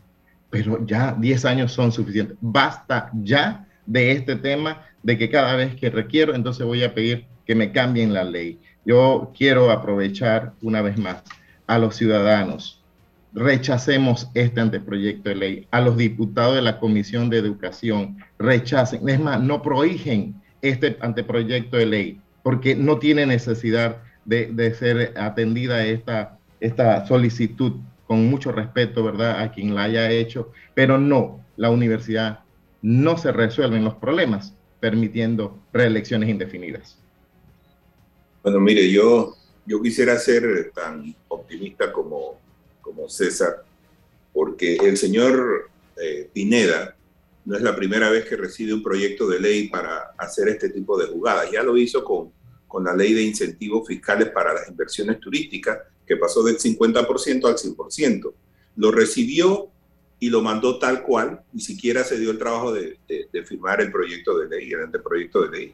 Pero 0.49 0.85
ya 0.85 1.15
10 1.19 1.45
años 1.45 1.71
son 1.71 1.91
suficientes. 1.91 2.37
Basta 2.41 3.09
ya 3.23 3.67
de 3.85 4.11
este 4.11 4.35
tema 4.35 4.81
de 5.03 5.17
que 5.17 5.29
cada 5.29 5.55
vez 5.55 5.75
que 5.75 5.89
requiero, 5.89 6.33
entonces 6.33 6.65
voy 6.65 6.83
a 6.83 6.93
pedir 6.93 7.25
que 7.45 7.55
me 7.55 7.71
cambien 7.71 8.13
la 8.13 8.23
ley. 8.23 8.59
Yo 8.85 9.31
quiero 9.37 9.71
aprovechar 9.71 10.53
una 10.61 10.81
vez 10.81 10.97
más 10.97 11.23
a 11.67 11.77
los 11.77 11.95
ciudadanos. 11.95 12.81
Rechacemos 13.33 14.29
este 14.33 14.61
anteproyecto 14.61 15.29
de 15.29 15.35
ley. 15.35 15.67
A 15.71 15.81
los 15.81 15.97
diputados 15.97 16.55
de 16.55 16.61
la 16.61 16.79
Comisión 16.79 17.29
de 17.29 17.37
Educación, 17.37 18.17
rechacen. 18.39 19.07
Es 19.09 19.19
más, 19.19 19.41
no 19.41 19.61
prohíjen 19.61 20.35
este 20.61 20.97
anteproyecto 21.01 21.77
de 21.77 21.85
ley 21.85 22.21
porque 22.45 22.75
no 22.75 22.99
tiene 22.99 23.25
necesidad 23.25 24.03
de, 24.25 24.75
ser 24.75 25.13
atendida 25.17 25.85
esta, 25.85 26.37
esta 26.59 27.07
solicitud 27.07 27.73
con 28.07 28.25
mucho 28.27 28.51
respeto, 28.51 29.03
¿verdad?, 29.03 29.41
a 29.41 29.51
quien 29.51 29.73
la 29.73 29.83
haya 29.83 30.11
hecho, 30.11 30.51
pero 30.73 30.97
no, 30.97 31.43
la 31.57 31.69
universidad 31.69 32.39
no 32.81 33.17
se 33.17 33.31
resuelven 33.31 33.83
los 33.83 33.95
problemas 33.95 34.53
permitiendo 34.79 35.59
reelecciones 35.73 36.29
indefinidas. 36.29 36.97
Bueno, 38.43 38.59
mire, 38.59 38.91
yo, 38.91 39.35
yo 39.65 39.81
quisiera 39.81 40.17
ser 40.17 40.71
tan 40.75 41.15
optimista 41.27 41.91
como, 41.91 42.39
como 42.81 43.09
César, 43.09 43.63
porque 44.33 44.75
el 44.75 44.97
señor 44.97 45.71
eh, 45.97 46.29
Pineda 46.31 46.95
no 47.45 47.55
es 47.55 47.63
la 47.63 47.75
primera 47.75 48.09
vez 48.09 48.25
que 48.25 48.35
recibe 48.35 48.73
un 48.73 48.83
proyecto 48.83 49.27
de 49.27 49.39
ley 49.39 49.69
para 49.69 50.11
hacer 50.17 50.49
este 50.49 50.69
tipo 50.69 50.97
de 50.97 51.07
jugadas. 51.07 51.49
Ya 51.51 51.63
lo 51.63 51.77
hizo 51.77 52.03
con, 52.03 52.31
con 52.75 52.83
la 52.83 52.93
ley 52.93 53.13
de 53.13 53.23
incentivos 53.23 53.87
fiscales 53.87 54.31
para 54.31 54.53
las 54.53 54.67
inversiones 54.67 55.17
turísticas, 55.21 55.79
que 56.05 56.17
pasó 56.17 56.43
del 56.43 56.57
50% 56.57 57.45
al 57.45 57.55
100%. 57.55 58.33
Lo 58.75 58.91
recibió 58.91 59.69
y 60.19 60.29
lo 60.29 60.41
mandó 60.41 60.77
tal 60.77 61.01
cual, 61.01 61.41
ni 61.53 61.61
siquiera 61.61 62.03
se 62.03 62.19
dio 62.19 62.31
el 62.31 62.37
trabajo 62.37 62.73
de, 62.73 62.99
firmar 63.45 63.79
el 63.79 63.93
proyecto 63.93 64.37
de 64.37 64.49
ley, 64.49 64.73
el 64.73 64.81
anteproyecto 64.81 65.43
de 65.43 65.57
ley. 65.57 65.73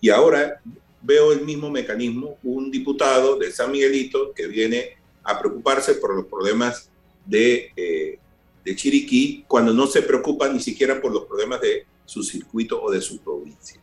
Y 0.00 0.08
ahora 0.08 0.62
veo 1.02 1.32
el 1.32 1.44
mismo 1.44 1.68
mecanismo, 1.68 2.38
un 2.42 2.70
diputado 2.70 3.36
de 3.36 3.52
San 3.52 3.70
Miguelito 3.70 4.32
que 4.32 4.46
viene 4.46 4.96
a 5.24 5.38
preocuparse 5.38 5.96
por 5.96 6.14
los 6.16 6.24
problemas 6.24 6.88
de, 7.26 7.72
eh, 7.76 8.18
de 8.64 8.74
Chiriquí 8.74 9.44
cuando 9.46 9.74
no 9.74 9.86
se 9.86 10.00
preocupa 10.00 10.48
ni 10.48 10.60
siquiera 10.60 10.98
por 10.98 11.12
los 11.12 11.26
problemas 11.26 11.60
de 11.60 11.84
su 12.06 12.22
circuito 12.22 12.82
o 12.82 12.90
de 12.90 13.02
su 13.02 13.18
provincia. 13.18 13.78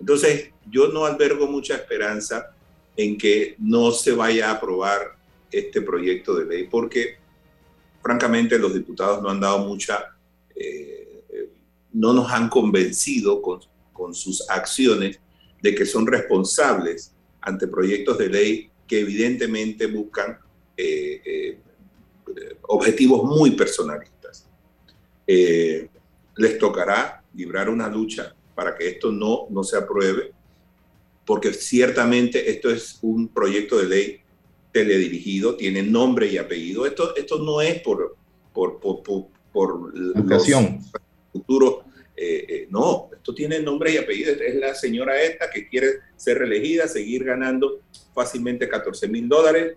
Entonces, 0.00 0.50
yo 0.70 0.88
no 0.88 1.04
albergo 1.04 1.46
mucha 1.46 1.74
esperanza 1.74 2.54
en 2.96 3.16
que 3.16 3.54
no 3.58 3.92
se 3.92 4.12
vaya 4.12 4.50
a 4.50 4.54
aprobar 4.54 5.16
este 5.50 5.80
proyecto 5.82 6.34
de 6.34 6.46
ley, 6.46 6.68
porque 6.68 7.16
francamente 8.02 8.58
los 8.58 8.74
diputados 8.74 9.22
no 9.22 9.30
han 9.30 9.40
dado 9.40 9.60
mucha, 9.60 10.16
eh, 10.54 11.22
no 11.92 12.12
nos 12.12 12.30
han 12.30 12.48
convencido 12.48 13.40
con, 13.42 13.60
sus 14.12 14.48
acciones 14.48 15.18
de 15.60 15.74
que 15.74 15.84
son 15.84 16.06
responsables 16.06 17.12
ante 17.40 17.66
proyectos 17.66 18.16
de 18.16 18.28
ley 18.28 18.70
que 18.86 19.00
evidentemente 19.00 19.86
buscan 19.86 20.38
eh, 20.76 21.20
eh, 21.24 21.58
objetivos 22.62 23.24
muy 23.24 23.50
personalistas. 23.50 24.48
Les 25.26 26.58
tocará 26.60 27.24
librar 27.34 27.68
una 27.68 27.88
lucha 27.88 28.36
para 28.58 28.74
que 28.74 28.88
esto 28.88 29.12
no, 29.12 29.46
no 29.50 29.62
se 29.62 29.76
apruebe, 29.76 30.32
porque 31.24 31.52
ciertamente 31.52 32.50
esto 32.50 32.70
es 32.70 32.98
un 33.02 33.28
proyecto 33.28 33.78
de 33.78 33.86
ley 33.86 34.20
teledirigido, 34.72 35.54
tiene 35.54 35.80
nombre 35.80 36.26
y 36.26 36.38
apellido. 36.38 36.84
Esto, 36.84 37.14
esto 37.14 37.38
no 37.38 37.60
es 37.60 37.80
por, 37.82 38.16
por, 38.52 38.80
por, 38.80 39.04
por, 39.04 39.26
por 39.52 39.96
los 39.96 40.48
futuros 41.32 41.84
eh, 42.16 42.46
eh, 42.48 42.66
no, 42.68 43.10
esto 43.12 43.32
tiene 43.32 43.60
nombre 43.60 43.92
y 43.92 43.96
apellido. 43.96 44.32
Es 44.32 44.56
la 44.56 44.74
señora 44.74 45.22
esta 45.22 45.48
que 45.48 45.68
quiere 45.68 46.00
ser 46.16 46.38
reelegida, 46.38 46.88
seguir 46.88 47.22
ganando 47.22 47.82
fácilmente 48.12 48.68
14 48.68 49.06
mil 49.06 49.28
dólares. 49.28 49.76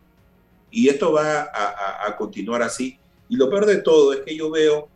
Y 0.71 0.89
esto 0.89 1.11
va 1.11 1.51
a, 1.53 2.17
continuar 2.17 2.63
así. 2.63 2.97
Y 3.29 3.35
lo 3.35 3.47
peor 3.47 3.67
de 3.67 3.77
todo 3.77 4.13
es 4.13 4.21
que 4.21 4.35
yo 4.35 4.49
veo 4.49 4.89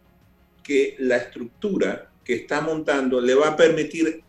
que 0.63 0.95
la 0.97 1.17
estructura 1.17 2.09
que 2.25 2.33
está 2.33 2.59
montando 2.59 3.21
le 3.21 3.35
va 3.35 3.49
a 3.49 3.55
permitir 3.55 4.23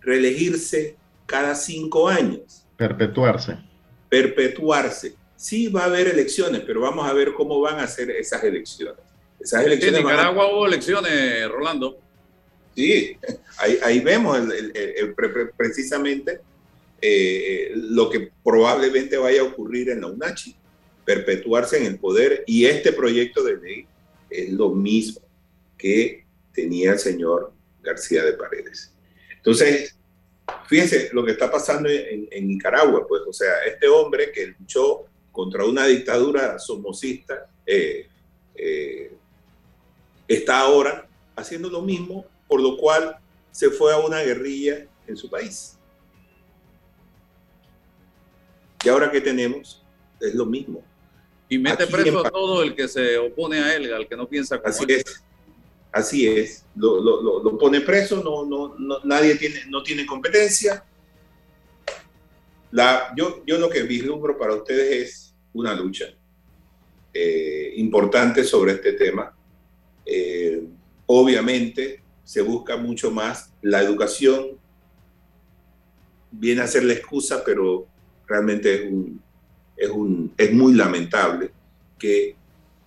reelegirse 0.00 0.96
cada 1.26 1.54
cinco 1.54 2.08
años. 2.08 2.64
Perpetuarse. 2.76 3.58
Perpetuarse. 4.08 5.14
Sí 5.36 5.68
va 5.68 5.82
a 5.82 5.86
haber 5.86 6.08
elecciones, 6.08 6.62
pero 6.66 6.80
vamos 6.80 7.06
a 7.06 7.12
ver 7.12 7.34
cómo 7.34 7.60
van 7.60 7.80
a 7.80 7.86
ser 7.86 8.10
esas 8.10 8.42
elecciones. 8.44 9.02
Esas 9.38 9.66
elecciones 9.66 10.00
en 10.00 10.06
Nicaragua 10.06 10.50
hubo 10.50 10.66
elecciones, 10.66 11.48
Rolando. 11.48 11.98
Sí, 12.74 13.16
ahí, 13.82 14.00
vemos 14.00 14.38
precisamente 15.56 16.40
eh, 17.02 17.72
lo 17.74 18.08
que 18.08 18.30
probablemente 18.42 19.16
vaya 19.16 19.42
a 19.42 19.44
ocurrir 19.44 19.90
en 19.90 20.00
la 20.00 20.06
UNACHI, 20.06 20.54
perpetuarse 21.04 21.78
en 21.78 21.86
el 21.86 21.98
poder 21.98 22.44
y 22.46 22.66
este 22.66 22.92
proyecto 22.92 23.42
de 23.42 23.56
ley 23.56 23.86
es 24.30 24.50
lo 24.52 24.70
mismo 24.70 25.22
que 25.76 26.27
tenía 26.58 26.90
el 26.90 26.98
señor 26.98 27.52
García 27.80 28.24
de 28.24 28.32
Paredes. 28.32 28.92
Entonces, 29.36 29.96
fíjense 30.66 31.10
lo 31.12 31.24
que 31.24 31.30
está 31.30 31.48
pasando 31.48 31.88
en, 31.88 32.48
Nicaragua, 32.48 33.06
pues, 33.06 33.22
o 33.28 33.32
sea, 33.32 33.62
este 33.64 33.86
hombre 33.86 34.32
que 34.32 34.54
luchó 34.58 35.04
contra 35.30 35.64
una 35.64 35.86
dictadura 35.86 36.58
somocista 36.58 37.48
eh, 37.64 38.08
eh, 38.56 39.12
está 40.26 40.58
ahora 40.58 41.08
haciendo 41.36 41.70
lo 41.70 41.80
mismo 41.82 42.26
por 42.48 42.60
lo 42.60 42.76
cual 42.76 43.16
se 43.52 43.70
fue 43.70 43.92
a 43.92 43.98
una 43.98 44.20
guerrilla 44.22 44.84
en 45.06 45.16
su 45.16 45.30
país. 45.30 45.78
Y 48.84 48.88
ahora 48.88 49.12
que 49.12 49.20
tenemos 49.20 49.84
es 50.20 50.34
lo 50.34 50.44
mismo. 50.44 50.82
Y 51.48 51.56
mete 51.56 51.86
preso 51.86 52.26
a 52.26 52.30
todo 52.30 52.64
el 52.64 52.74
que 52.74 52.88
se 52.88 53.16
opone 53.16 53.60
a 53.60 53.76
él, 53.76 53.92
al 53.94 54.08
que 54.08 54.16
no 54.16 54.28
piensa 54.28 54.58
como 54.58 54.68
Así 54.68 54.84
es. 54.88 55.22
Así 55.90 56.26
es, 56.26 56.64
lo, 56.76 57.00
lo, 57.00 57.42
lo, 57.42 57.58
pone 57.58 57.80
preso, 57.80 58.22
no, 58.22 58.44
no, 58.44 58.76
no, 58.78 58.98
nadie 59.04 59.36
tiene, 59.36 59.64
no 59.68 59.82
tiene 59.82 60.04
competencia. 60.04 60.84
La, 62.70 63.12
yo, 63.16 63.42
yo 63.46 63.58
lo 63.58 63.70
que 63.70 63.82
vislumbro 63.82 64.36
para 64.36 64.54
ustedes 64.54 65.02
es 65.02 65.34
una 65.54 65.74
lucha 65.74 66.04
eh, 67.14 67.72
importante 67.76 68.44
sobre 68.44 68.72
este 68.72 68.92
tema. 68.92 69.34
Eh, 70.04 70.62
obviamente 71.06 72.02
se 72.22 72.42
busca 72.42 72.76
mucho 72.76 73.10
más 73.10 73.54
la 73.62 73.82
educación, 73.82 74.58
viene 76.30 76.60
a 76.60 76.66
ser 76.66 76.84
la 76.84 76.92
excusa, 76.92 77.42
pero 77.44 77.86
realmente 78.26 78.74
es, 78.74 78.92
un, 78.92 79.22
es, 79.74 79.88
un, 79.88 80.34
es 80.36 80.52
muy 80.52 80.74
lamentable 80.74 81.50
que 81.98 82.36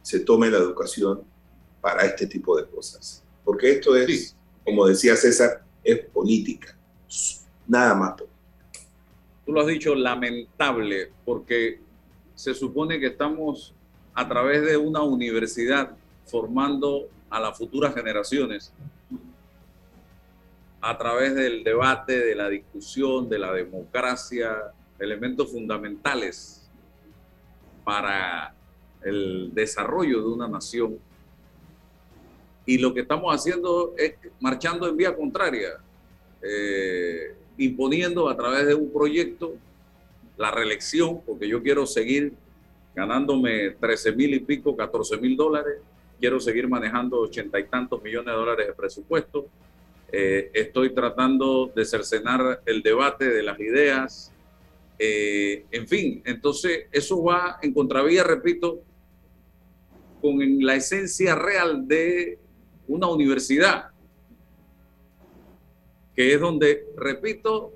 se 0.03 0.19
tome 0.19 0.51
la 0.51 0.59
educación 0.59 1.30
para 1.81 2.05
este 2.05 2.27
tipo 2.27 2.55
de 2.55 2.65
cosas. 2.67 3.23
Porque 3.43 3.71
esto 3.71 3.95
es, 3.95 4.35
como 4.63 4.85
decía 4.85 5.15
César, 5.15 5.63
es 5.83 5.99
política, 6.05 6.77
nada 7.67 7.95
más 7.95 8.11
política. 8.13 8.31
Tú 9.45 9.51
lo 9.51 9.61
has 9.61 9.67
dicho, 9.67 9.95
lamentable, 9.95 11.11
porque 11.25 11.79
se 12.35 12.53
supone 12.53 12.99
que 12.99 13.07
estamos 13.07 13.73
a 14.13 14.27
través 14.27 14.61
de 14.63 14.77
una 14.77 15.01
universidad 15.01 15.95
formando 16.25 17.07
a 17.29 17.39
las 17.39 17.57
futuras 17.57 17.93
generaciones, 17.93 18.71
a 20.81 20.97
través 20.97 21.35
del 21.35 21.63
debate, 21.63 22.19
de 22.19 22.35
la 22.35 22.49
discusión, 22.49 23.29
de 23.29 23.39
la 23.39 23.53
democracia, 23.53 24.73
elementos 24.99 25.51
fundamentales 25.51 26.69
para 27.83 28.53
el 29.03 29.51
desarrollo 29.53 30.21
de 30.21 30.27
una 30.27 30.47
nación 30.47 30.99
y 32.71 32.77
lo 32.77 32.93
que 32.93 33.01
estamos 33.01 33.35
haciendo 33.35 33.93
es 33.97 34.13
marchando 34.39 34.87
en 34.87 34.95
vía 34.95 35.13
contraria, 35.13 35.71
eh, 36.41 37.35
imponiendo 37.57 38.29
a 38.29 38.37
través 38.37 38.65
de 38.65 38.73
un 38.73 38.89
proyecto 38.93 39.55
la 40.37 40.51
reelección, 40.51 41.21
porque 41.25 41.49
yo 41.49 41.61
quiero 41.61 41.85
seguir 41.85 42.31
ganándome 42.95 43.71
13 43.71 44.13
mil 44.13 44.33
y 44.33 44.39
pico, 44.39 44.73
14 44.77 45.17
mil 45.17 45.35
dólares, 45.35 45.79
quiero 46.17 46.39
seguir 46.39 46.69
manejando 46.69 47.19
ochenta 47.19 47.59
y 47.59 47.65
tantos 47.65 48.01
millones 48.01 48.27
de 48.27 48.39
dólares 48.39 48.67
de 48.67 48.73
presupuesto, 48.73 49.47
eh, 50.09 50.49
estoy 50.53 50.91
tratando 50.93 51.69
de 51.75 51.83
cercenar 51.83 52.61
el 52.65 52.81
debate 52.81 53.25
de 53.25 53.43
las 53.43 53.59
ideas, 53.59 54.31
eh, 54.97 55.65
en 55.71 55.89
fin, 55.89 56.21
entonces 56.23 56.85
eso 56.93 57.21
va 57.21 57.59
en 57.61 57.73
contravía, 57.73 58.23
repito, 58.23 58.81
con 60.21 60.39
la 60.63 60.75
esencia 60.75 61.35
real 61.35 61.85
de 61.85 62.39
una 62.91 63.07
universidad, 63.07 63.89
que 66.13 66.33
es 66.33 66.39
donde, 66.39 66.87
repito, 66.97 67.71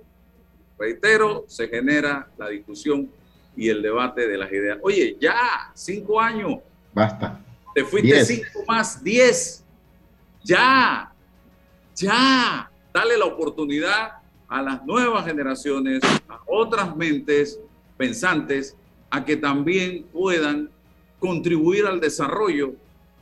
reitero, 0.78 1.46
se 1.48 1.68
genera 1.70 2.30
la 2.38 2.50
discusión 2.50 3.10
y 3.56 3.70
el 3.70 3.82
debate 3.82 4.28
de 4.28 4.38
las 4.38 4.52
ideas. 4.52 4.78
Oye, 4.82 5.16
ya, 5.20 5.72
cinco 5.74 6.20
años. 6.20 6.60
Basta. 6.94 7.40
Te 7.74 7.86
fuiste 7.86 8.26
cinco 8.26 8.64
más, 8.68 9.02
diez. 9.02 9.64
Ya, 10.44 11.14
ya. 11.96 12.70
Dale 12.94 13.18
la 13.18 13.26
oportunidad 13.26 14.20
a 14.48 14.62
las 14.62 14.86
nuevas 14.86 15.26
generaciones, 15.26 16.02
a 16.28 16.42
otras 16.46 16.96
mentes 16.96 17.60
pensantes, 17.98 18.76
a 19.10 19.24
que 19.24 19.38
también 19.38 20.04
puedan 20.12 20.70
contribuir 21.20 21.86
al 21.86 22.02
desarrollo 22.02 22.76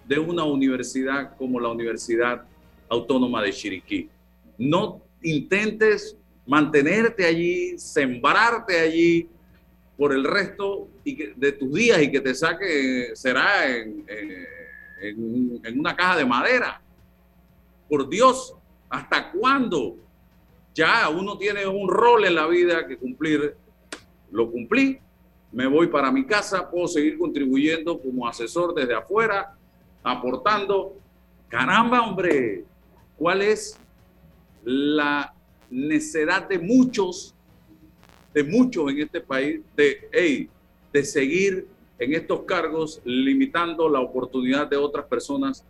de 0.08 0.20
una 0.20 0.44
universidad 0.44 1.36
como 1.38 1.60
la 1.60 1.70
Universidad 1.70 2.44
Autónoma 2.90 3.42
de 3.42 3.52
Chiriquí. 3.52 4.10
No 4.58 5.02
intentes 5.22 6.18
mantenerte 6.46 7.26
allí, 7.26 7.78
sembrarte 7.78 8.80
allí 8.80 9.28
por 9.98 10.14
el 10.14 10.24
resto 10.24 10.88
de 11.04 11.52
tus 11.54 11.74
días 11.74 12.02
y 12.02 12.12
que 12.12 12.20
te 12.20 12.34
saque, 12.34 13.12
será 13.16 13.70
en, 13.70 14.06
en 15.02 15.80
una 15.80 15.96
caja 15.96 16.18
de 16.18 16.26
madera. 16.26 16.82
Por 17.88 18.10
Dios, 18.10 18.56
¿hasta 18.90 19.32
cuándo? 19.32 19.98
Ya 20.74 21.08
uno 21.10 21.38
tiene 21.38 21.68
un 21.68 21.88
rol 21.88 22.26
en 22.26 22.36
la 22.36 22.48
vida 22.48 22.88
que 22.88 22.98
cumplir. 22.98 23.56
Lo 24.32 24.52
cumplí, 24.52 25.00
me 25.52 25.68
voy 25.68 25.88
para 25.88 26.12
mi 26.12 26.26
casa, 26.26 26.70
puedo 26.70 26.88
seguir 26.88 27.18
contribuyendo 27.18 28.02
como 28.02 28.28
asesor 28.28 28.74
desde 28.74 28.96
afuera, 28.96 29.56
aportando. 30.04 30.96
Caramba, 31.48 32.02
hombre, 32.02 32.66
¿cuál 33.18 33.42
es 33.42 33.80
la 34.64 35.34
necedad 35.70 36.48
de 36.48 36.60
muchos, 36.60 37.34
de 38.34 38.44
muchos 38.44 38.92
en 38.92 39.00
este 39.02 39.22
país, 39.22 39.62
de, 39.76 40.50
de 40.92 41.04
seguir 41.04 41.68
en 42.00 42.14
estos 42.14 42.42
cargos, 42.42 43.02
limitando 43.06 43.88
la 43.90 44.00
oportunidad 44.00 44.68
de 44.68 44.78
otras 44.78 45.06
personas 45.06 45.66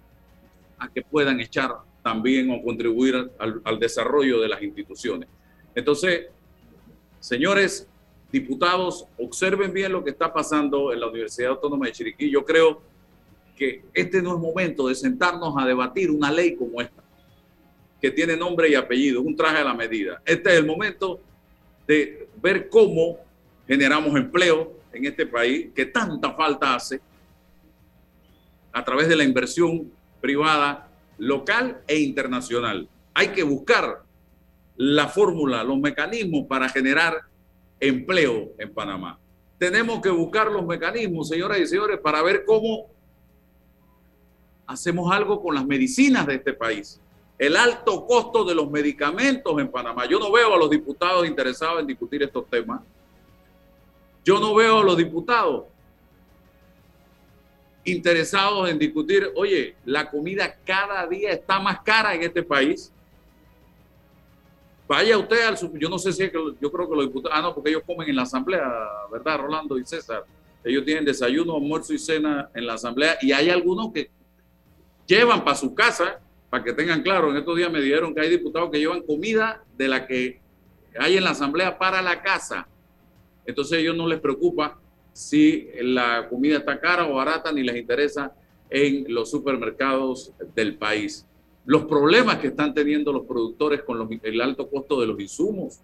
a 0.78 0.90
que 0.90 1.02
puedan 1.02 1.40
echar 1.40 1.72
también 2.02 2.52
o 2.52 2.62
contribuir 2.62 3.32
al, 3.38 3.62
al 3.64 3.80
desarrollo 3.80 4.42
de 4.42 4.48
las 4.48 4.62
instituciones? 4.62 5.30
Entonces, 5.76 6.28
señores 7.20 7.88
diputados, 8.34 9.06
observen 9.20 9.72
bien 9.72 9.92
lo 9.92 10.04
que 10.04 10.10
está 10.10 10.34
pasando 10.34 10.92
en 10.92 11.00
la 11.00 11.08
Universidad 11.08 11.52
Autónoma 11.52 11.86
de 11.86 11.92
Chiriquí. 11.92 12.32
Yo 12.32 12.44
creo 12.44 12.82
que 13.56 13.84
este 13.94 14.22
no 14.22 14.36
es 14.36 14.42
momento 14.42 14.88
de 14.88 14.96
sentarnos 14.96 15.54
a 15.58 15.66
debatir 15.66 16.12
una 16.12 16.32
ley 16.32 16.56
como 16.56 16.82
esta, 16.82 17.04
que 18.02 18.12
tiene 18.12 18.36
nombre 18.36 18.70
y 18.70 18.76
apellido, 18.76 19.22
un 19.22 19.36
traje 19.36 19.60
a 19.60 19.64
la 19.64 19.74
medida. 19.74 20.22
Este 20.26 20.52
es 20.52 20.60
el 20.60 20.66
momento 20.66 21.20
de 21.88 22.28
ver 22.42 22.70
cómo 22.70 23.18
generamos 23.68 24.16
empleo 24.16 24.74
en 24.92 25.06
este 25.06 25.26
país, 25.26 25.70
que 25.74 25.86
tanta 25.86 26.34
falta 26.34 26.76
hace, 26.76 27.02
a 28.72 28.84
través 28.84 29.08
de 29.08 29.16
la 29.16 29.24
inversión 29.24 29.92
privada 30.20 30.90
local 31.18 31.82
e 31.88 32.00
internacional. 32.00 32.88
Hay 33.14 33.30
que 33.30 33.44
buscar 33.44 34.04
la 34.76 35.08
fórmula, 35.08 35.64
los 35.64 35.78
mecanismos 35.78 36.46
para 36.48 36.68
generar 36.70 37.22
empleo 37.80 38.52
en 38.58 38.74
Panamá. 38.74 39.20
Tenemos 39.58 40.02
que 40.02 40.10
buscar 40.10 40.52
los 40.52 40.66
mecanismos, 40.66 41.30
señoras 41.30 41.60
y 41.60 41.68
señores, 41.68 42.00
para 42.00 42.22
ver 42.22 42.44
cómo 42.46 42.93
hacemos 44.74 45.12
algo 45.12 45.42
con 45.42 45.56
las 45.56 45.66
medicinas 45.66 46.28
de 46.28 46.36
este 46.36 46.54
país. 46.54 47.00
El 47.38 47.56
alto 47.56 48.06
costo 48.06 48.44
de 48.44 48.56
los 48.56 48.70
medicamentos 48.70 49.60
en 49.60 49.70
Panamá. 49.70 50.06
Yo 50.08 50.20
no 50.20 50.32
veo 50.32 50.54
a 50.54 50.58
los 50.58 50.70
diputados 50.70 51.28
interesados 51.28 51.82
en 51.82 51.88
discutir 51.88 52.24
estos 52.24 52.48
temas. 52.50 52.82
Yo 54.24 54.40
no 54.40 54.56
veo 54.56 54.80
a 54.80 54.84
los 54.84 54.98
diputados 54.98 55.66
interesados 57.86 58.70
en 58.70 58.80
discutir, 58.80 59.30
oye, 59.36 59.76
la 59.86 60.10
comida 60.10 60.58
cada 60.66 61.06
día 61.08 61.32
está 61.32 61.60
más 61.60 61.82
cara 61.82 62.16
en 62.16 62.24
este 62.24 62.42
país. 62.42 62.92
Vaya 64.88 65.18
usted 65.18 65.46
al 65.46 65.58
yo 65.80 65.90
no 65.90 65.98
sé 65.98 66.14
si 66.14 66.24
es 66.24 66.32
que 66.32 66.38
yo 66.62 66.72
creo 66.72 66.90
que 66.90 66.96
los 66.96 67.06
diputados, 67.08 67.38
ah, 67.38 67.42
no, 67.42 67.54
porque 67.54 67.72
ellos 67.72 67.84
comen 67.86 68.10
en 68.10 68.16
la 68.16 68.24
asamblea, 68.24 68.72
¿verdad, 69.12 69.40
Rolando 69.40 69.78
y 69.78 69.86
César? 69.86 70.24
Ellos 70.64 70.86
tienen 70.86 71.04
desayuno, 71.04 71.56
almuerzo 71.56 71.94
y 71.94 72.00
cena 72.00 72.50
en 72.54 72.66
la 72.66 72.76
asamblea 72.76 73.18
y 73.22 73.32
hay 73.32 73.50
algunos 73.50 73.92
que 73.92 74.10
llevan 75.08 75.44
para 75.44 75.58
su 75.58 75.74
casa, 75.74 76.20
para 76.50 76.64
que 76.64 76.74
tengan 76.74 77.02
claro, 77.02 77.32
en 77.32 77.38
estos 77.38 77.56
días 77.56 77.72
me 77.72 77.82
dijeron 77.82 78.14
que 78.14 78.22
hay 78.22 78.30
diputados 78.30 78.70
que 78.72 78.80
llevan 78.80 79.02
comida 79.02 79.64
de 79.78 79.88
la 79.88 80.06
que 80.06 80.40
hay 80.98 81.18
en 81.18 81.24
la 81.24 81.32
asamblea 81.32 81.78
para 81.78 82.02
la 82.02 82.22
casa. 82.22 82.68
Entonces 83.46 83.80
ellos 83.80 83.96
no 83.96 84.08
les 84.08 84.20
preocupa 84.20 84.80
si 85.12 85.70
la 85.82 86.28
comida 86.30 86.58
está 86.58 86.80
cara 86.80 87.06
o 87.08 87.16
barata, 87.16 87.52
ni 87.52 87.64
les 87.64 87.76
interesa 87.76 88.34
en 88.70 89.06
los 89.14 89.30
supermercados 89.30 90.32
del 90.56 90.78
país. 90.78 91.26
Los 91.66 91.86
problemas 91.86 92.38
que 92.38 92.48
están 92.48 92.74
teniendo 92.74 93.14
los 93.14 93.26
productores 93.26 93.84
con 93.84 94.20
el 94.22 94.42
alto 94.42 94.70
costo 94.70 95.00
de 95.00 95.08
los 95.08 95.20
insumos, 95.20 95.80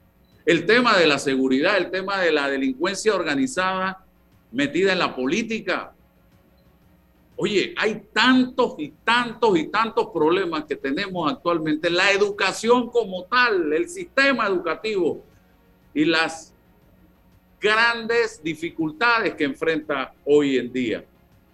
el 0.45 0.65
tema 0.65 0.97
de 0.97 1.07
la 1.07 1.19
seguridad, 1.19 1.77
el 1.77 1.91
tema 1.91 2.19
de 2.19 2.31
la 2.31 2.49
delincuencia 2.49 3.13
organizada 3.13 4.03
metida 4.51 4.91
en 4.93 4.99
la 4.99 5.15
política, 5.15 5.93
Oye, 7.41 7.73
hay 7.77 8.01
tantos 8.11 8.75
y 8.79 8.89
tantos 8.89 9.57
y 9.57 9.67
tantos 9.67 10.07
problemas 10.13 10.65
que 10.65 10.75
tenemos 10.75 11.31
actualmente. 11.31 11.89
La 11.89 12.11
educación 12.11 12.89
como 12.89 13.23
tal, 13.23 13.71
el 13.71 13.87
sistema 13.87 14.45
educativo 14.45 15.23
y 15.93 16.03
las 16.03 16.53
grandes 17.61 18.43
dificultades 18.43 19.35
que 19.35 19.45
enfrenta 19.45 20.13
hoy 20.25 20.57
en 20.57 20.73
día. 20.73 21.05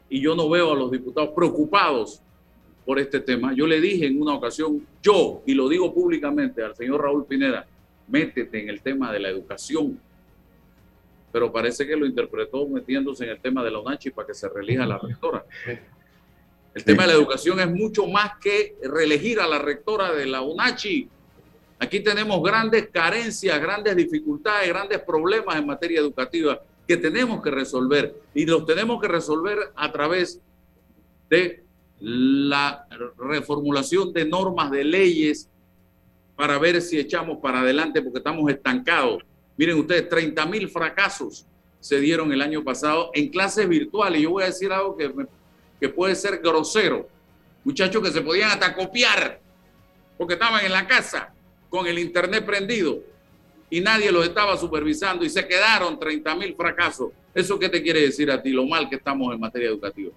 Y 0.10 0.22
yo 0.22 0.36
no 0.36 0.50
veo 0.50 0.72
a 0.72 0.76
los 0.76 0.90
diputados 0.90 1.30
preocupados 1.36 2.20
por 2.84 2.98
este 2.98 3.20
tema. 3.20 3.54
Yo 3.54 3.68
le 3.68 3.80
dije 3.80 4.08
en 4.08 4.20
una 4.20 4.34
ocasión, 4.34 4.84
yo, 5.04 5.44
y 5.46 5.54
lo 5.54 5.70
digo 5.70 5.94
públicamente 5.94 6.64
al 6.64 6.76
señor 6.76 7.04
Raúl 7.04 7.28
Pineda, 7.28 7.68
métete 8.08 8.60
en 8.60 8.70
el 8.70 8.82
tema 8.82 9.14
de 9.14 9.20
la 9.20 9.30
educación. 9.30 10.00
Pero 11.36 11.52
parece 11.52 11.86
que 11.86 11.98
lo 11.98 12.06
interpretó 12.06 12.66
metiéndose 12.66 13.26
en 13.26 13.32
el 13.32 13.42
tema 13.42 13.62
de 13.62 13.70
la 13.70 13.80
UNACHI 13.80 14.12
para 14.12 14.28
que 14.28 14.34
se 14.34 14.48
relija 14.48 14.86
la 14.86 14.98
rectora. 14.98 15.44
El 16.74 16.82
tema 16.86 17.04
de 17.04 17.10
la 17.10 17.16
educación 17.16 17.60
es 17.60 17.70
mucho 17.70 18.08
más 18.08 18.40
que 18.42 18.78
reelegir 18.82 19.42
a 19.42 19.46
la 19.46 19.60
rectora 19.60 20.14
de 20.14 20.28
la 20.28 20.42
UNACHI. 20.42 21.10
Aquí 21.80 22.00
tenemos 22.00 22.42
grandes 22.42 22.88
carencias, 22.88 23.60
grandes 23.60 23.98
dificultades, 23.98 24.70
grandes 24.70 25.02
problemas 25.02 25.58
en 25.58 25.66
materia 25.66 26.00
educativa 26.00 26.62
que 26.88 26.96
tenemos 26.96 27.44
que 27.44 27.52
resolver 27.52 28.16
y 28.34 28.46
los 28.46 28.66
tenemos 28.66 29.02
que 29.02 29.10
resolver 29.10 29.58
a 29.76 29.92
través 29.92 30.40
de 31.30 31.66
la 32.00 32.88
reformulación 33.18 34.14
de 34.14 34.24
normas, 34.24 34.72
de 34.72 34.86
leyes, 34.86 35.50
para 36.38 36.58
ver 36.60 36.82
si 36.82 36.98
echamos 36.98 37.40
para 37.40 37.60
adelante 37.60 38.02
porque 38.02 38.20
estamos 38.20 38.50
estancados. 38.50 39.22
Miren 39.58 39.80
ustedes, 39.80 40.10
30 40.10 40.46
mil 40.46 40.70
fracasos 40.70 41.46
se 41.80 42.00
dieron 42.00 42.32
el 42.32 42.42
año 42.42 42.64
pasado 42.64 43.12
en 43.14 43.30
clases 43.30 43.68
virtuales. 43.70 44.22
Yo 44.22 44.32
voy 44.32 44.44
a 44.44 44.48
decir 44.48 44.72
algo 44.72 44.98
que, 44.98 45.14
que 45.80 45.90
puede 45.90 46.16
ser 46.16 46.40
grosero. 46.40 47.08
Muchachos 47.64 48.02
que 48.04 48.12
se 48.12 48.22
podían 48.22 48.52
hasta 48.52 48.76
copiar 48.76 49.40
porque 50.18 50.34
estaban 50.34 50.66
en 50.66 50.72
la 50.72 50.88
casa 50.88 51.34
con 51.70 51.88
el 51.88 52.00
internet 52.00 52.46
prendido 52.46 53.02
y 53.70 53.82
nadie 53.82 54.12
los 54.12 54.26
estaba 54.26 54.58
supervisando 54.58 55.26
y 55.26 55.30
se 55.30 55.48
quedaron 55.48 56.00
30 56.00 56.36
mil 56.36 56.56
fracasos. 56.56 57.12
¿Eso 57.34 57.60
qué 57.60 57.70
te 57.70 57.82
quiere 57.82 58.02
decir 58.02 58.32
a 58.32 58.42
ti? 58.42 58.52
Lo 58.52 58.66
mal 58.66 58.90
que 58.90 58.96
estamos 58.96 59.34
en 59.34 59.40
materia 59.40 59.70
educativa. 59.70 60.12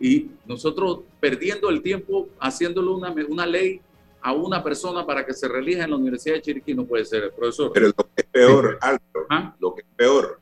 Y 0.00 0.26
nosotros 0.46 1.00
perdiendo 1.18 1.70
el 1.70 1.82
tiempo 1.82 2.28
haciéndole 2.38 2.90
una, 2.90 3.14
una 3.28 3.46
ley 3.46 3.80
a 4.20 4.32
una 4.32 4.62
persona 4.62 5.06
para 5.06 5.24
que 5.24 5.32
se 5.32 5.48
relija 5.48 5.84
en 5.84 5.90
la 5.90 5.96
Universidad 5.96 6.36
de 6.36 6.42
Chiriquí 6.42 6.74
no 6.74 6.84
puede 6.84 7.04
ser, 7.04 7.32
profesor. 7.32 7.70
Pero 7.72 7.88
lo 7.88 7.94
que 7.94 8.22
es 8.22 8.26
peor, 8.26 8.78
Álvaro, 8.80 9.26
¿Ah? 9.30 9.54
lo 9.58 9.74
que 9.74 9.82
es 9.82 9.86
peor, 9.96 10.40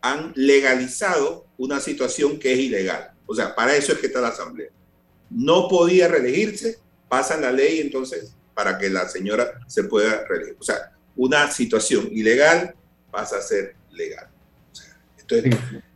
han 0.00 0.32
legalizado 0.36 1.46
una 1.58 1.80
situación 1.80 2.38
que 2.38 2.52
es 2.52 2.58
ilegal. 2.58 3.10
O 3.26 3.34
sea, 3.34 3.54
para 3.54 3.74
eso 3.74 3.92
es 3.92 3.98
que 3.98 4.06
está 4.06 4.20
la 4.20 4.28
Asamblea. 4.28 4.70
No 5.30 5.68
podía 5.68 6.06
reelegirse, 6.06 6.78
pasan 7.08 7.42
la 7.42 7.50
ley 7.50 7.80
entonces 7.80 8.34
para 8.54 8.78
que 8.78 8.88
la 8.88 9.08
señora 9.08 9.60
se 9.66 9.84
pueda 9.84 10.24
reelegir. 10.28 10.56
O 10.60 10.62
sea, 10.62 10.92
una 11.16 11.50
situación 11.50 12.08
ilegal 12.12 12.74
pasa 13.10 13.38
a 13.38 13.42
ser 13.42 13.74
legal. 13.90 14.28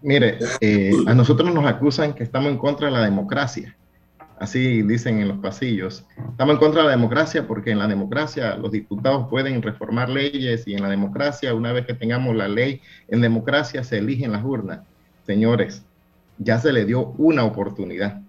Mire, 0.03 0.39
eh, 0.61 0.93
a 1.07 1.15
nosotros 1.15 1.53
nos 1.55 1.65
acusan 1.67 2.15
que 2.15 2.25
estamos 2.25 2.51
en 2.51 2.59
contra 2.59 2.89
de 2.89 2.93
la 2.93 3.05
democracia. 3.05 3.77
Así 4.41 4.81
dicen 4.81 5.21
en 5.21 5.29
los 5.29 5.39
pasillos. 5.39 6.07
Estamos 6.31 6.55
en 6.55 6.59
contra 6.61 6.81
de 6.81 6.87
la 6.87 6.97
democracia 6.97 7.47
porque 7.47 7.73
en 7.73 7.79
la 7.79 7.87
democracia 7.87 8.57
los 8.57 8.73
diputados 8.73 9.29
pueden 9.29 9.61
reformar 9.61 10.09
leyes 10.09 10.67
y 10.67 10.73
en 10.73 10.81
la 10.81 10.89
democracia, 10.89 11.53
una 11.53 11.73
vez 11.73 11.85
que 11.85 11.93
tengamos 11.93 12.35
la 12.35 12.49
ley, 12.49 12.81
en 13.09 13.21
democracia 13.21 13.85
se 13.85 13.99
eligen 13.99 14.33
las 14.33 14.43
urnas. 14.43 14.81
Señores, 15.27 15.85
ya 16.39 16.59
se 16.59 16.73
le 16.73 16.87
dio 16.87 17.09
una 17.19 17.45
oportunidad. 17.45 18.23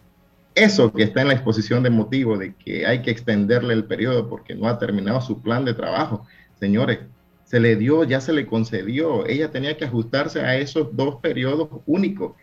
Eso 0.53 0.91
que 0.91 1.03
está 1.03 1.21
en 1.21 1.29
la 1.29 1.33
exposición 1.33 1.81
de 1.81 1.91
motivo 1.91 2.37
de 2.37 2.55
que 2.55 2.85
hay 2.85 3.01
que 3.03 3.11
extenderle 3.11 3.73
el 3.73 3.85
periodo 3.85 4.27
porque 4.27 4.53
no 4.53 4.67
ha 4.67 4.77
terminado 4.77 5.21
su 5.21 5.41
plan 5.41 5.63
de 5.63 5.73
trabajo, 5.73 6.27
señores, 6.59 6.99
se 7.45 7.61
le 7.61 7.77
dio, 7.77 8.03
ya 8.03 8.19
se 8.19 8.33
le 8.33 8.47
concedió. 8.47 9.25
Ella 9.27 9.49
tenía 9.49 9.77
que 9.77 9.85
ajustarse 9.85 10.41
a 10.41 10.57
esos 10.57 10.93
dos 10.93 11.21
periodos 11.21 11.69
únicos. 11.85 12.33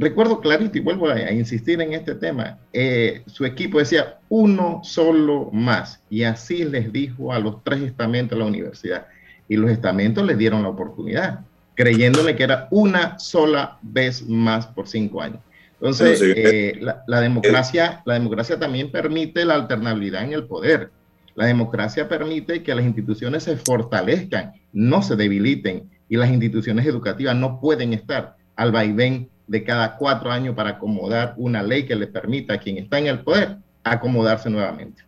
Recuerdo 0.00 0.40
clarito 0.40 0.78
y 0.78 0.80
vuelvo 0.80 1.10
a, 1.10 1.30
insistir 1.30 1.78
en 1.82 1.92
este 1.92 2.14
tema. 2.14 2.58
Eh, 2.72 3.22
su 3.26 3.44
equipo 3.44 3.78
decía 3.78 4.18
uno 4.30 4.80
solo 4.82 5.50
más 5.52 6.02
y 6.08 6.22
así 6.22 6.64
les 6.64 6.90
dijo 6.90 7.34
a 7.34 7.38
los 7.38 7.62
tres 7.62 7.82
estamentos 7.82 8.38
de 8.38 8.42
la 8.42 8.48
universidad. 8.48 9.06
Y 9.46 9.56
los 9.56 9.70
estamentos 9.70 10.24
les 10.24 10.38
dieron 10.38 10.62
la 10.62 10.70
oportunidad, 10.70 11.40
creyéndole 11.74 12.34
que 12.34 12.44
era 12.44 12.66
una 12.70 13.18
sola 13.18 13.78
vez 13.82 14.26
más 14.26 14.66
por 14.68 14.88
cinco 14.88 15.20
años. 15.20 15.40
Entonces, 15.74 16.22
eh, 16.22 16.78
la, 16.80 17.04
la, 17.06 17.20
democracia, 17.20 18.00
la 18.06 18.14
democracia 18.14 18.58
también 18.58 18.90
permite 18.90 19.44
la 19.44 19.54
alternabilidad 19.54 20.24
en 20.24 20.32
el 20.32 20.44
poder. 20.44 20.90
La 21.34 21.44
democracia 21.44 22.08
permite 22.08 22.62
que 22.62 22.74
las 22.74 22.86
instituciones 22.86 23.42
se 23.42 23.58
fortalezcan, 23.58 24.54
no 24.72 25.02
se 25.02 25.16
debiliten, 25.16 25.90
y 26.08 26.16
las 26.16 26.30
instituciones 26.30 26.86
educativas 26.86 27.36
no 27.36 27.60
pueden 27.60 27.92
estar 27.92 28.36
al 28.56 28.72
vaivén 28.72 29.29
de 29.50 29.64
cada 29.64 29.96
cuatro 29.96 30.30
años 30.30 30.54
para 30.54 30.70
acomodar 30.70 31.34
una 31.36 31.60
ley 31.60 31.84
que 31.84 31.96
le 31.96 32.06
permita 32.06 32.54
a 32.54 32.58
quien 32.58 32.78
está 32.78 33.00
en 33.00 33.08
el 33.08 33.18
poder 33.18 33.56
acomodarse 33.82 34.48
nuevamente. 34.48 35.02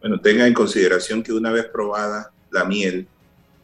Bueno, 0.00 0.20
tenga 0.20 0.46
en 0.46 0.54
consideración 0.54 1.20
que 1.20 1.32
una 1.32 1.50
vez 1.50 1.64
probada 1.64 2.30
la 2.52 2.64
miel, 2.64 3.08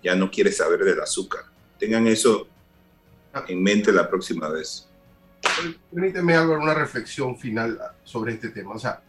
ya 0.03 0.17
no 0.17 0.29
quiere 0.29 0.51
saber 0.51 0.81
del 0.81 1.01
azúcar. 1.01 1.43
Tengan 1.79 2.09
eso 2.09 2.49
en 3.47 3.63
mente 3.63 3.93
la 3.93 4.11
próxima 4.11 4.49
vez. 4.49 4.89
Permíteme 5.93 6.35
algo, 6.35 6.55
una 6.55 6.75
reflexión 6.75 7.39
final 7.39 7.79
sobre 8.03 8.33
este 8.33 8.49
tema. 8.49 8.73
O 8.73 8.79
sea, 8.81 9.01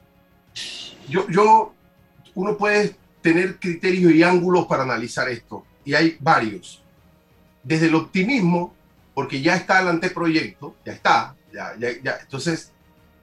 yo, 1.09 1.27
yo 1.27 1.73
uno 2.35 2.55
puede 2.55 2.95
tener 3.23 3.57
criterios 3.57 4.11
y 4.11 4.21
ángulos 4.21 4.67
para 4.67 4.83
analizar 4.83 5.27
esto, 5.27 5.65
y 5.83 5.95
hay 5.95 6.17
varios. 6.19 6.83
Desde 7.63 7.87
el 7.87 7.95
optimismo, 7.95 8.75
porque 9.19 9.41
ya 9.41 9.57
está 9.57 9.81
el 9.81 9.89
anteproyecto, 9.89 10.77
ya 10.85 10.93
está, 10.93 11.35
ya, 11.51 11.75
ya, 11.77 11.89
ya. 12.01 12.19
Entonces, 12.21 12.71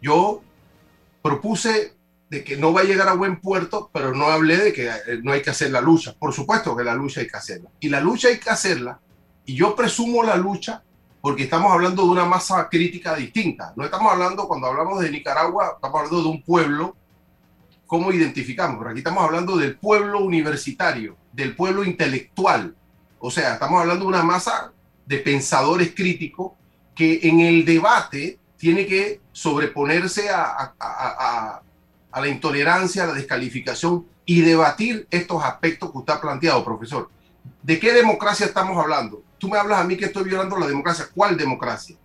yo 0.02 0.42
propuse 1.22 1.94
de 2.28 2.44
que 2.44 2.58
no 2.58 2.74
va 2.74 2.82
a 2.82 2.84
llegar 2.84 3.08
a 3.08 3.14
buen 3.14 3.40
puerto, 3.40 3.88
pero 3.94 4.14
no 4.14 4.26
hablé 4.26 4.58
de 4.58 4.72
que 4.74 4.88
eh, 4.88 5.20
no 5.22 5.32
hay 5.32 5.40
que 5.40 5.48
hacer 5.48 5.70
la 5.70 5.80
lucha. 5.80 6.14
Por 6.18 6.34
supuesto 6.34 6.76
que 6.76 6.84
la 6.84 6.94
lucha 6.94 7.20
hay 7.20 7.28
que 7.28 7.36
hacerla. 7.38 7.70
Y 7.80 7.88
la 7.88 8.02
lucha 8.02 8.28
hay 8.28 8.38
que 8.38 8.50
hacerla, 8.50 9.00
y 9.46 9.54
yo 9.54 9.74
presumo 9.74 10.22
la 10.22 10.36
lucha 10.36 10.82
porque 11.22 11.44
estamos 11.44 11.72
hablando 11.72 12.02
de 12.02 12.10
una 12.10 12.26
masa 12.26 12.68
crítica 12.68 13.16
distinta. 13.16 13.72
No 13.74 13.82
estamos 13.82 14.12
hablando, 14.12 14.46
cuando 14.46 14.66
hablamos 14.66 15.00
de 15.00 15.10
Nicaragua, 15.10 15.76
estamos 15.76 15.98
hablando 15.98 16.22
de 16.24 16.28
un 16.28 16.42
pueblo 16.42 16.94
cómo 17.86 18.12
identificamos. 18.12 18.76
Pero 18.76 18.90
aquí 18.90 18.98
estamos 18.98 19.24
hablando 19.24 19.56
del 19.56 19.78
pueblo 19.78 20.20
universitario, 20.20 21.16
del 21.32 21.56
pueblo 21.56 21.84
intelectual. 21.84 22.76
O 23.18 23.30
sea, 23.30 23.54
estamos 23.54 23.80
hablando 23.80 24.04
de 24.04 24.08
una 24.08 24.22
masa 24.22 24.74
de 25.06 25.18
pensadores 25.18 25.94
críticos 25.94 26.52
que 26.94 27.20
en 27.22 27.40
el 27.40 27.64
debate 27.64 28.38
tiene 28.56 28.86
que 28.86 29.20
sobreponerse 29.32 30.30
a, 30.30 30.74
a, 30.78 31.62
la 32.20 32.28
intolerancia, 32.28 33.04
a 33.04 33.06
la 33.08 33.12
descalificación 33.12 34.06
y 34.24 34.40
debatir 34.40 35.06
estos 35.10 35.42
aspectos 35.44 35.92
que 35.92 35.98
usted 35.98 36.14
ha 36.14 36.20
planteado, 36.20 36.64
profesor. 36.64 37.10
¿De 37.62 37.78
qué 37.78 37.92
democracia 37.92 38.46
estamos 38.46 38.76
hablando? 38.82 39.22
Tú 39.38 39.48
me 39.48 39.58
hablas 39.58 39.80
a 39.80 39.84
mí 39.84 39.96
que 39.96 40.06
estoy 40.06 40.24
violando 40.24 40.58
la 40.58 40.66
democracia. 40.66 41.08
¿Cuál 41.14 41.36
democracia? 41.36 41.96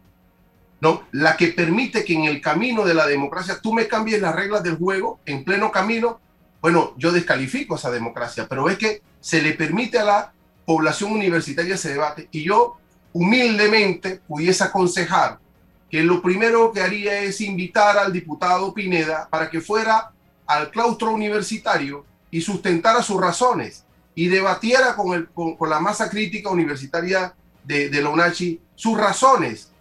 ¿no? 0.81 1.03
La 1.11 1.37
que 1.37 1.49
permite 1.49 2.03
que 2.03 2.13
en 2.13 2.25
el 2.25 2.41
camino 2.41 2.83
de 2.83 2.95
la 2.95 3.07
democracia 3.07 3.59
tú 3.61 3.71
me 3.71 3.87
cambies 3.87 4.19
las 4.19 4.35
reglas 4.35 4.63
del 4.63 4.77
juego 4.77 5.19
en 5.25 5.45
pleno 5.45 5.71
camino. 5.71 6.19
Bueno, 6.59 6.93
yo 6.97 7.11
descalifico 7.11 7.75
esa 7.75 7.91
democracia, 7.91 8.47
pero 8.49 8.67
es 8.67 8.77
que 8.77 9.01
se 9.19 9.41
le 9.41 9.53
permite 9.53 9.99
a 9.99 10.03
la 10.03 10.33
población 10.65 11.11
universitaria 11.11 11.75
ese 11.75 11.89
debate 11.89 12.27
y 12.31 12.43
yo 12.43 12.77
humildemente 13.13 14.21
pudiese 14.27 14.63
aconsejar 14.63 15.39
que 15.89 16.01
lo 16.03 16.21
primero 16.21 16.71
que 16.71 16.81
haría 16.81 17.21
es 17.21 17.41
invitar 17.41 17.97
al 17.97 18.13
diputado 18.13 18.73
Pineda 18.73 19.27
para 19.29 19.49
que 19.49 19.59
fuera 19.59 20.11
al 20.47 20.71
claustro 20.71 21.11
universitario 21.11 22.05
y 22.29 22.41
sustentara 22.41 23.03
sus 23.03 23.19
razones 23.19 23.85
y 24.15 24.27
debatiera 24.27 24.95
con, 24.95 25.13
el, 25.13 25.29
con, 25.29 25.57
la 25.69 25.79
masa 25.79 26.09
crítica 26.09 26.49
universitaria 26.49 27.33
de, 27.63 27.89
de 27.89 28.01
la 28.01 28.09
UNACHI 28.09 28.61
sus 28.75 28.97
razones. 28.97 29.71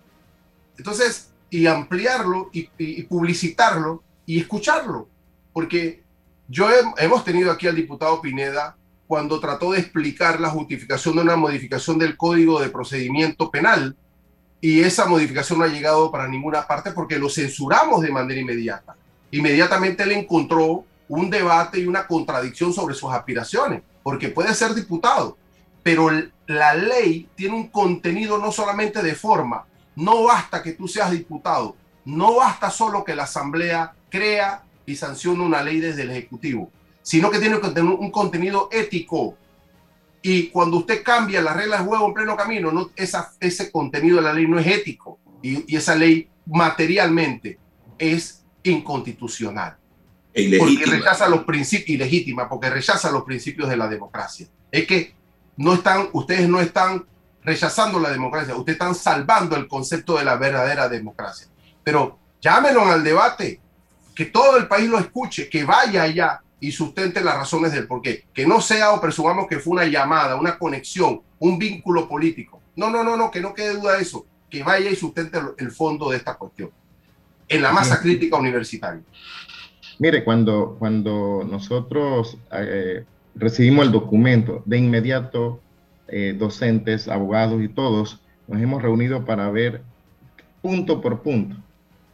Entonces, 0.77 1.31
y 1.51 1.67
ampliarlo 1.67 2.49
y, 2.53 3.03
publicitarlo 3.03 4.03
y 4.25 4.41
escucharlo, 4.41 5.09
porque 5.53 6.03
yo 6.49 6.69
hemos 6.97 7.25
tenido 7.25 7.51
aquí 7.51 7.67
al 7.67 7.75
diputado 7.75 8.21
Pineda 8.23 8.77
cuando 9.11 9.41
trató 9.41 9.73
de 9.73 9.81
explicar 9.81 10.39
la 10.39 10.51
justificación 10.51 11.17
de 11.17 11.23
una 11.23 11.35
modificación 11.35 11.99
del 11.99 12.17
Código 12.17 12.61
de 12.61 12.69
Procedimiento 12.69 13.51
Penal 13.51 13.97
y 14.61 14.83
esa 14.83 15.07
modificación 15.07 15.59
no 15.59 15.65
ha 15.65 15.69
llegado 15.69 16.13
para 16.13 16.29
ninguna 16.29 16.65
parte 16.65 16.93
porque 16.93 17.19
lo 17.19 17.29
censuramos 17.29 18.03
de 18.03 18.13
manera 18.13 18.41
inmediata. 18.41 18.95
Inmediatamente 19.33 20.05
él 20.05 20.13
encontró 20.13 20.85
un 21.09 21.29
debate 21.29 21.81
y 21.81 21.87
una 21.87 22.07
contradicción 22.07 22.73
sobre 22.73 22.95
sus 22.95 23.13
aspiraciones, 23.13 23.83
porque 24.05 24.29
puede 24.29 24.55
ser 24.55 24.77
diputado, 24.77 25.37
pero 25.83 26.09
la 26.47 26.75
ley 26.75 27.29
tiene 27.35 27.57
un 27.57 27.67
contenido 27.67 28.39
no 28.39 28.53
solamente 28.53 29.03
de 29.03 29.17
forma, 29.17 29.65
no 29.97 30.23
basta 30.23 30.63
que 30.63 30.75
tú 30.75 30.87
seas 30.87 31.11
diputado, 31.11 31.75
no 32.05 32.37
basta 32.37 32.71
solo 32.71 33.03
que 33.03 33.17
la 33.17 33.25
Asamblea 33.25 33.93
crea 34.09 34.63
y 34.87 34.95
sancione 34.95 35.43
una 35.43 35.65
ley 35.65 35.81
desde 35.81 36.03
el 36.03 36.13
Ejecutivo, 36.13 36.71
sino 37.03 37.31
que 37.31 37.39
tiene 37.39 37.61
que 37.61 37.69
tener 37.69 37.93
un 37.93 38.11
contenido 38.11 38.69
ético. 38.73 39.37
Y 40.23 40.49
cuando 40.49 40.79
usted 40.79 41.03
cambia 41.03 41.41
las 41.41 41.57
reglas 41.57 41.81
de 41.81 41.87
juego 41.87 42.07
en 42.07 42.15
pleno 42.15 42.37
camino, 42.37 42.71
no, 42.71 42.91
esa, 42.97 43.33
ese 43.41 43.71
contenido 43.71 44.17
de 44.17 44.23
la 44.23 44.33
ley 44.33 44.47
no 44.47 44.59
es 44.59 44.67
ético 44.67 45.19
y, 45.43 45.75
esa 45.75 45.95
ley 45.95 46.29
materialmente 46.47 47.59
es 47.99 48.45
inconstitucional. 48.63 49.77
E 50.33 50.59
porque 50.59 50.85
rechaza 50.87 51.29
los 51.29 51.45
principios, 51.45 51.91
ilegítima, 51.91 52.49
porque 52.49 52.71
rechaza 52.71 53.11
los 53.11 53.25
principios 53.25 53.69
de 53.69 53.77
la 53.77 53.89
democracia. 53.89 54.47
Es 54.71 54.87
que 54.87 55.15
no 55.57 55.75
están, 55.75 56.09
ustedes 56.13 56.49
no 56.49 56.61
están 56.61 57.05
rechazando 57.43 57.99
la 57.99 58.11
democracia, 58.11 58.55
ustedes 58.55 58.77
están 58.77 58.95
salvando 58.95 59.57
el 59.57 59.67
concepto 59.67 60.19
de 60.19 60.25
la 60.25 60.37
verdadera 60.37 60.89
democracia. 60.89 61.49
Pero 61.83 62.21
Llámenlo 62.41 62.85
al 62.87 63.05
debate, 63.05 63.61
que 64.15 64.27
todo 64.27 64.57
el 64.57 64.67
país 64.67 64.89
lo 64.89 64.99
escuche, 64.99 65.49
que 65.49 65.65
vaya 65.65 66.03
allá 66.03 66.43
y 66.61 66.73
sustente 66.73 67.23
las 67.23 67.37
razones 67.37 67.73
del 67.73 67.87
porqué. 67.87 68.25
Que 68.33 68.47
no 68.47 68.61
sea 68.61 68.93
o 68.93 69.01
presumamos 69.01 69.47
que 69.49 69.59
fue 69.59 69.73
una 69.73 69.87
llamada, 69.87 70.37
una 70.37 70.59
conexión, 70.59 71.23
un 71.39 71.59
vínculo 71.59 72.09
político. 72.09 72.61
No, 72.77 72.91
no, 72.91 73.03
no, 73.03 73.17
no, 73.17 73.31
que 73.31 73.41
no 73.41 73.55
quede 73.55 73.75
duda 73.75 73.97
de 73.97 74.03
eso. 74.03 74.27
Que 74.49 74.63
vaya 74.63 74.91
y 74.91 74.97
sustente 74.97 75.39
el 75.59 75.71
fondo 75.71 76.11
de 76.11 76.17
esta 76.17 76.35
cuestión 76.35 76.71
en 77.51 77.63
la 77.63 77.73
masa 77.73 78.01
crítica 78.01 78.37
universitaria. 78.37 79.03
Mire, 79.99 80.25
cuando, 80.25 80.77
cuando 80.79 81.47
nosotros 81.51 82.39
eh, 82.53 83.05
recibimos 83.35 83.87
el 83.87 83.93
documento, 83.93 84.63
de 84.65 84.79
inmediato 84.79 85.61
eh, 86.09 86.35
docentes, 86.39 87.09
abogados 87.09 87.63
y 87.63 87.69
todos 87.69 88.21
nos 88.47 88.63
hemos 88.63 88.83
reunido 88.83 89.25
para 89.25 89.51
ver 89.51 89.83
punto 90.63 91.01
por 91.01 91.23
punto. 91.23 91.57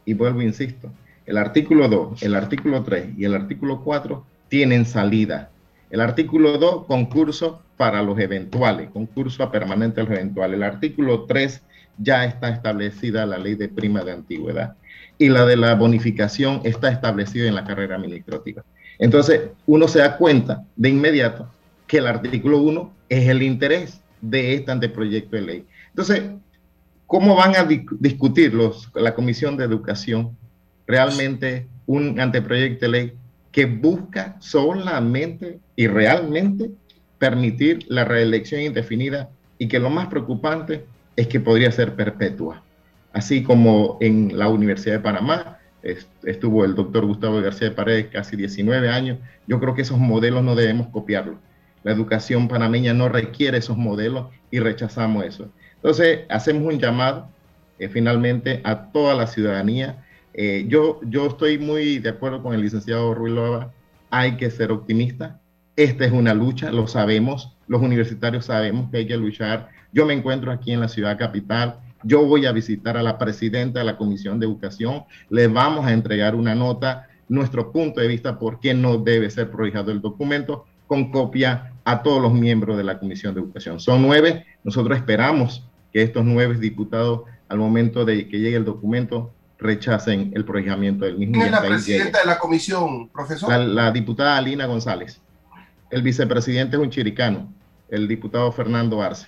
Y 0.05 0.13
vuelvo, 0.13 0.41
insisto, 0.41 0.91
el 1.25 1.37
artículo 1.37 1.87
2, 1.87 2.23
el 2.23 2.35
artículo 2.35 2.83
3 2.83 3.17
y 3.17 3.25
el 3.25 3.35
artículo 3.35 3.83
4 3.83 4.25
tienen 4.49 4.85
salida. 4.85 5.49
El 5.89 6.01
artículo 6.01 6.57
2, 6.57 6.85
concurso 6.85 7.61
para 7.77 8.01
los 8.01 8.19
eventuales, 8.19 8.89
concurso 8.89 9.43
a 9.43 9.51
permanente 9.51 10.01
a 10.01 10.03
los 10.03 10.13
eventuales. 10.13 10.57
El 10.57 10.63
artículo 10.63 11.23
3 11.23 11.61
ya 11.97 12.25
está 12.25 12.49
establecida 12.49 13.25
la 13.25 13.37
ley 13.37 13.55
de 13.55 13.69
prima 13.69 14.03
de 14.03 14.11
antigüedad 14.11 14.75
y 15.17 15.29
la 15.29 15.45
de 15.45 15.57
la 15.57 15.75
bonificación 15.75 16.61
está 16.63 16.89
establecida 16.89 17.47
en 17.47 17.55
la 17.55 17.63
carrera 17.63 17.95
administrativa. 17.95 18.63
Entonces, 18.99 19.49
uno 19.65 19.87
se 19.87 19.99
da 19.99 20.17
cuenta 20.17 20.63
de 20.75 20.89
inmediato 20.89 21.49
que 21.85 21.97
el 21.99 22.07
artículo 22.07 22.59
1 22.59 22.93
es 23.09 23.29
el 23.29 23.41
interés 23.41 24.01
de 24.21 24.55
este 24.55 24.71
anteproyecto 24.71 25.35
de 25.35 25.41
ley. 25.41 25.65
Entonces, 25.89 26.23
¿cómo 27.05 27.35
van 27.35 27.55
a 27.55 27.63
discutir 27.63 28.53
los, 28.53 28.91
la 28.95 29.13
Comisión 29.13 29.57
de 29.57 29.65
Educación 29.65 30.35
realmente 30.85 31.67
un 31.85 32.19
anteproyecto 32.19 32.85
de 32.85 32.91
ley 32.91 33.13
que 33.57 33.65
busca 33.65 34.35
solamente 34.37 35.59
y 35.75 35.87
realmente 35.87 36.69
permitir 37.17 37.79
la 37.87 38.05
reelección 38.05 38.61
indefinida 38.61 39.31
y 39.57 39.67
que 39.67 39.79
lo 39.79 39.89
más 39.89 40.09
preocupante 40.09 40.85
es 41.15 41.25
que 41.25 41.39
podría 41.39 41.71
ser 41.71 41.95
perpetua? 41.95 42.61
así 43.17 43.41
como 43.41 43.97
en 43.99 44.37
la 44.37 44.47
Universidad 44.47 44.97
de 44.97 44.99
Panamá 44.99 45.57
estuvo 46.21 46.65
el 46.65 46.75
doctor 46.75 47.07
Gustavo 47.07 47.41
García 47.41 47.69
de 47.69 47.73
Paredes 47.75 48.07
casi 48.11 48.35
19 48.35 48.89
años. 48.89 49.17
Yo 49.47 49.59
creo 49.59 49.73
que 49.73 49.81
esos 49.81 49.97
modelos 49.97 50.43
no 50.43 50.53
debemos 50.53 50.89
copiarlos. 50.89 51.37
La 51.83 51.93
educación 51.93 52.47
panameña 52.47 52.93
no 52.93 53.09
requiere 53.09 53.57
esos 53.57 53.75
modelos 53.75 54.27
y 54.51 54.59
rechazamos 54.59 55.25
eso. 55.25 55.49
Entonces, 55.77 56.19
hacemos 56.29 56.71
un 56.71 56.79
llamado 56.79 57.27
eh, 57.79 57.89
finalmente 57.89 58.61
a 58.63 58.91
toda 58.91 59.15
la 59.15 59.25
ciudadanía. 59.25 60.05
Eh, 60.37 60.65
yo, 60.69 61.01
yo 61.03 61.27
estoy 61.27 61.57
muy 61.57 61.99
de 61.99 62.09
acuerdo 62.09 62.41
con 62.41 62.53
el 62.53 62.61
licenciado 62.61 63.13
Ruiz 63.13 63.33
Loba. 63.33 63.73
Hay 64.09 64.37
que 64.37 64.49
ser 64.49 64.71
optimista. 64.71 65.41
Esta 65.75 66.05
es 66.05 66.13
una 66.13 66.33
lucha, 66.33 66.71
lo 66.71 66.87
sabemos. 66.87 67.57
Los 67.67 67.81
universitarios 67.81 68.45
sabemos 68.45 68.89
que 68.89 68.97
hay 68.97 69.07
que 69.07 69.17
luchar. 69.17 69.67
Yo 69.91 70.05
me 70.05 70.13
encuentro 70.13 70.53
aquí 70.53 70.71
en 70.71 70.79
la 70.79 70.87
ciudad 70.87 71.17
capital 71.17 71.81
yo 72.03 72.25
voy 72.25 72.45
a 72.45 72.51
visitar 72.51 72.97
a 72.97 73.03
la 73.03 73.17
presidenta 73.17 73.79
de 73.79 73.85
la 73.85 73.97
Comisión 73.97 74.39
de 74.39 74.45
Educación, 74.45 75.03
le 75.29 75.47
vamos 75.47 75.85
a 75.85 75.93
entregar 75.93 76.35
una 76.35 76.55
nota, 76.55 77.07
nuestro 77.27 77.71
punto 77.71 77.99
de 77.99 78.07
vista 78.07 78.39
por 78.39 78.59
qué 78.59 78.73
no 78.73 78.97
debe 78.97 79.29
ser 79.29 79.51
prohijado 79.51 79.91
el 79.91 80.01
documento, 80.01 80.65
con 80.85 81.11
copia 81.11 81.73
a 81.83 82.01
todos 82.03 82.21
los 82.21 82.33
miembros 82.33 82.77
de 82.77 82.83
la 82.83 82.99
Comisión 82.99 83.33
de 83.33 83.41
Educación. 83.41 83.79
Son 83.79 84.01
nueve, 84.01 84.45
nosotros 84.63 84.97
esperamos 84.97 85.67
que 85.91 86.01
estos 86.01 86.23
nueve 86.23 86.55
diputados, 86.57 87.23
al 87.49 87.57
momento 87.57 88.05
de 88.05 88.27
que 88.27 88.39
llegue 88.39 88.57
el 88.57 88.65
documento, 88.65 89.33
rechacen 89.59 90.31
el 90.35 90.45
prohijamiento 90.45 91.05
del 91.05 91.17
mismo. 91.17 91.33
¿Quién 91.33 91.45
es 91.45 91.51
la 91.51 91.61
presidenta 91.61 92.19
de 92.19 92.25
la 92.25 92.39
comisión, 92.39 93.09
profesor? 93.09 93.49
La, 93.49 93.57
la, 93.59 93.91
diputada 93.91 94.37
Alina 94.37 94.65
González. 94.65 95.19
El 95.89 96.01
vicepresidente 96.01 96.75
es 96.75 96.81
un 96.81 96.89
chiricano, 96.89 97.51
el 97.89 98.07
diputado 98.07 98.51
Fernando 98.51 99.01
Arce. 99.01 99.27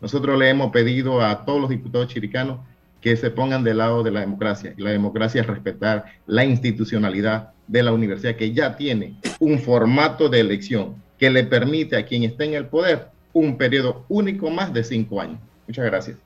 Nosotros 0.00 0.38
le 0.38 0.48
hemos 0.48 0.70
pedido 0.70 1.20
a 1.20 1.44
todos 1.44 1.60
los 1.60 1.70
diputados 1.70 2.08
chiricanos 2.08 2.60
que 3.00 3.16
se 3.16 3.30
pongan 3.30 3.64
del 3.64 3.78
lado 3.78 4.02
de 4.02 4.10
la 4.10 4.20
democracia. 4.20 4.74
Y 4.76 4.82
la 4.82 4.90
democracia 4.90 5.40
es 5.40 5.46
respetar 5.46 6.06
la 6.26 6.44
institucionalidad 6.44 7.50
de 7.66 7.82
la 7.82 7.92
universidad, 7.92 8.36
que 8.36 8.52
ya 8.52 8.76
tiene 8.76 9.16
un 9.38 9.58
formato 9.58 10.28
de 10.28 10.40
elección 10.40 10.96
que 11.18 11.30
le 11.30 11.44
permite 11.44 11.96
a 11.96 12.04
quien 12.04 12.24
esté 12.24 12.44
en 12.44 12.54
el 12.54 12.66
poder 12.66 13.08
un 13.32 13.56
periodo 13.56 14.04
único 14.08 14.50
más 14.50 14.72
de 14.72 14.84
cinco 14.84 15.20
años. 15.20 15.38
Muchas 15.66 15.84
gracias. 15.84 16.16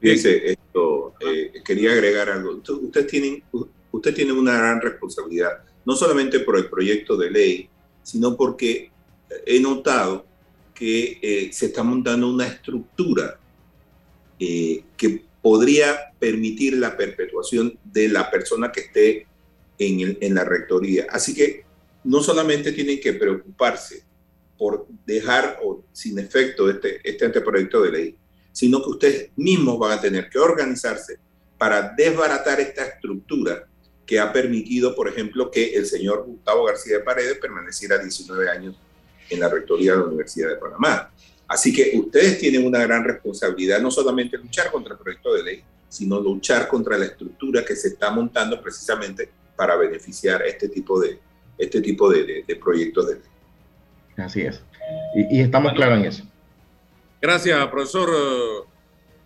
Dice 0.00 0.57
quería 1.68 1.92
agregar 1.92 2.30
algo. 2.30 2.62
Usted 2.80 3.06
tiene, 3.06 3.42
usted 3.92 4.14
tiene 4.14 4.32
una 4.32 4.56
gran 4.56 4.80
responsabilidad, 4.80 5.62
no 5.84 5.94
solamente 5.94 6.40
por 6.40 6.56
el 6.56 6.70
proyecto 6.70 7.14
de 7.14 7.30
ley, 7.30 7.68
sino 8.02 8.34
porque 8.38 8.90
he 9.44 9.60
notado 9.60 10.24
que 10.74 11.18
eh, 11.20 11.50
se 11.52 11.66
está 11.66 11.82
montando 11.82 12.30
una 12.30 12.46
estructura 12.46 13.38
eh, 14.40 14.82
que 14.96 15.24
podría 15.42 16.14
permitir 16.18 16.78
la 16.78 16.96
perpetuación 16.96 17.78
de 17.84 18.08
la 18.08 18.30
persona 18.30 18.72
que 18.72 18.80
esté 18.80 19.26
en, 19.78 20.16
en 20.18 20.34
la 20.34 20.44
rectoría. 20.44 21.06
Así 21.10 21.34
que 21.34 21.66
no 22.04 22.22
solamente 22.22 22.72
tienen 22.72 22.98
que 22.98 23.12
preocuparse 23.12 24.04
por 24.56 24.86
dejar 25.04 25.60
sin 25.92 26.18
efecto 26.18 26.70
este, 26.70 27.06
este 27.06 27.26
anteproyecto 27.26 27.82
de 27.82 27.92
ley, 27.92 28.16
sino 28.52 28.82
que 28.82 28.88
ustedes 28.88 29.30
mismos 29.36 29.78
van 29.78 29.98
a 29.98 30.00
tener 30.00 30.30
que 30.30 30.38
organizarse 30.38 31.18
para 31.58 31.94
desbaratar 31.96 32.60
esta 32.60 32.86
estructura 32.86 33.66
que 34.06 34.18
ha 34.18 34.32
permitido, 34.32 34.94
por 34.94 35.08
ejemplo, 35.08 35.50
que 35.50 35.74
el 35.74 35.84
señor 35.84 36.24
Gustavo 36.24 36.64
García 36.64 36.96
de 36.96 37.04
Paredes 37.04 37.36
permaneciera 37.38 37.98
19 37.98 38.48
años 38.48 38.74
en 39.28 39.40
la 39.40 39.48
Rectoría 39.48 39.92
de 39.92 39.98
la 39.98 40.04
Universidad 40.04 40.48
de 40.48 40.56
Panamá. 40.56 41.12
Así 41.46 41.74
que 41.74 41.92
ustedes 41.94 42.38
tienen 42.38 42.66
una 42.66 42.78
gran 42.80 43.04
responsabilidad, 43.04 43.80
no 43.80 43.90
solamente 43.90 44.38
luchar 44.38 44.70
contra 44.70 44.94
el 44.94 44.98
proyecto 44.98 45.34
de 45.34 45.42
ley, 45.42 45.64
sino 45.88 46.20
luchar 46.20 46.68
contra 46.68 46.96
la 46.96 47.06
estructura 47.06 47.64
que 47.64 47.74
se 47.74 47.88
está 47.88 48.10
montando 48.10 48.60
precisamente 48.62 49.30
para 49.56 49.76
beneficiar 49.76 50.42
este 50.42 50.68
tipo 50.68 51.00
de, 51.00 51.18
este 51.56 51.80
tipo 51.80 52.10
de, 52.10 52.44
proyectos 52.62 53.08
de 53.08 53.14
ley. 53.14 53.22
Así 54.16 54.42
es. 54.42 54.62
Y, 55.14 55.40
estamos 55.40 55.72
claros 55.72 55.98
en 55.98 56.04
eso. 56.04 56.24
Gracias, 57.20 57.66
profesor 57.68 58.67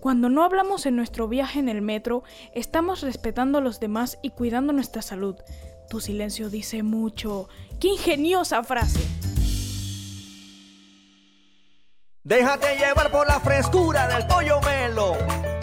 Cuando 0.00 0.28
no 0.28 0.44
hablamos 0.44 0.86
en 0.86 0.94
nuestro 0.94 1.26
viaje 1.26 1.58
en 1.58 1.68
el 1.68 1.82
metro, 1.82 2.22
estamos 2.54 3.00
respetando 3.00 3.58
a 3.58 3.60
los 3.60 3.80
demás 3.80 4.18
y 4.22 4.30
cuidando 4.30 4.72
nuestra 4.72 5.02
salud. 5.02 5.36
Tu 5.90 6.00
silencio 6.00 6.50
dice 6.50 6.82
mucho. 6.82 7.48
¡Qué 7.80 7.88
ingeniosa 7.88 8.62
frase! 8.62 9.00
Déjate 12.22 12.76
llevar 12.76 13.10
por 13.10 13.26
la 13.26 13.40
frescura 13.40 14.06
del 14.06 14.26
pollo 14.26 14.60
melo, 14.60 15.16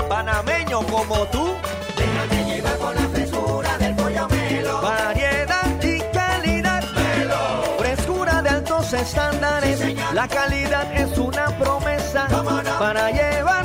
panameño 0.09 0.81
como 0.87 1.25
tú. 1.27 1.53
Déjate 1.95 2.43
llevar 2.45 2.77
por 2.77 2.95
la 2.95 3.07
frescura 3.09 3.77
del 3.77 3.95
pollo 3.95 4.27
melo. 4.29 4.81
Variedad 4.81 5.83
y 5.83 5.99
calidad. 6.11 6.83
Melo. 6.93 7.77
Frescura 7.77 8.41
de 8.41 8.49
altos 8.49 8.91
estándares. 8.93 9.95
la 10.13 10.27
calidad 10.27 10.91
es 10.93 11.17
una 11.17 11.55
promesa 11.57 12.27
para 12.79 13.11
llevarte 13.11 13.64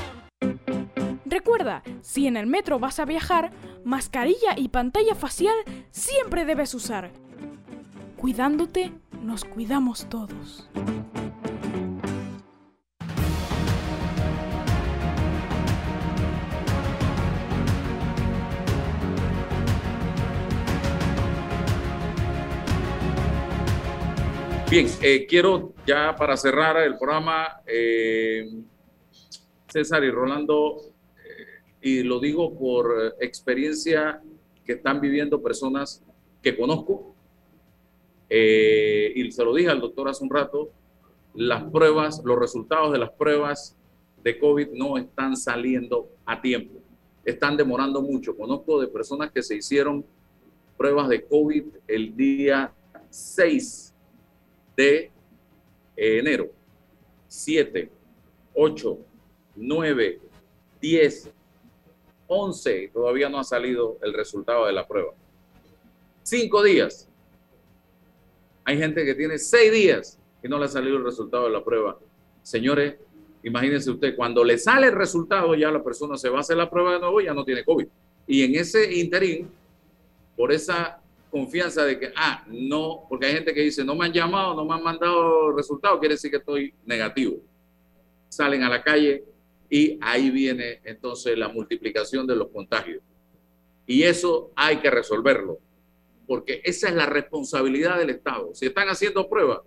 Recuerda, 1.31 1.81
si 2.01 2.27
en 2.27 2.35
el 2.35 2.45
metro 2.45 2.77
vas 2.77 2.99
a 2.99 3.05
viajar, 3.05 3.51
mascarilla 3.85 4.53
y 4.57 4.67
pantalla 4.67 5.15
facial 5.15 5.55
siempre 5.89 6.43
debes 6.43 6.75
usar. 6.75 7.09
Cuidándote, 8.17 8.91
nos 9.23 9.45
cuidamos 9.45 10.09
todos. 10.09 10.69
Bien, 24.69 24.87
eh, 25.01 25.25
quiero 25.27 25.75
ya 25.87 26.13
para 26.13 26.35
cerrar 26.35 26.75
el 26.75 26.97
programa, 26.97 27.61
eh, 27.65 28.49
César 29.69 30.03
y 30.03 30.11
Rolando, 30.11 30.90
y 31.81 32.03
lo 32.03 32.19
digo 32.19 32.57
por 32.57 33.15
experiencia 33.19 34.21
que 34.65 34.73
están 34.73 35.01
viviendo 35.01 35.41
personas 35.41 36.03
que 36.41 36.55
conozco, 36.55 37.15
y 38.29 39.31
se 39.31 39.43
lo 39.43 39.53
dije 39.53 39.69
al 39.69 39.81
doctor 39.81 40.07
hace 40.07 40.23
un 40.23 40.29
rato, 40.29 40.69
las 41.33 41.63
pruebas, 41.63 42.21
los 42.23 42.37
resultados 42.39 42.91
de 42.91 42.99
las 42.99 43.11
pruebas 43.11 43.77
de 44.23 44.37
COVID 44.37 44.69
no 44.73 44.97
están 44.97 45.35
saliendo 45.35 46.09
a 46.25 46.41
tiempo, 46.41 46.79
están 47.25 47.57
demorando 47.57 48.01
mucho. 48.01 48.35
Conozco 48.35 48.79
de 48.79 48.87
personas 48.87 49.31
que 49.31 49.41
se 49.41 49.55
hicieron 49.55 50.05
pruebas 50.77 51.09
de 51.09 51.23
COVID 51.25 51.63
el 51.87 52.15
día 52.15 52.73
6 53.09 53.93
de 54.77 55.11
enero. 55.95 56.51
7, 57.27 57.89
8, 58.53 58.97
9, 59.55 60.19
10, 60.81 61.31
11, 62.33 62.91
todavía 62.93 63.27
no 63.27 63.39
ha 63.39 63.43
salido 63.43 63.97
el 64.01 64.13
resultado 64.13 64.65
de 64.65 64.71
la 64.71 64.87
prueba. 64.87 65.11
Cinco 66.23 66.63
días. 66.63 67.09
Hay 68.63 68.77
gente 68.77 69.03
que 69.03 69.15
tiene 69.15 69.37
seis 69.37 69.69
días 69.69 70.17
y 70.41 70.47
no 70.47 70.57
le 70.57 70.63
ha 70.63 70.69
salido 70.69 70.95
el 70.95 71.03
resultado 71.03 71.43
de 71.43 71.49
la 71.49 71.61
prueba. 71.61 71.99
Señores, 72.41 72.95
imagínense 73.43 73.91
usted, 73.91 74.15
cuando 74.15 74.45
le 74.45 74.57
sale 74.57 74.87
el 74.87 74.93
resultado, 74.93 75.53
ya 75.55 75.71
la 75.71 75.83
persona 75.83 76.15
se 76.15 76.29
va 76.29 76.37
a 76.37 76.39
hacer 76.39 76.55
la 76.55 76.69
prueba 76.69 76.93
de 76.93 76.99
nuevo 76.99 77.19
y 77.19 77.25
ya 77.25 77.33
no 77.33 77.43
tiene 77.43 77.65
COVID. 77.65 77.87
Y 78.27 78.43
en 78.43 78.55
ese 78.55 78.93
interín, 78.97 79.49
por 80.37 80.53
esa 80.53 81.01
confianza 81.29 81.83
de 81.83 81.99
que, 81.99 82.13
ah, 82.15 82.45
no, 82.47 83.07
porque 83.09 83.25
hay 83.25 83.33
gente 83.33 83.53
que 83.53 83.61
dice, 83.61 83.83
no 83.83 83.93
me 83.93 84.05
han 84.05 84.13
llamado, 84.13 84.55
no 84.55 84.63
me 84.63 84.73
han 84.73 84.83
mandado 84.83 85.51
resultados, 85.51 85.99
quiere 85.99 86.15
decir 86.15 86.31
que 86.31 86.37
estoy 86.37 86.73
negativo. 86.85 87.41
Salen 88.29 88.63
a 88.63 88.69
la 88.69 88.81
calle 88.81 89.25
y 89.73 89.97
ahí 90.01 90.29
viene 90.29 90.81
entonces 90.83 91.37
la 91.37 91.47
multiplicación 91.47 92.27
de 92.27 92.35
los 92.35 92.49
contagios. 92.49 93.01
Y 93.87 94.03
eso 94.03 94.51
hay 94.53 94.77
que 94.77 94.91
resolverlo, 94.91 95.59
porque 96.27 96.61
esa 96.65 96.89
es 96.89 96.95
la 96.95 97.05
responsabilidad 97.05 97.97
del 97.97 98.09
Estado. 98.09 98.53
Si 98.53 98.65
están 98.65 98.89
haciendo 98.89 99.29
pruebas, 99.29 99.61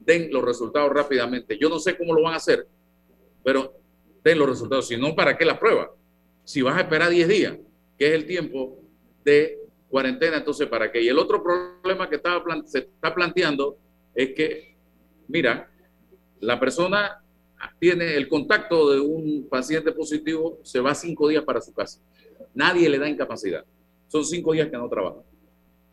den 0.00 0.32
los 0.32 0.42
resultados 0.42 0.90
rápidamente. 0.90 1.58
Yo 1.58 1.68
no 1.68 1.78
sé 1.78 1.98
cómo 1.98 2.14
lo 2.14 2.22
van 2.22 2.32
a 2.32 2.38
hacer, 2.38 2.66
pero 3.44 3.74
den 4.24 4.38
los 4.38 4.48
resultados. 4.48 4.88
Si 4.88 4.96
no, 4.96 5.14
¿para 5.14 5.36
qué 5.36 5.44
la 5.44 5.60
prueba? 5.60 5.90
Si 6.44 6.62
vas 6.62 6.78
a 6.78 6.80
esperar 6.80 7.10
10 7.10 7.28
días, 7.28 7.58
que 7.98 8.08
es 8.08 8.14
el 8.14 8.26
tiempo 8.26 8.80
de 9.22 9.58
cuarentena, 9.90 10.38
entonces, 10.38 10.66
¿para 10.66 10.90
qué? 10.90 11.02
Y 11.02 11.08
el 11.08 11.18
otro 11.18 11.42
problema 11.42 12.08
que 12.08 12.16
estaba, 12.16 12.42
se 12.64 12.78
está 12.78 13.14
planteando 13.14 13.76
es 14.14 14.32
que, 14.34 14.78
mira, 15.28 15.70
la 16.40 16.58
persona 16.58 17.21
tiene 17.78 18.16
el 18.16 18.28
contacto 18.28 18.90
de 18.90 19.00
un 19.00 19.48
paciente 19.48 19.92
positivo, 19.92 20.58
se 20.62 20.80
va 20.80 20.94
cinco 20.94 21.28
días 21.28 21.44
para 21.44 21.60
su 21.60 21.72
casa. 21.72 22.00
Nadie 22.54 22.88
le 22.88 22.98
da 22.98 23.08
incapacidad. 23.08 23.64
Son 24.08 24.24
cinco 24.24 24.52
días 24.52 24.68
que 24.68 24.76
no 24.76 24.88
trabaja. 24.88 25.22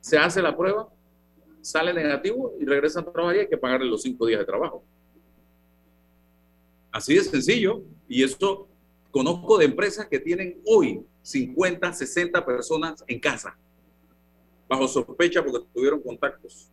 Se 0.02 0.18
hace 0.18 0.42
la 0.42 0.56
prueba, 0.56 0.90
sale 1.62 1.94
negativo 1.94 2.56
y 2.60 2.66
regresa 2.66 3.02
a 3.02 3.04
trabajar 3.04 3.36
y 3.36 3.40
hay 3.40 3.48
que 3.48 3.58
pagarle 3.58 3.90
los 3.90 4.02
cinco 4.02 4.26
días 4.26 4.40
de 4.40 4.46
trabajo. 4.46 4.84
Así 6.92 7.16
de 7.16 7.24
sencillo. 7.24 7.84
Y 8.08 8.24
esto 8.24 8.68
conozco 9.12 9.58
de 9.58 9.66
empresas 9.66 10.08
que 10.08 10.20
tienen 10.20 10.62
hoy 10.66 11.06
50, 11.22 11.94
60 11.94 12.46
personas 12.46 13.04
en 13.08 13.20
casa 13.20 13.58
bajo 14.68 14.88
sospecha 14.88 15.44
porque 15.44 15.66
tuvieron 15.74 16.02
contactos 16.02 16.72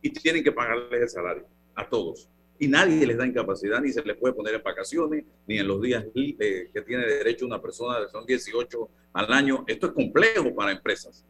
y 0.00 0.10
tienen 0.10 0.42
que 0.42 0.50
pagarles 0.50 1.02
el 1.02 1.08
salario 1.08 1.46
a 1.74 1.88
todos. 1.88 2.28
Y 2.62 2.68
nadie 2.68 3.04
les 3.04 3.18
da 3.18 3.26
incapacidad, 3.26 3.80
ni 3.80 3.90
se 3.90 4.04
les 4.04 4.16
puede 4.16 4.34
poner 4.34 4.54
en 4.54 4.62
vacaciones, 4.62 5.24
ni 5.48 5.58
en 5.58 5.66
los 5.66 5.82
días 5.82 6.04
que 6.14 6.84
tiene 6.86 7.04
derecho 7.04 7.44
una 7.44 7.60
persona, 7.60 8.08
son 8.08 8.24
18 8.24 8.88
al 9.14 9.32
año. 9.32 9.64
Esto 9.66 9.88
es 9.88 9.92
complejo 9.92 10.54
para 10.54 10.70
empresas. 10.70 11.26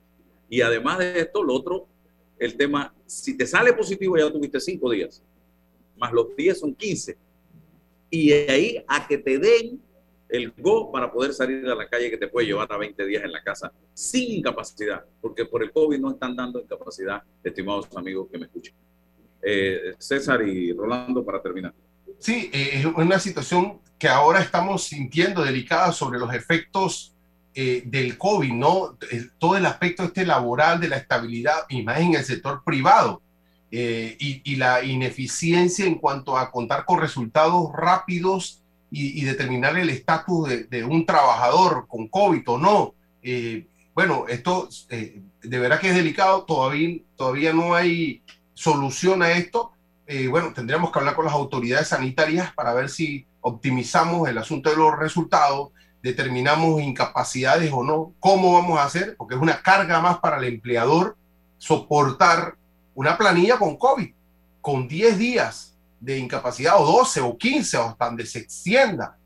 Y 0.51 0.61
además 0.61 0.99
de 0.99 1.21
esto, 1.21 1.43
lo 1.43 1.55
otro, 1.55 1.87
el 2.39 2.55
tema, 2.55 2.95
si 3.07 3.35
te 3.35 3.47
sale 3.47 3.73
positivo 3.73 4.19
ya 4.19 4.31
tuviste 4.31 4.61
5 4.61 4.91
días, 4.91 5.23
más 5.97 6.13
los 6.13 6.37
10 6.37 6.61
son 6.61 6.75
15. 6.75 7.17
Y 8.11 8.33
ahí 8.33 8.85
a 8.87 9.09
que 9.09 9.17
te 9.17 9.39
den 9.39 9.81
el 10.29 10.53
go 10.59 10.93
para 10.93 11.11
poder 11.11 11.33
salir 11.33 11.67
a 11.67 11.75
la 11.75 11.89
calle 11.89 12.11
que 12.11 12.19
te 12.19 12.29
puede 12.29 12.49
llevar 12.49 12.71
a 12.71 12.77
20 12.77 13.07
días 13.07 13.25
en 13.25 13.33
la 13.33 13.43
casa 13.43 13.73
sin 13.95 14.33
incapacidad, 14.33 15.03
porque 15.23 15.47
por 15.47 15.63
el 15.63 15.73
COVID 15.73 15.99
no 15.99 16.11
están 16.11 16.37
dando 16.37 16.61
incapacidad, 16.61 17.23
estimados 17.43 17.89
amigos 17.97 18.29
que 18.31 18.37
me 18.37 18.45
escuchan. 18.45 18.75
Eh, 19.43 19.95
César 19.99 20.47
y 20.47 20.73
Rolando, 20.73 21.25
para 21.25 21.43
terminar. 21.43 21.73
Sí, 22.19 22.51
eh, 22.53 22.71
es 22.75 22.85
una 22.85 23.19
situación 23.19 23.81
que 23.99 24.09
ahora 24.09 24.41
estamos 24.41 24.85
sintiendo 24.85 25.43
delicada 25.45 25.93
sobre 25.93 26.19
los 26.19 26.33
efectos 26.33 27.15
eh, 27.55 27.83
del 27.85 28.17
COVID, 28.17 28.53
¿no? 28.53 28.97
todo 29.39 29.57
el 29.57 29.67
aspecto 29.67 30.05
este 30.05 30.25
laboral 30.25 30.81
de 30.81 30.89
la 30.89 30.97
estabilidad, 30.97 31.67
y 31.69 31.81
en 31.81 32.15
el 32.15 32.25
sector 32.25 32.63
privado, 32.65 33.21
y, 33.71 34.43
y 34.45 34.57
la 34.57 34.85
ineficiencia 34.85 35.87
en 35.87 35.95
cuanto 35.95 36.37
a 36.37 36.51
contar 36.51 36.85
con 36.85 37.01
resultados 37.01 37.73
rápidos 37.73 38.63
y, 38.93 39.25
determinar 39.25 39.77
el 39.79 39.89
estatus 39.89 40.69
de, 40.69 40.85
un 40.85 41.07
trabajador 41.07 41.87
con 41.89 42.09
COVID 42.09 42.43
o 42.47 42.59
no. 42.59 42.95
Eh, 43.23 43.67
bueno, 43.95 44.27
esto 44.29 44.69
eh, 44.91 45.23
de 45.43 45.59
verdad 45.59 45.81
que 45.81 45.89
es 45.89 45.95
delicado, 45.95 46.45
todavía, 46.45 46.99
todavía 47.17 47.53
no 47.53 47.75
hay 47.75 48.22
solución 48.63 49.23
a 49.23 49.33
esto. 49.33 49.73
Eh, 50.07 50.29
bueno, 50.29 50.53
tendríamos 50.55 50.93
que 50.93 50.99
hablar 51.01 51.17
con 51.17 51.25
las 51.25 51.35
autoridades 51.35 51.89
sanitarias 51.89 52.53
para 52.55 52.73
ver 52.73 52.89
si 52.89 53.27
optimizamos 53.41 54.29
el 54.29 54.39
asunto 54.39 54.71
de 54.71 54.77
los 54.77 54.97
resultados, 54.97 55.71
determinamos 56.01 56.81
incapacidades 56.81 57.73
o 57.73 57.83
no, 57.83 58.15
cómo 58.21 58.53
vamos 58.53 58.79
a 58.79 58.85
hacer, 58.85 59.17
porque 59.17 59.35
es 59.35 59.41
una 59.41 59.63
carga 59.63 60.01
más 60.01 60.19
para 60.21 60.39
el 60.39 60.45
empleador 60.45 61.17
soportar 61.59 62.55
una 62.95 63.19
planilla 63.19 63.59
con 63.59 63.77
COVID, 63.77 64.11
con 64.61 64.87
10 64.87 65.19
días 65.19 65.77
de 65.99 66.19
incapacidad 66.19 66.81
o 66.81 66.85
12 66.85 67.21
o 67.21 67.37
15 67.37 67.77
o 67.79 67.83
hasta 67.83 68.05
donde 68.05 68.27
se 68.27 68.41
extienda. 68.41 69.17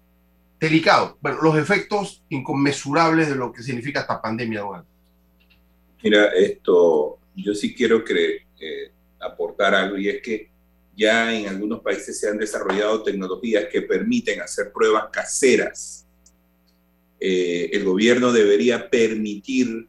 Delicado. 0.58 1.18
Bueno, 1.20 1.42
los 1.42 1.58
efectos 1.58 2.22
inconmensurables 2.30 3.28
de 3.28 3.34
lo 3.34 3.52
que 3.52 3.62
significa 3.62 4.00
esta 4.00 4.22
pandemia, 4.22 4.62
Mira, 6.02 6.26
esto, 6.34 7.18
yo 7.34 7.54
sí 7.54 7.74
quiero 7.74 8.02
aportar 9.26 9.74
algo 9.74 9.96
y 9.96 10.08
es 10.08 10.22
que 10.22 10.50
ya 10.96 11.34
en 11.34 11.46
algunos 11.48 11.80
países 11.80 12.18
se 12.18 12.28
han 12.28 12.38
desarrollado 12.38 13.02
tecnologías 13.02 13.66
que 13.70 13.82
permiten 13.82 14.40
hacer 14.40 14.72
pruebas 14.72 15.08
caseras. 15.12 16.06
Eh, 17.20 17.70
el 17.72 17.84
gobierno 17.84 18.32
debería 18.32 18.88
permitir 18.88 19.88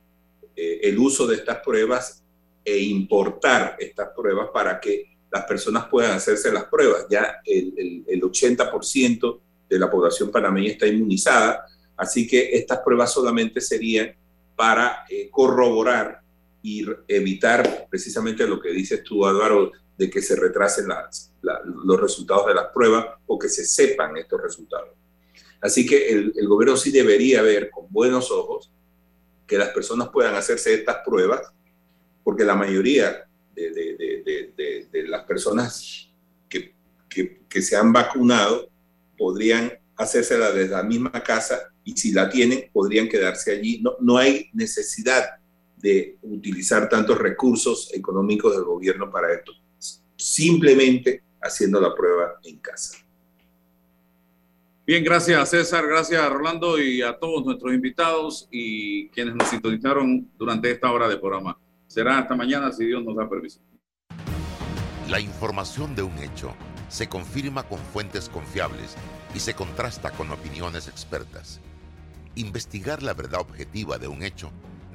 eh, 0.56 0.80
el 0.84 1.00
uso 1.00 1.26
de 1.26 1.36
estas 1.36 1.60
pruebas 1.60 2.24
e 2.64 2.80
importar 2.80 3.78
estas 3.80 4.10
pruebas 4.16 4.50
para 4.54 4.80
que 4.80 5.16
las 5.32 5.46
personas 5.46 5.86
puedan 5.86 6.12
hacerse 6.12 6.52
las 6.52 6.66
pruebas. 6.66 7.06
Ya 7.10 7.42
el, 7.46 8.04
el, 8.08 8.22
80% 8.22 9.40
de 9.70 9.80
la 9.80 9.90
población 9.90 10.32
panameña 10.32 10.72
está 10.72 10.88
inmunizada, 10.88 11.66
así 11.96 12.28
que 12.28 12.50
estas 12.52 12.80
pruebas 12.80 13.14
solamente 13.14 13.62
serían 13.62 14.14
para 14.56 15.06
eh, 15.10 15.30
corroborar 15.30 16.22
evitar 17.08 17.88
precisamente 17.90 18.48
lo 18.48 18.60
que 18.60 18.72
dices 18.72 19.04
tú, 19.04 19.26
Álvaro, 19.26 19.72
de 19.98 20.10
que 20.10 20.22
se 20.22 20.36
retrasen 20.36 20.88
los 21.64 22.00
resultados 22.00 22.48
de 22.48 22.54
las 22.54 22.68
pruebas 22.68 23.06
o 23.26 23.40
que 23.40 23.50
se 23.50 23.66
sepan 23.66 24.16
estos 24.18 24.42
resultados. 24.42 24.90
Así 25.62 25.86
que 25.86 26.10
el, 26.10 26.48
gobierno 26.48 26.78
sí 26.78 26.92
debería 26.92 27.42
ver 27.42 27.70
con 27.72 27.88
buenos 27.90 28.32
ojos 28.32 28.72
que 29.48 29.58
las 29.58 29.70
personas 29.70 30.10
puedan 30.10 30.36
hacerse 30.36 30.74
estas 30.74 30.98
pruebas, 31.06 31.42
porque 32.24 32.44
la 32.44 32.56
mayoría 32.56 33.28
de, 33.56 35.06
las 35.08 35.24
personas 35.24 36.12
que, 36.50 36.76
se 37.62 37.76
han 37.76 37.92
vacunado 37.92 38.70
podrían 39.18 39.74
hacérsela 39.96 40.52
desde 40.52 40.76
la 40.76 40.84
misma 40.84 41.12
casa 41.24 41.74
y 41.84 41.98
si 41.98 42.12
la 42.12 42.30
tienen 42.30 42.70
podrían 42.72 43.10
quedarse 43.10 43.52
allí. 43.52 43.82
No, 43.82 43.96
no 44.00 44.18
hay 44.18 44.52
necesidad 44.54 45.37
de 45.78 46.18
utilizar 46.24 46.90
tantos 46.90 47.18
recursos 47.18 47.94
económicos 47.94 48.56
del 48.56 48.66
gobierno 48.66 49.10
para 49.12 49.34
esto, 49.34 49.54
simplemente 50.16 51.24
haciendo 51.42 51.80
la 51.80 51.94
prueba 51.94 52.40
en 52.44 52.58
casa. 52.58 52.98
Bien, 54.86 55.04
gracias 55.04 55.50
César, 55.50 55.86
gracias 55.86 56.22
a 56.22 56.30
Rolando 56.30 56.80
y 56.82 57.02
a 57.02 57.20
todos 57.20 57.46
nuestros 57.46 57.74
invitados 57.74 58.48
y 58.50 59.10
quienes 59.10 59.36
nos 59.36 59.50
sintonizaron 59.50 60.32
durante 60.38 60.72
esta 60.72 60.92
hora 60.92 61.10
de 61.10 61.18
programa. 61.18 61.60
Será 61.88 62.20
hasta 62.20 62.36
mañana 62.36 62.72
si 62.72 62.86
Dios 62.86 63.04
nos 63.04 63.16
da 63.16 63.30
permiso. 63.30 63.60
La 65.10 65.20
información 65.20 65.94
de 65.96 66.04
un 66.04 66.18
hecho 66.20 66.54
se 66.90 67.10
confirma 67.10 67.64
con 67.64 67.80
fuentes 67.80 68.30
confiables 68.30 68.96
y 69.36 69.40
se 69.40 69.54
contrasta 69.54 70.12
con 70.12 70.32
opiniones 70.32 70.88
expertas. 70.88 71.60
Investigar 72.36 73.04
la 73.04 73.14
verdad 73.14 73.42
objetiva 73.42 73.98
de 73.98 74.08
un 74.08 74.24
hecho 74.24 74.52